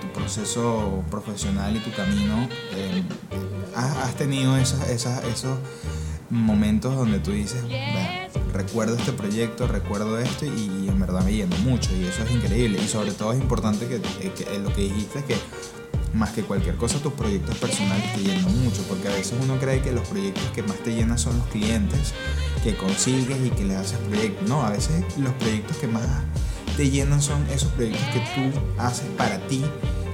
tu 0.00 0.06
proceso 0.18 1.04
profesional 1.10 1.76
y 1.76 1.80
tu 1.80 1.92
camino, 1.92 2.48
eh, 2.74 3.02
has, 3.74 4.14
tenido 4.14 4.56
esos, 4.56 4.80
esos 4.88 5.58
momentos 6.30 6.96
donde 6.96 7.18
tú 7.18 7.32
dices, 7.32 7.62
recuerdo 8.54 8.96
este 8.96 9.12
proyecto, 9.12 9.66
recuerdo 9.66 10.18
esto 10.18 10.46
y, 10.46 10.88
en 10.88 10.98
verdad 10.98 11.22
me 11.22 11.32
lleno 11.32 11.56
mucho 11.58 11.90
y 11.94 12.04
eso 12.06 12.22
es 12.22 12.30
increíble. 12.30 12.78
Y 12.82 12.88
sobre 12.88 13.12
todo 13.12 13.32
es 13.32 13.38
importante 13.38 13.86
que, 13.86 14.00
que 14.00 14.58
lo 14.58 14.72
que 14.72 14.82
dijiste 14.82 15.18
es 15.18 15.24
que 15.26 15.36
más 16.14 16.30
que 16.30 16.42
cualquier 16.42 16.76
cosa 16.76 16.98
tus 16.98 17.12
proyectos 17.12 17.56
personales 17.58 18.12
te 18.14 18.22
llenan 18.22 18.64
mucho, 18.64 18.82
porque 18.88 19.08
a 19.08 19.12
veces 19.12 19.34
uno 19.42 19.58
cree 19.58 19.80
que 19.80 19.92
los 19.92 20.06
proyectos 20.08 20.44
que 20.54 20.62
más 20.62 20.76
te 20.78 20.94
llenan 20.94 21.18
son 21.18 21.38
los 21.38 21.46
clientes 21.48 22.12
que 22.62 22.76
consigues 22.76 23.38
y 23.44 23.50
que 23.50 23.64
le 23.64 23.76
haces 23.76 23.98
proyectos. 23.98 24.48
No, 24.48 24.62
a 24.62 24.70
veces 24.70 25.04
los 25.18 25.32
proyectos 25.34 25.76
que 25.76 25.86
más 25.86 26.04
te 26.76 26.90
llenan 26.90 27.20
son 27.20 27.44
esos 27.50 27.70
proyectos 27.72 28.06
que 28.12 28.20
tú 28.34 28.58
haces 28.78 29.06
para 29.16 29.38
ti, 29.48 29.64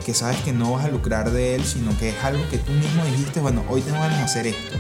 que 0.04 0.14
sabes 0.14 0.40
que 0.42 0.52
no 0.52 0.72
vas 0.72 0.84
a 0.84 0.88
lucrar 0.88 1.30
de 1.30 1.54
él, 1.54 1.64
sino 1.64 1.96
que 1.98 2.10
es 2.10 2.24
algo 2.24 2.42
que 2.50 2.58
tú 2.58 2.72
mismo 2.72 3.04
dijiste, 3.04 3.40
bueno, 3.40 3.62
hoy 3.68 3.80
tengo 3.80 3.98
ganas 3.98 4.18
de 4.18 4.24
hacer 4.24 4.46
esto, 4.46 4.76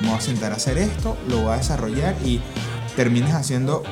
me 0.00 0.08
voy 0.08 0.18
a 0.18 0.20
sentar 0.20 0.52
a 0.52 0.56
hacer 0.56 0.78
esto, 0.78 1.16
lo 1.28 1.42
voy 1.42 1.52
a 1.52 1.56
desarrollar 1.56 2.16
y 2.24 2.40
termines 2.96 3.32
haciendo 3.34 3.82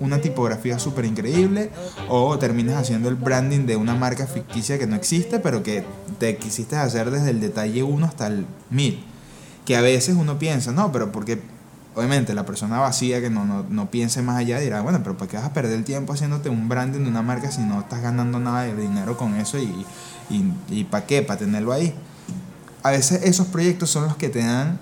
una 0.00 0.20
tipografía 0.20 0.78
súper 0.78 1.04
increíble 1.04 1.70
o 2.08 2.38
termines 2.38 2.74
haciendo 2.74 3.08
el 3.08 3.14
branding 3.14 3.66
de 3.66 3.76
una 3.76 3.94
marca 3.94 4.26
ficticia 4.26 4.78
que 4.78 4.86
no 4.86 4.96
existe, 4.96 5.38
pero 5.38 5.62
que 5.62 5.84
te 6.20 6.36
quisiste 6.36 6.76
hacer 6.76 7.10
desde 7.10 7.30
el 7.30 7.40
detalle 7.40 7.82
1 7.82 8.06
hasta 8.06 8.28
el 8.28 8.46
1000. 8.68 9.02
Que 9.64 9.76
a 9.76 9.80
veces 9.80 10.14
uno 10.16 10.38
piensa, 10.38 10.70
no, 10.70 10.92
pero 10.92 11.10
porque 11.10 11.40
obviamente 11.96 12.34
la 12.34 12.46
persona 12.46 12.78
vacía 12.78 13.20
que 13.20 13.30
no, 13.30 13.44
no, 13.44 13.64
no, 13.68 13.90
piense 13.90 14.22
más 14.22 14.36
allá 14.36 14.60
dirá, 14.60 14.82
bueno, 14.82 15.00
pero 15.02 15.16
¿por 15.16 15.26
qué 15.26 15.36
vas 15.36 15.46
a 15.46 15.52
perder 15.52 15.78
el 15.78 15.84
tiempo 15.84 16.12
haciéndote 16.12 16.48
un 16.48 16.68
branding 16.68 17.00
de 17.00 17.08
una 17.08 17.22
marca 17.22 17.50
si 17.50 17.62
no 17.62 17.80
estás 17.80 18.02
ganando 18.02 18.38
nada 18.38 18.62
de 18.62 18.76
dinero 18.76 19.16
con 19.16 19.34
eso 19.34 19.58
y, 19.58 19.84
y, 20.30 20.52
y 20.68 20.84
para 20.84 21.06
qué? 21.06 21.22
Para 21.22 21.40
tenerlo 21.40 21.72
ahí. 21.72 21.94
A 22.82 22.90
veces 22.90 23.22
esos 23.24 23.48
proyectos 23.48 23.90
son 23.90 24.04
los 24.04 24.16
que 24.16 24.28
te 24.28 24.40
dan 24.40 24.78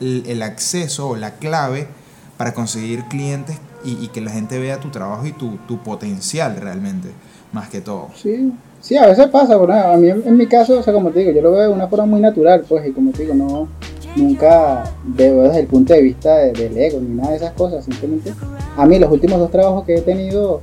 el, 0.00 0.42
acceso 0.42 1.08
o 1.08 1.16
la 1.16 1.36
clave 1.36 1.88
para 2.36 2.52
conseguir 2.52 3.04
clientes 3.04 3.58
y, 3.84 3.92
y, 4.04 4.08
que 4.08 4.20
la 4.20 4.30
gente 4.30 4.58
vea 4.58 4.80
tu 4.80 4.90
trabajo 4.90 5.26
y 5.26 5.32
tu, 5.32 5.56
tu, 5.68 5.82
potencial 5.82 6.56
realmente, 6.56 7.10
más 7.52 7.68
que 7.68 7.80
todo. 7.80 8.10
Sí, 8.14 8.52
sí, 8.80 8.96
a 8.96 9.06
veces 9.06 9.28
pasa, 9.28 9.56
bueno, 9.56 9.74
a 9.74 9.96
mí 9.96 10.08
en, 10.08 10.36
mi 10.36 10.46
caso, 10.46 10.78
o 10.78 10.82
sea, 10.82 10.92
como 10.92 11.10
te 11.10 11.20
digo, 11.20 11.32
yo 11.32 11.42
lo 11.42 11.52
veo 11.52 11.62
de 11.62 11.74
una 11.74 11.88
forma 11.88 12.06
muy 12.06 12.20
natural, 12.20 12.64
pues, 12.68 12.86
y 12.86 12.92
como 12.92 13.12
te 13.12 13.22
digo, 13.22 13.34
no 13.34 13.68
nunca 14.16 14.84
veo 15.04 15.42
desde 15.42 15.60
el 15.60 15.66
punto 15.66 15.94
de 15.94 16.02
vista 16.02 16.36
del 16.36 16.76
ego 16.76 16.98
ni 17.00 17.14
nada 17.14 17.30
de 17.30 17.36
esas 17.36 17.52
cosas, 17.52 17.84
simplemente 17.84 18.32
a 18.76 18.86
mí 18.86 18.98
los 18.98 19.10
últimos 19.10 19.38
dos 19.38 19.50
trabajos 19.50 19.84
que 19.84 19.94
he 19.94 20.00
tenido 20.00 20.60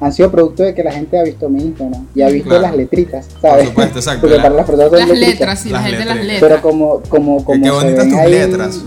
han 0.00 0.12
sido 0.12 0.30
producto 0.30 0.62
de 0.62 0.74
que 0.74 0.82
la 0.82 0.92
gente 0.92 1.18
ha 1.18 1.22
visto 1.22 1.48
mi 1.48 1.62
Instagram 1.62 2.06
y 2.14 2.22
ha 2.22 2.28
visto 2.28 2.58
las 2.58 2.74
letritas, 2.74 3.28
¿sabes? 3.40 3.64
Por 3.64 3.66
supuesto, 3.66 3.98
exacto. 3.98 4.20
Porque 4.22 4.36
para 4.36 4.54
las 4.54 4.66
personas 4.66 4.92
las 4.92 5.18
letras, 5.18 5.60
sí, 5.60 5.68
la 5.68 5.82
gente 5.82 6.04
las 6.06 6.16
letras. 6.16 6.40
Pero 6.40 6.62
como, 6.62 7.02
como, 7.08 7.44
como 7.44 7.62
qué 7.62 7.70
bonitas 7.70 8.08
tus 8.08 8.30
letras. 8.30 8.80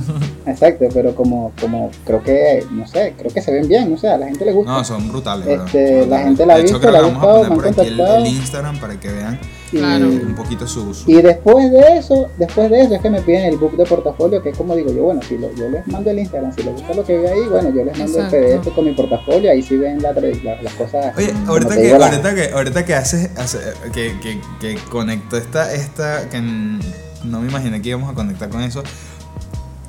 Exacto, 0.46 0.86
pero 0.94 1.16
como, 1.16 1.52
como 1.62 1.92
creo 2.04 2.24
que, 2.24 2.66
no 2.72 2.88
sé, 2.88 3.14
creo 3.18 3.32
que 3.32 3.42
se 3.42 3.52
ven 3.52 3.68
bien, 3.68 3.94
o 3.94 3.98
sea, 3.98 4.16
a 4.16 4.18
la 4.18 4.26
gente 4.26 4.44
le 4.44 4.52
gusta. 4.54 4.72
No, 4.72 4.84
son 4.84 5.08
brutales, 5.08 5.48
este, 5.48 6.06
La 6.08 6.20
gente 6.20 6.46
la 6.46 6.56
ha 6.56 6.58
visto, 6.58 6.80
la 6.92 7.00
ha 7.00 7.02
gustado, 7.04 7.40
me 7.44 7.46
han 7.46 7.62
contactado. 7.62 8.16
El, 8.18 8.26
el 8.26 8.34
Instagram 8.34 8.80
para 8.80 9.00
que 9.00 9.10
vean 9.10 9.40
Y, 9.74 9.78
Claro. 9.80 10.08
un 10.08 10.36
poquito 10.36 10.68
su... 10.68 10.94
su- 10.94 11.10
y 11.10 11.20
después 11.22 11.72
de 11.72 11.98
eso, 11.98 12.30
después 12.38 12.70
de 12.70 12.82
eso 12.82 12.94
es 12.94 13.02
que 13.02 13.10
me 13.10 13.22
piden 13.22 13.46
el 13.46 13.58
book 13.58 13.76
de 13.76 13.86
portafolio, 13.86 14.42
que 14.44 14.50
es 14.50 14.58
como 14.58 14.76
digo 14.76 14.92
yo, 14.94 15.04
bueno, 15.04 15.20
si 15.28 15.36
lo- 15.38 15.52
yo 15.56 15.68
les 15.68 15.88
mando 15.88 16.12
el 16.12 16.20
Instagram, 16.20 16.54
si 16.56 16.62
les 16.62 16.74
gusta 16.76 16.94
lo 16.94 17.04
que 17.04 17.18
ve 17.18 17.28
ahí, 17.30 17.42
bueno, 17.50 17.70
yo 17.74 17.84
les 17.84 17.98
mando 17.98 18.18
Exacto. 18.20 18.38
el 18.38 18.60
PDF 18.60 18.76
con 18.76 18.86
mi 18.86 18.92
portafolio, 18.94 19.50
ahí 19.52 19.64
sí 19.64 19.76
ven 19.78 20.00
la, 20.02 20.14
tra- 20.14 20.44
la- 20.44 20.62
las 20.62 20.74
cosas. 20.76 21.18
Oye, 21.18 21.34
ahorita 21.48 21.76
que, 21.76 21.98
la- 21.98 22.06
ahorita 22.06 22.36
que, 22.36 22.50
ahorita 22.54 22.86
que 22.86 22.94
haces, 22.96 23.30
hace- 23.36 23.60
que, 23.92 24.20
que, 24.22 24.40
que 24.62 24.76
conectó 24.92 25.38
esta, 25.38 25.74
esta, 25.74 26.30
que 26.30 26.40
no 26.40 27.42
me 27.42 27.50
imaginé 27.50 27.82
que 27.82 27.90
íbamos 27.90 28.12
a 28.12 28.14
conectar 28.14 28.50
con 28.50 28.62
eso. 28.62 28.84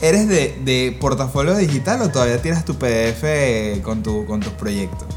¿Eres 0.01 0.28
de, 0.28 0.59
de 0.64 0.97
portafolio 1.01 1.55
digital 1.57 2.01
o 2.03 2.09
todavía 2.11 2.41
tienes 2.41 2.64
tu 2.64 2.74
PDF 2.76 3.80
con, 3.82 4.03
tu, 4.03 4.24
con 4.26 4.41
tus 4.41 4.53
proyectos? 4.55 5.09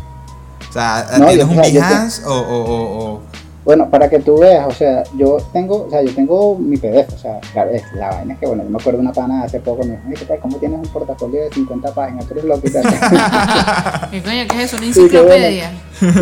O 0.70 0.74
sea, 0.74 1.08
No, 1.20 1.28
¿tienes 1.28 1.46
yo- 1.46 1.52
un 1.52 1.58
Behance 1.62 2.26
o, 2.26 2.34
o, 2.34 2.64
o- 2.64 3.14
o- 3.16 3.22
Bueno, 3.68 3.90
para 3.90 4.10
que 4.10 4.20
tú 4.20 4.38
veas, 4.40 4.66
o 4.66 4.72
sea, 4.72 5.04
yo 5.18 5.36
tengo, 5.52 5.88
o 5.88 5.90
sea, 5.90 6.02
yo 6.02 6.16
tengo 6.16 6.56
mi 6.58 6.78
PDF, 6.78 7.14
o 7.14 7.18
sea, 7.18 7.38
claro, 7.52 7.72
es, 7.72 7.84
la 7.96 8.12
vaina 8.12 8.34
es 8.36 8.40
que, 8.40 8.46
bueno, 8.48 8.64
yo 8.64 8.70
me 8.70 8.78
acuerdo 8.78 9.00
de 9.00 9.02
una 9.02 9.12
pana 9.12 9.44
hace 9.44 9.60
poco, 9.60 9.84
me 9.84 9.92
dijo, 9.92 10.02
"Ay, 10.08 10.14
¿qué? 10.26 10.38
¿Cómo 10.38 10.56
tienes 10.56 10.80
un 10.80 10.88
portafolio 10.88 11.42
de 11.44 11.50
50 11.50 11.92
páginas? 11.94 12.26
Tú 12.28 12.34
eres 12.36 12.46
loco 12.46 12.62
y 12.66 12.72
tal. 12.72 12.84
¿Qué 14.12 14.22
coño? 14.24 14.44
¿Qué 14.50 14.64
es 14.64 14.74
eso? 14.74 14.78
¿Una 14.78 14.86
bueno. 14.96 15.02
enciclopedia? 15.04 15.72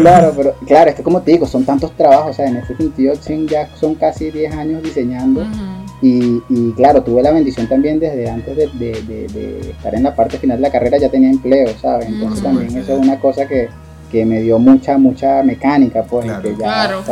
claro, 0.01 0.33
pero 0.35 0.55
claro, 0.65 0.89
es 0.89 0.95
que 0.95 1.03
como 1.03 1.21
te 1.21 1.31
digo, 1.33 1.45
son 1.45 1.63
tantos 1.65 1.91
trabajos, 1.95 2.31
o 2.31 2.33
sea, 2.33 2.47
en 2.47 2.57
este 2.57 2.75
sentido, 2.77 3.13
ya 3.47 3.69
son 3.75 3.93
casi 3.93 4.31
10 4.31 4.51
años 4.55 4.81
diseñando. 4.81 5.45
Y, 6.01 6.41
y 6.49 6.71
claro, 6.75 7.03
tuve 7.03 7.21
la 7.21 7.31
bendición 7.31 7.67
también 7.69 7.99
desde 7.99 8.29
antes 8.29 8.55
de, 8.57 8.67
de- 8.73 9.01
de- 9.03 9.27
de 9.27 9.69
estar 9.71 9.93
en 9.95 10.01
la 10.03 10.15
parte 10.15 10.37
final 10.39 10.57
de 10.57 10.63
la 10.63 10.71
carrera, 10.71 10.97
ya 10.97 11.09
tenía 11.09 11.29
empleo, 11.29 11.69
¿sabes? 11.79 12.07
Entonces 12.09 12.41
Mm. 12.41 12.43
también 12.43 12.77
eso 12.77 12.93
es 12.93 12.99
una 12.99 13.19
cosa 13.19 13.47
que, 13.47 13.69
que 14.15 14.25
me 14.25 14.41
dio 14.41 14.57
mucha, 14.59 14.97
mucha 14.97 15.43
mecánica, 15.43 16.03
pues, 16.03 16.25
Claro. 16.25 16.41
que 16.41 16.51
ya 16.51 16.57
Claro. 16.57 17.03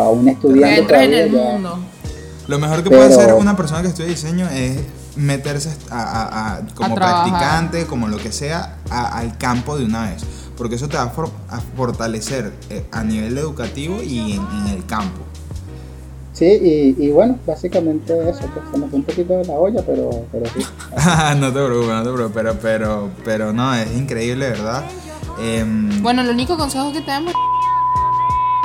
en 1.04 1.14
el 1.14 1.32
ya- 1.32 1.38
mundo. 1.38 1.80
Lo 2.48 2.60
mejor 2.60 2.84
que 2.84 2.90
Pero- 2.90 3.02
puede 3.08 3.14
hacer 3.22 3.34
una 3.34 3.56
persona 3.58 3.82
que 3.82 3.90
estudia 3.90 4.10
diseño 4.10 4.48
es 4.50 4.80
meterse 5.18 5.70
a, 5.92 6.02
a- 6.02 6.54
a- 6.56 6.62
como 6.76 6.94
A 6.94 6.96
practicante, 6.96 7.86
como 7.86 8.08
lo 8.08 8.18
que 8.18 8.32
sea, 8.32 8.78
a- 8.90 9.18
al 9.18 9.38
campo 9.38 9.78
de 9.78 9.86
una 9.86 10.10
vez. 10.10 10.24
Porque 10.58 10.76
eso 10.76 10.88
te 10.88 10.96
va 10.98 11.04
a, 11.04 11.10
for- 11.10 11.30
a 11.50 11.60
fortalecer 11.76 12.54
eh, 12.70 12.86
a 12.92 13.04
nivel 13.04 13.38
educativo 13.38 14.02
y 14.02 14.34
en, 14.34 14.42
en 14.62 14.68
el 14.78 14.86
campo. 14.86 15.22
Sí, 16.32 16.46
y, 16.46 16.96
y 17.06 17.12
bueno, 17.12 17.38
básicamente 17.46 18.14
eso, 18.30 18.42
pues 18.54 18.66
se 18.72 18.78
me 18.80 18.88
fue 18.88 19.00
un 19.00 19.04
poquito 19.06 19.34
de 19.38 19.46
la 19.46 19.54
olla, 19.54 19.82
pero, 19.86 20.10
pero 20.32 20.46
sí. 20.48 20.66
no 21.38 21.48
te 21.54 21.64
preocupes, 21.66 21.90
no 21.90 22.04
te 22.04 22.12
preocupes, 22.14 22.32
pero, 22.34 22.58
pero, 22.62 23.10
pero 23.24 23.54
no, 23.54 23.74
es 23.76 23.92
increíble, 23.96 24.50
¿verdad? 24.50 24.84
Em, 25.40 26.02
Bueno, 26.02 26.22
el 26.22 26.30
único 26.30 26.58
consejo 26.58 26.92
que 26.92 27.02
te 27.02 27.08
damos 27.08 27.34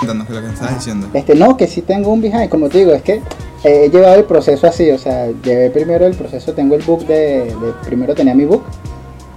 lo 0.05 0.41
que 0.41 0.47
estabas 0.49 0.75
diciendo. 0.77 1.09
Este, 1.12 1.35
no, 1.35 1.57
que 1.57 1.66
sí 1.66 1.83
tengo 1.83 2.12
un 2.12 2.21
behind, 2.21 2.49
como 2.49 2.69
te 2.69 2.79
digo, 2.79 2.93
es 2.93 3.03
que 3.03 3.21
he 3.64 3.89
llevado 3.91 4.14
el 4.16 4.25
proceso 4.25 4.66
así, 4.66 4.91
o 4.91 4.99
sea, 4.99 5.27
llevé 5.45 5.71
primero 5.71 6.07
el 6.07 6.14
proceso, 6.14 6.53
tengo 6.53 6.77
el 6.77 6.83
book 6.83 7.05
de, 7.07 7.45
de- 7.47 7.73
primero 7.85 8.14
tenía 8.14 8.35
mi 8.35 8.45
book, 8.45 8.62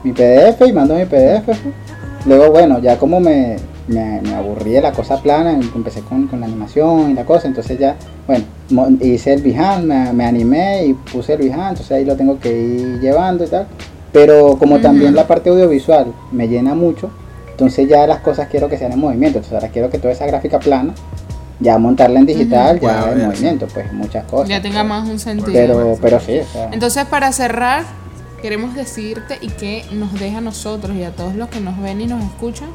mi 0.04 0.12
PDF 0.12 0.62
y 0.68 0.72
mando 0.74 0.94
mi 0.96 1.06
PDF, 1.06 1.46
pues. 1.46 1.58
luego 2.28 2.52
bueno, 2.52 2.78
ya 2.80 2.98
como 3.00 3.20
me, 3.20 3.56
me, 3.88 4.22
me 4.22 4.36
aburrí 4.36 4.72
de 4.74 4.82
la 4.82 4.92
cosa 4.92 5.20
plana, 5.22 5.54
empecé 5.54 6.02
con, 6.02 6.28
con 6.28 6.40
la 6.42 6.46
animación 6.46 7.10
y 7.10 7.14
la 7.16 7.26
cosa, 7.26 7.48
entonces 7.48 7.80
ya, 7.80 7.96
bueno, 8.28 8.46
hice 9.02 9.34
el 9.34 9.42
behind, 9.42 9.84
me, 9.86 10.14
me 10.14 10.26
animé 10.26 10.86
y 10.86 10.94
puse 10.94 11.34
el 11.34 11.40
behind, 11.40 11.70
entonces 11.70 11.92
ahí 11.92 12.06
lo 12.06 12.16
tengo 12.16 12.38
que 12.40 12.52
ir 12.56 13.00
llevando 13.00 13.44
y 13.44 13.48
tal, 13.48 13.66
pero 14.14 14.58
como 14.60 14.80
también 14.80 15.16
la 15.16 15.26
parte 15.28 15.50
audiovisual 15.50 16.14
me 16.32 16.48
llena 16.48 16.76
mucho, 16.76 17.10
entonces 17.62 17.88
ya 17.88 18.08
las 18.08 18.22
cosas 18.22 18.48
quiero 18.50 18.68
que 18.68 18.78
sean 18.78 18.92
en 18.92 19.00
movimiento, 19.00 19.38
entonces 19.38 19.54
ahora 19.54 19.72
quiero 19.72 19.92
que 19.92 20.00
toda 20.00 20.14
esa 20.14 20.26
gráfica 20.26 20.60
plana, 20.60 20.96
ya 21.60 21.78
montarla 21.78 22.20
en 22.20 22.26
digital, 22.26 22.80
ya 22.80 23.02
Pueda 23.04 23.12
en 23.12 23.28
movimiento, 23.28 23.68
pues 23.68 23.94
muchas 23.94 24.26
cosas. 24.26 24.50
ya 24.50 24.64
tenga 24.64 24.80
pues. 24.80 24.90
más 24.90 25.08
un 25.08 25.20
sentido. 25.20 25.54
Pero, 25.54 25.98
pero 26.02 26.20
sí, 26.20 26.40
o 26.40 26.46
sea, 26.46 26.70
Entonces, 26.72 27.06
para 27.06 27.32
cerrar, 27.32 27.84
queremos 28.42 28.74
decirte 28.74 29.38
y 29.42 29.50
que 29.50 29.86
nos 29.92 30.12
deja 30.20 30.40
a 30.40 30.42
nosotros 30.42 30.96
y 30.96 31.04
a 31.04 31.12
todos 31.12 31.36
los 31.36 31.50
que 31.50 31.60
nos 31.60 31.80
ven 31.80 32.02
y 32.02 32.08
nos 32.08 32.24
escuchan, 32.24 32.70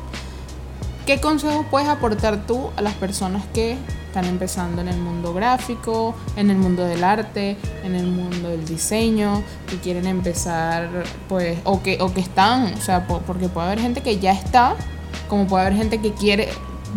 ¿qué 1.04 1.20
consejos 1.20 1.66
puedes 1.68 1.88
aportar 1.88 2.46
tú 2.46 2.70
a 2.76 2.82
las 2.82 2.94
personas 2.94 3.42
que 3.52 3.76
están 4.16 4.30
empezando 4.32 4.80
en 4.80 4.88
el 4.88 4.96
mundo 4.98 5.34
gráfico, 5.34 6.14
en 6.36 6.48
el 6.50 6.56
mundo 6.56 6.84
del 6.86 7.04
arte, 7.04 7.56
en 7.84 7.94
el 7.94 8.06
mundo 8.06 8.48
del 8.48 8.64
diseño, 8.64 9.42
que 9.68 9.76
quieren 9.76 10.06
empezar, 10.06 10.88
pues, 11.28 11.58
o 11.64 11.82
que, 11.82 11.98
o 12.00 12.12
que 12.14 12.20
están, 12.22 12.72
o 12.72 12.80
sea, 12.80 13.06
po- 13.06 13.20
porque 13.26 13.48
puede 13.50 13.66
haber 13.66 13.80
gente 13.80 14.00
que 14.00 14.18
ya 14.18 14.32
está, 14.32 14.74
como 15.28 15.46
puede 15.46 15.66
haber 15.66 15.76
gente 15.76 15.98
que 15.98 16.12
quiere 16.12 16.48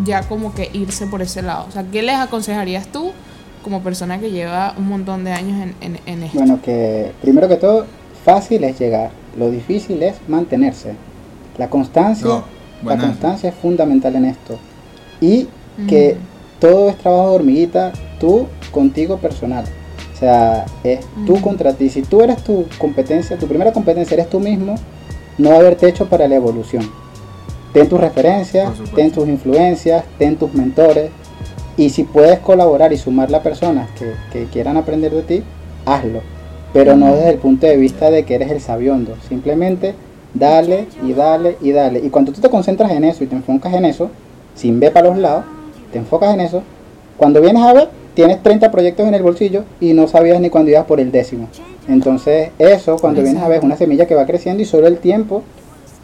ya 0.06 0.22
como 0.30 0.54
que 0.54 0.70
irse 0.72 1.08
por 1.08 1.22
ese 1.22 1.42
lado. 1.42 1.66
O 1.68 1.72
sea, 1.72 1.84
¿qué 1.92 2.02
les 2.04 2.16
aconsejarías 2.16 2.88
tú 2.88 3.12
como 3.66 3.82
persona 3.82 4.18
que 4.18 4.32
lleva 4.32 4.74
un 4.78 4.88
montón 4.88 5.26
de 5.26 5.34
años 5.34 5.62
en, 5.62 5.76
en, 5.82 6.00
en 6.06 6.24
esto? 6.24 6.40
bueno, 6.40 6.62
que 6.64 7.12
primero 7.22 7.50
que 7.50 7.58
todo, 7.58 7.86
fácil 8.24 8.64
es 8.64 8.80
llegar, 8.80 9.12
lo 9.38 9.52
difícil 9.52 10.02
es 10.04 10.16
mantenerse. 10.30 10.94
La 11.58 11.70
constancia, 11.70 12.26
No, 12.28 12.44
la 12.86 12.98
constancia 12.98 13.50
es 13.50 13.56
fundamental 13.56 14.16
en 14.16 14.24
esto. 14.24 14.58
Y 15.20 15.50
que 15.90 16.16
todo 16.60 16.90
es 16.90 16.98
trabajo 16.98 17.30
de 17.30 17.36
hormiguita, 17.36 17.94
tú 18.20 18.48
contigo 18.72 19.18
personal. 19.18 19.66
O 20.14 20.18
sea, 20.20 20.66
es 20.84 21.00
tú 21.26 21.40
contra 21.42 21.74
ti. 21.74 21.90
Si 21.90 22.02
tú 22.02 22.22
eres 22.22 22.44
tu 22.44 22.66
competencia, 22.78 23.38
tu 23.38 23.48
primera 23.48 23.72
competencia 23.72 24.16
eres 24.16 24.30
tú 24.30 24.40
mismo, 24.40 24.76
no 25.38 25.50
va 25.50 25.56
a 25.56 25.60
haber 25.60 25.76
techo 25.76 26.08
para 26.08 26.28
la 26.28 26.36
evolución. 26.36 26.90
Ten 27.72 27.88
tus 27.88 28.00
referencias, 28.00 28.72
ten 28.96 29.12
tus 29.12 29.28
influencias, 29.28 30.04
ten 30.18 30.36
tus 30.36 30.54
mentores. 30.54 31.12
Y 31.78 31.92
si 31.92 32.04
puedes 32.04 32.40
colaborar 32.40 32.92
y 32.92 32.98
sumarle 32.98 33.38
a 33.38 33.44
personas 33.44 33.90
que, 33.92 34.14
que 34.34 34.46
quieran 34.48 34.76
aprender 34.76 35.14
de 35.14 35.22
ti, 35.22 35.44
hazlo. 35.86 36.22
Pero 36.74 36.98
no 36.98 37.16
desde 37.16 37.30
el 37.30 37.38
punto 37.38 37.68
de 37.68 37.78
vista 37.78 38.12
de 38.12 38.26
que 38.26 38.36
eres 38.36 38.52
el 38.52 38.60
sabiondo. 38.60 39.16
Simplemente 39.30 39.96
dale 40.34 40.88
y 41.02 41.14
dale 41.14 41.58
y 41.62 41.72
dale. 41.72 42.00
Y 42.00 42.10
cuando 42.10 42.34
tú 42.34 42.42
te 42.42 42.50
concentras 42.50 42.92
en 42.92 43.06
eso 43.06 43.24
y 43.24 43.28
te 43.28 43.36
enfocas 43.36 43.74
en 43.74 43.86
eso, 43.86 44.10
sin 44.56 44.80
ver 44.80 44.92
para 44.92 45.08
los 45.08 45.18
lados, 45.18 45.46
te 45.92 45.98
enfocas 46.00 46.34
en 46.34 46.42
eso, 46.42 46.64
cuando 47.18 47.42
vienes 47.42 47.64
a 47.64 47.74
ver, 47.74 47.90
tienes 48.14 48.42
30 48.44 48.72
proyectos 48.72 49.08
en 49.08 49.14
el 49.14 49.24
bolsillo 49.24 49.64
y 49.80 49.94
no 49.94 50.08
sabías 50.08 50.40
ni 50.42 50.50
cuándo 50.50 50.72
ibas 50.72 50.86
por 50.86 51.00
el 51.00 51.12
décimo. 51.12 51.48
Entonces, 51.88 52.52
eso, 52.60 52.98
cuando 52.98 53.22
vienes 53.22 53.42
a 53.42 53.48
ver, 53.48 53.60
es 53.60 53.64
una 53.64 53.76
semilla 53.78 54.06
que 54.06 54.16
va 54.16 54.26
creciendo 54.26 54.62
y 54.62 54.66
solo 54.66 54.88
el 54.88 54.98
tiempo 55.00 55.44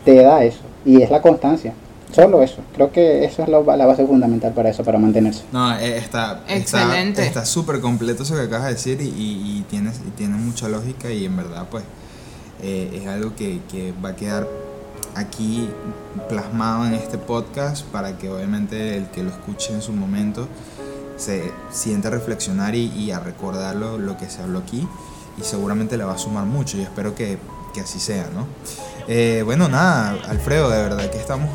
te 0.03 0.15
da 0.15 0.43
eso. 0.43 0.59
Y 0.86 1.01
es 1.01 1.09
la 1.11 1.21
constancia. 1.21 1.73
Solo 2.11 2.41
eso. 2.41 2.57
Creo 2.73 2.91
que 2.91 3.25
eso 3.25 3.43
es 3.43 3.49
la, 3.49 3.59
la 3.75 3.86
base 3.86 4.05
fundamental 4.05 4.53
para 4.53 4.69
eso, 4.69 4.83
para 4.83 4.97
mantenerse. 4.97 5.43
No, 5.51 5.75
eh, 5.77 5.97
está 5.97 6.41
está- 6.47 6.81
Excelente. 6.88 7.23
Está 7.23 7.43
súper 7.45 7.81
completo 7.81 8.23
eso 8.23 8.36
que 8.36 8.41
acabas 8.41 8.67
de 8.67 8.73
decir 8.73 9.01
y, 9.01 9.05
y, 9.09 9.59
y 9.59 9.65
tienes, 9.69 9.99
y 10.07 10.11
tiene 10.11 10.36
mucha 10.38 10.69
lógica 10.69 11.11
y 11.11 11.25
en 11.25 11.36
verdad 11.36 11.65
pues 11.69 11.83
eh, 12.63 13.01
es 13.01 13.07
algo 13.07 13.36
que, 13.36 13.59
que 13.69 13.93
va 14.03 14.09
a 14.09 14.15
quedar 14.15 14.47
aquí 15.16 15.70
plasmado 16.30 16.86
en 16.86 16.93
este 16.93 17.18
podcast 17.18 17.86
para 17.88 18.18
que 18.18 18.30
obviamente 18.30 18.97
el 18.97 19.07
que 19.09 19.24
lo 19.24 19.30
escuche 19.30 19.74
en 19.74 19.82
su 19.82 19.93
momento 19.93 20.47
se 21.18 21.51
sienta 21.72 22.09
a 22.09 22.11
reflexionar 22.11 22.76
y, 22.76 23.11
a 23.11 23.20
recordar 23.20 23.76
lo, 23.76 23.97
lo 23.97 24.18
que 24.18 24.30
se 24.30 24.41
habló 24.41 24.59
aquí 24.59 24.88
y 25.38 25.43
seguramente 25.43 25.97
le 25.97 26.03
va 26.03 26.13
a 26.13 26.18
sumar 26.18 26.45
mucho 26.45 26.78
y 26.78 26.82
espero 26.82 27.16
que, 27.16 27.38
que 27.74 27.82
así 27.82 27.99
sea, 27.99 28.30
¿no? 28.34 28.47
Eh, 29.07 29.41
bueno, 29.45 29.68
nada, 29.68 30.18
Alfredo, 30.28 30.70
de 30.70 30.82
verdad 30.82 31.09
que 31.09 31.18
estamos 31.18 31.49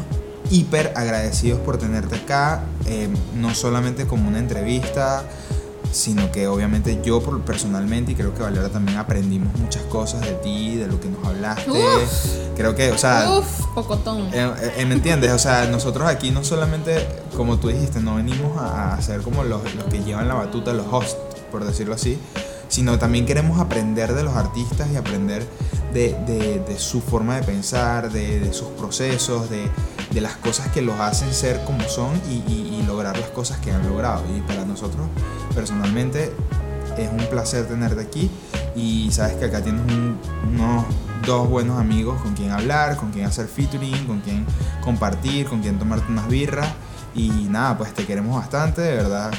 hiper 0.50 0.92
agradecidos 0.96 1.60
por 1.60 1.78
tenerte 1.78 2.16
acá, 2.16 2.62
eh, 2.86 3.08
no 3.36 3.54
solamente 3.54 4.06
como 4.06 4.28
una 4.28 4.38
entrevista, 4.38 5.24
sino 5.92 6.30
que 6.30 6.46
obviamente 6.46 7.00
yo 7.04 7.20
personalmente 7.44 8.12
y 8.12 8.14
creo 8.14 8.34
que 8.34 8.42
Valera 8.42 8.68
también 8.68 8.98
aprendimos 8.98 9.56
muchas 9.58 9.82
cosas 9.84 10.20
de 10.22 10.32
ti, 10.34 10.76
de 10.76 10.86
lo 10.86 11.00
que 11.00 11.08
nos 11.08 11.24
hablaste. 11.26 11.70
Uf. 11.70 12.26
Creo 12.56 12.74
que, 12.74 12.90
o 12.92 12.98
sea, 12.98 13.38
Uf, 13.38 13.66
pocotón. 13.74 14.28
eh, 14.32 14.52
eh, 14.76 14.84
¿Me 14.86 14.94
entiendes? 14.94 15.32
O 15.32 15.38
sea, 15.38 15.66
nosotros 15.66 16.06
aquí 16.08 16.30
no 16.30 16.44
solamente, 16.44 17.06
como 17.36 17.58
tú 17.58 17.68
dijiste, 17.68 18.00
no 18.00 18.16
venimos 18.16 18.56
a, 18.58 18.94
a 18.94 19.02
ser 19.02 19.20
como 19.22 19.42
los, 19.44 19.62
los 19.74 19.84
que 19.84 20.02
llevan 20.04 20.28
la 20.28 20.34
batuta, 20.34 20.72
los 20.72 20.86
hosts, 20.90 21.16
por 21.50 21.64
decirlo 21.64 21.94
así, 21.94 22.18
sino 22.68 22.98
también 22.98 23.26
queremos 23.26 23.58
aprender 23.60 24.14
de 24.14 24.22
los 24.22 24.34
artistas 24.36 24.88
y 24.92 24.96
aprender 24.96 25.44
de, 25.92 26.14
de- 26.66 26.78
su 26.78 27.00
forma 27.00 27.36
de 27.36 27.42
pensar, 27.42 28.10
de, 28.10 28.52
sus 28.52 28.68
procesos, 28.68 29.48
de, 29.50 29.68
las 30.20 30.36
cosas 30.36 30.68
que 30.68 30.82
los 30.82 30.98
hacen 30.98 31.32
ser 31.32 31.62
como 31.64 31.82
son 31.88 32.20
y, 32.30 32.82
lograr 32.86 33.16
las 33.18 33.30
cosas 33.30 33.58
que 33.58 33.70
han 33.70 33.86
logrado. 33.88 34.22
Y 34.36 34.40
para 34.40 34.64
nosotros, 34.64 35.06
personalmente, 35.54 36.32
es 36.98 37.08
un 37.08 37.24
placer 37.30 37.66
tenerte 37.68 38.00
aquí 38.00 38.28
y 38.74 39.10
sabes 39.12 39.34
que 39.34 39.44
acá 39.44 39.62
tienes 39.62 39.82
un- 39.82 40.18
unos 40.52 40.84
dos 41.24 41.48
buenos 41.48 41.78
amigos 41.78 42.20
con 42.20 42.34
quien 42.34 42.50
hablar, 42.50 42.96
con 42.96 43.12
quien 43.12 43.26
hacer 43.26 43.46
featuring, 43.46 44.06
con 44.06 44.20
quien 44.20 44.44
compartir, 44.82 45.46
con 45.46 45.60
quien 45.60 45.78
tomarte 45.78 46.10
unas 46.10 46.26
birras 46.28 46.68
y 47.14 47.28
nada, 47.28 47.78
pues 47.78 47.94
te 47.94 48.04
queremos 48.06 48.34
bastante, 48.36 48.80
de 48.80 48.94
verdad. 48.96 49.30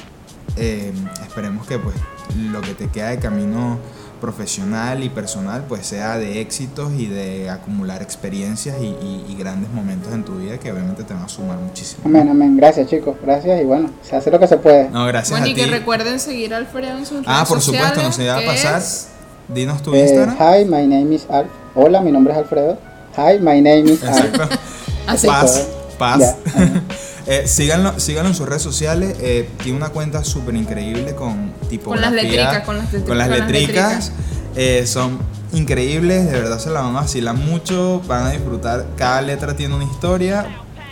Eh, 0.56 0.94
esperemos 1.28 1.68
que 1.68 1.78
pues 1.80 1.96
lo 2.38 2.62
que 2.62 2.74
te 2.74 2.88
queda 2.90 3.10
de 3.10 3.20
camino 3.20 3.80
profesional 4.22 5.04
y 5.04 5.10
personal 5.10 5.66
pues 5.68 5.86
sea 5.88 6.18
de 6.18 6.40
éxitos 6.40 6.94
y 6.98 7.08
de 7.08 7.50
acumular 7.50 8.02
experiencias 8.02 8.78
y, 8.80 8.86
y- 8.86 9.26
y 9.28 9.36
grandes 9.36 9.70
momentos 9.72 10.14
en 10.14 10.24
tu 10.24 10.38
vida 10.38 10.58
que 10.60 10.72
obviamente 10.72 11.04
te 11.04 11.14
van 11.14 11.24
a 11.24 11.28
sumar 11.30 11.58
muchísimo. 11.58 12.04
Amén, 12.06 12.30
amén. 12.30 12.56
Gracias, 12.56 12.88
chicos. 12.90 13.18
Gracias 13.22 13.60
y 13.62 13.66
bueno, 13.66 13.90
se 14.04 14.16
hace 14.16 14.32
lo 14.32 14.40
que 14.40 14.48
se 14.48 14.56
puede. 14.58 14.90
No, 14.90 15.06
gracias 15.08 15.32
Bueno, 15.32 15.46
a 15.48 15.50
y 15.50 15.54
ti. 15.54 15.62
que 15.62 15.68
recuerden 15.68 16.20
seguir 16.20 16.54
a 16.54 16.58
Alfredo 16.58 16.98
en 16.98 17.06
sus 17.06 17.18
redes 17.18 17.28
Ah, 17.28 17.44
por 17.48 17.60
supuesto, 17.60 18.02
no 18.02 18.12
se 18.14 18.24
iba 18.24 18.38
a 18.38 18.46
pasar. 18.46 18.80
es- 18.80 19.08
Dinos 19.50 19.82
tu 19.82 19.94
Eh, 19.94 20.02
Instagram. 20.04 20.38
hi, 20.38 20.64
my 20.66 20.88
name 20.88 21.14
is 21.16 21.26
Alf. 21.30 21.50
Hola, 21.76 22.00
mi 22.02 22.12
nombre 22.14 22.32
es 22.32 22.40
Alfredo. 22.40 22.78
Hi, 23.18 23.38
my 23.40 23.60
name 23.62 23.92
is 23.92 24.04
Alf. 24.04 24.26
Exacto. 24.26 24.56
Así. 25.08 25.28
Paz, 25.28 25.68
paz. 25.98 26.36
Eh, 27.28 27.44
síganlo, 27.48 28.00
síganlo 28.00 28.30
en 28.30 28.36
sus 28.36 28.48
redes 28.48 28.62
sociales. 28.64 29.16
eh, 29.22 29.48
tiene 29.64 29.78
una 29.78 29.90
cuenta 29.90 30.24
súper 30.24 30.56
increíble 30.56 31.16
con 31.16 31.54
tipografía. 31.70 32.08
Con 32.08 32.16
las 32.16 32.24
letricas, 32.26 32.64
con 32.66 32.78
las 32.78 32.92
letri- 32.92 33.06
con 33.06 33.18
las 33.18 33.30
letricas. 33.30 33.58
letricas. 33.68 34.12
Eh, 34.56 34.86
son 34.88 35.20
increíbles, 35.54 36.26
de 36.26 36.32
verdad 36.40 36.60
se 36.60 36.70
la 36.70 36.82
van 36.82 36.96
a 36.96 37.02
vacilar 37.02 37.36
mucho. 37.36 38.02
Van 38.08 38.26
a 38.28 38.32
disfrutar. 38.32 38.86
Cada 38.98 39.22
letra 39.22 39.56
tiene 39.56 39.76
una 39.76 39.86
historia 39.86 40.46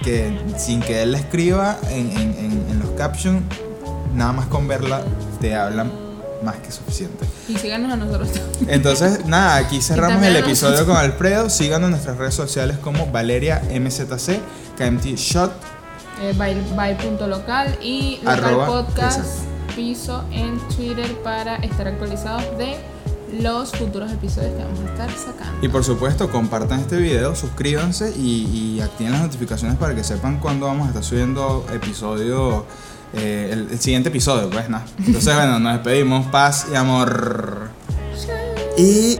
que 0.03 0.37
sin 0.57 0.79
que 0.81 1.01
él 1.01 1.11
la 1.11 1.17
escriba 1.19 1.77
en, 1.89 2.11
en- 2.11 2.35
en- 2.37 2.65
en 2.71 2.79
los 2.79 2.91
captions, 2.91 3.41
nada 4.15 4.31
más 4.31 4.45
con 4.47 4.67
verla 4.67 5.01
te 5.41 5.55
hablan 5.55 5.91
más 6.43 6.55
que 6.57 6.71
suficiente. 6.71 7.25
Y 7.49 7.57
síganos 7.57 7.91
a 7.91 7.97
nosotros 7.97 8.31
también. 8.31 8.69
Entonces, 8.69 9.25
nada, 9.25 9.57
aquí 9.57 9.81
cerramos 9.81 10.23
el 10.23 10.35
episodio 10.37 10.85
con 10.85 10.95
Alfredo. 10.95 11.49
Síganos 11.49 11.87
en 11.87 11.91
nuestras 11.91 12.17
redes 12.17 12.33
sociales 12.35 12.77
como 12.77 13.07
Valeria 13.07 13.61
MZC, 13.73 14.39
KMT 14.77 15.15
Shot. 15.17 15.51
Eh, 16.21 16.33
by, 16.37 16.55
by 16.75 16.97
punto 16.97 17.27
local 17.27 17.77
y 17.81 18.17
local 18.17 18.43
Arroba, 18.43 18.65
podcast 18.65 19.45
piso 19.75 20.25
en 20.31 20.59
Twitter 20.75 21.07
para 21.23 21.55
estar 21.57 21.87
actualizados 21.87 22.43
de 22.57 22.77
los 23.41 23.71
futuros 23.71 24.11
episodios 24.11 24.51
que 24.53 24.63
vamos 24.63 24.79
a 24.81 24.91
estar 24.91 25.11
sacando. 25.11 25.65
Y 25.65 25.69
por 25.69 25.83
supuesto, 25.83 26.29
compartan 26.29 26.81
este 26.81 26.97
video, 26.97 27.35
suscríbanse 27.35 28.13
y, 28.17 28.75
y 28.77 28.81
activen 28.81 29.13
las 29.13 29.21
notificaciones 29.21 29.77
para 29.77 29.95
que 29.95 30.03
sepan 30.03 30.39
cuándo 30.39 30.65
vamos 30.65 30.87
a 30.87 30.89
estar 30.89 31.03
subiendo 31.03 31.65
episodio, 31.71 32.65
eh, 33.13 33.49
el, 33.53 33.67
el 33.71 33.79
siguiente 33.79 34.09
episodio, 34.09 34.49
pues 34.49 34.69
nada. 34.69 34.85
Entonces, 34.97 35.33
bueno, 35.35 35.59
nos 35.59 35.73
despedimos. 35.73 36.25
Paz 36.27 36.67
y 36.71 36.75
amor. 36.75 37.69
Y 38.77 39.17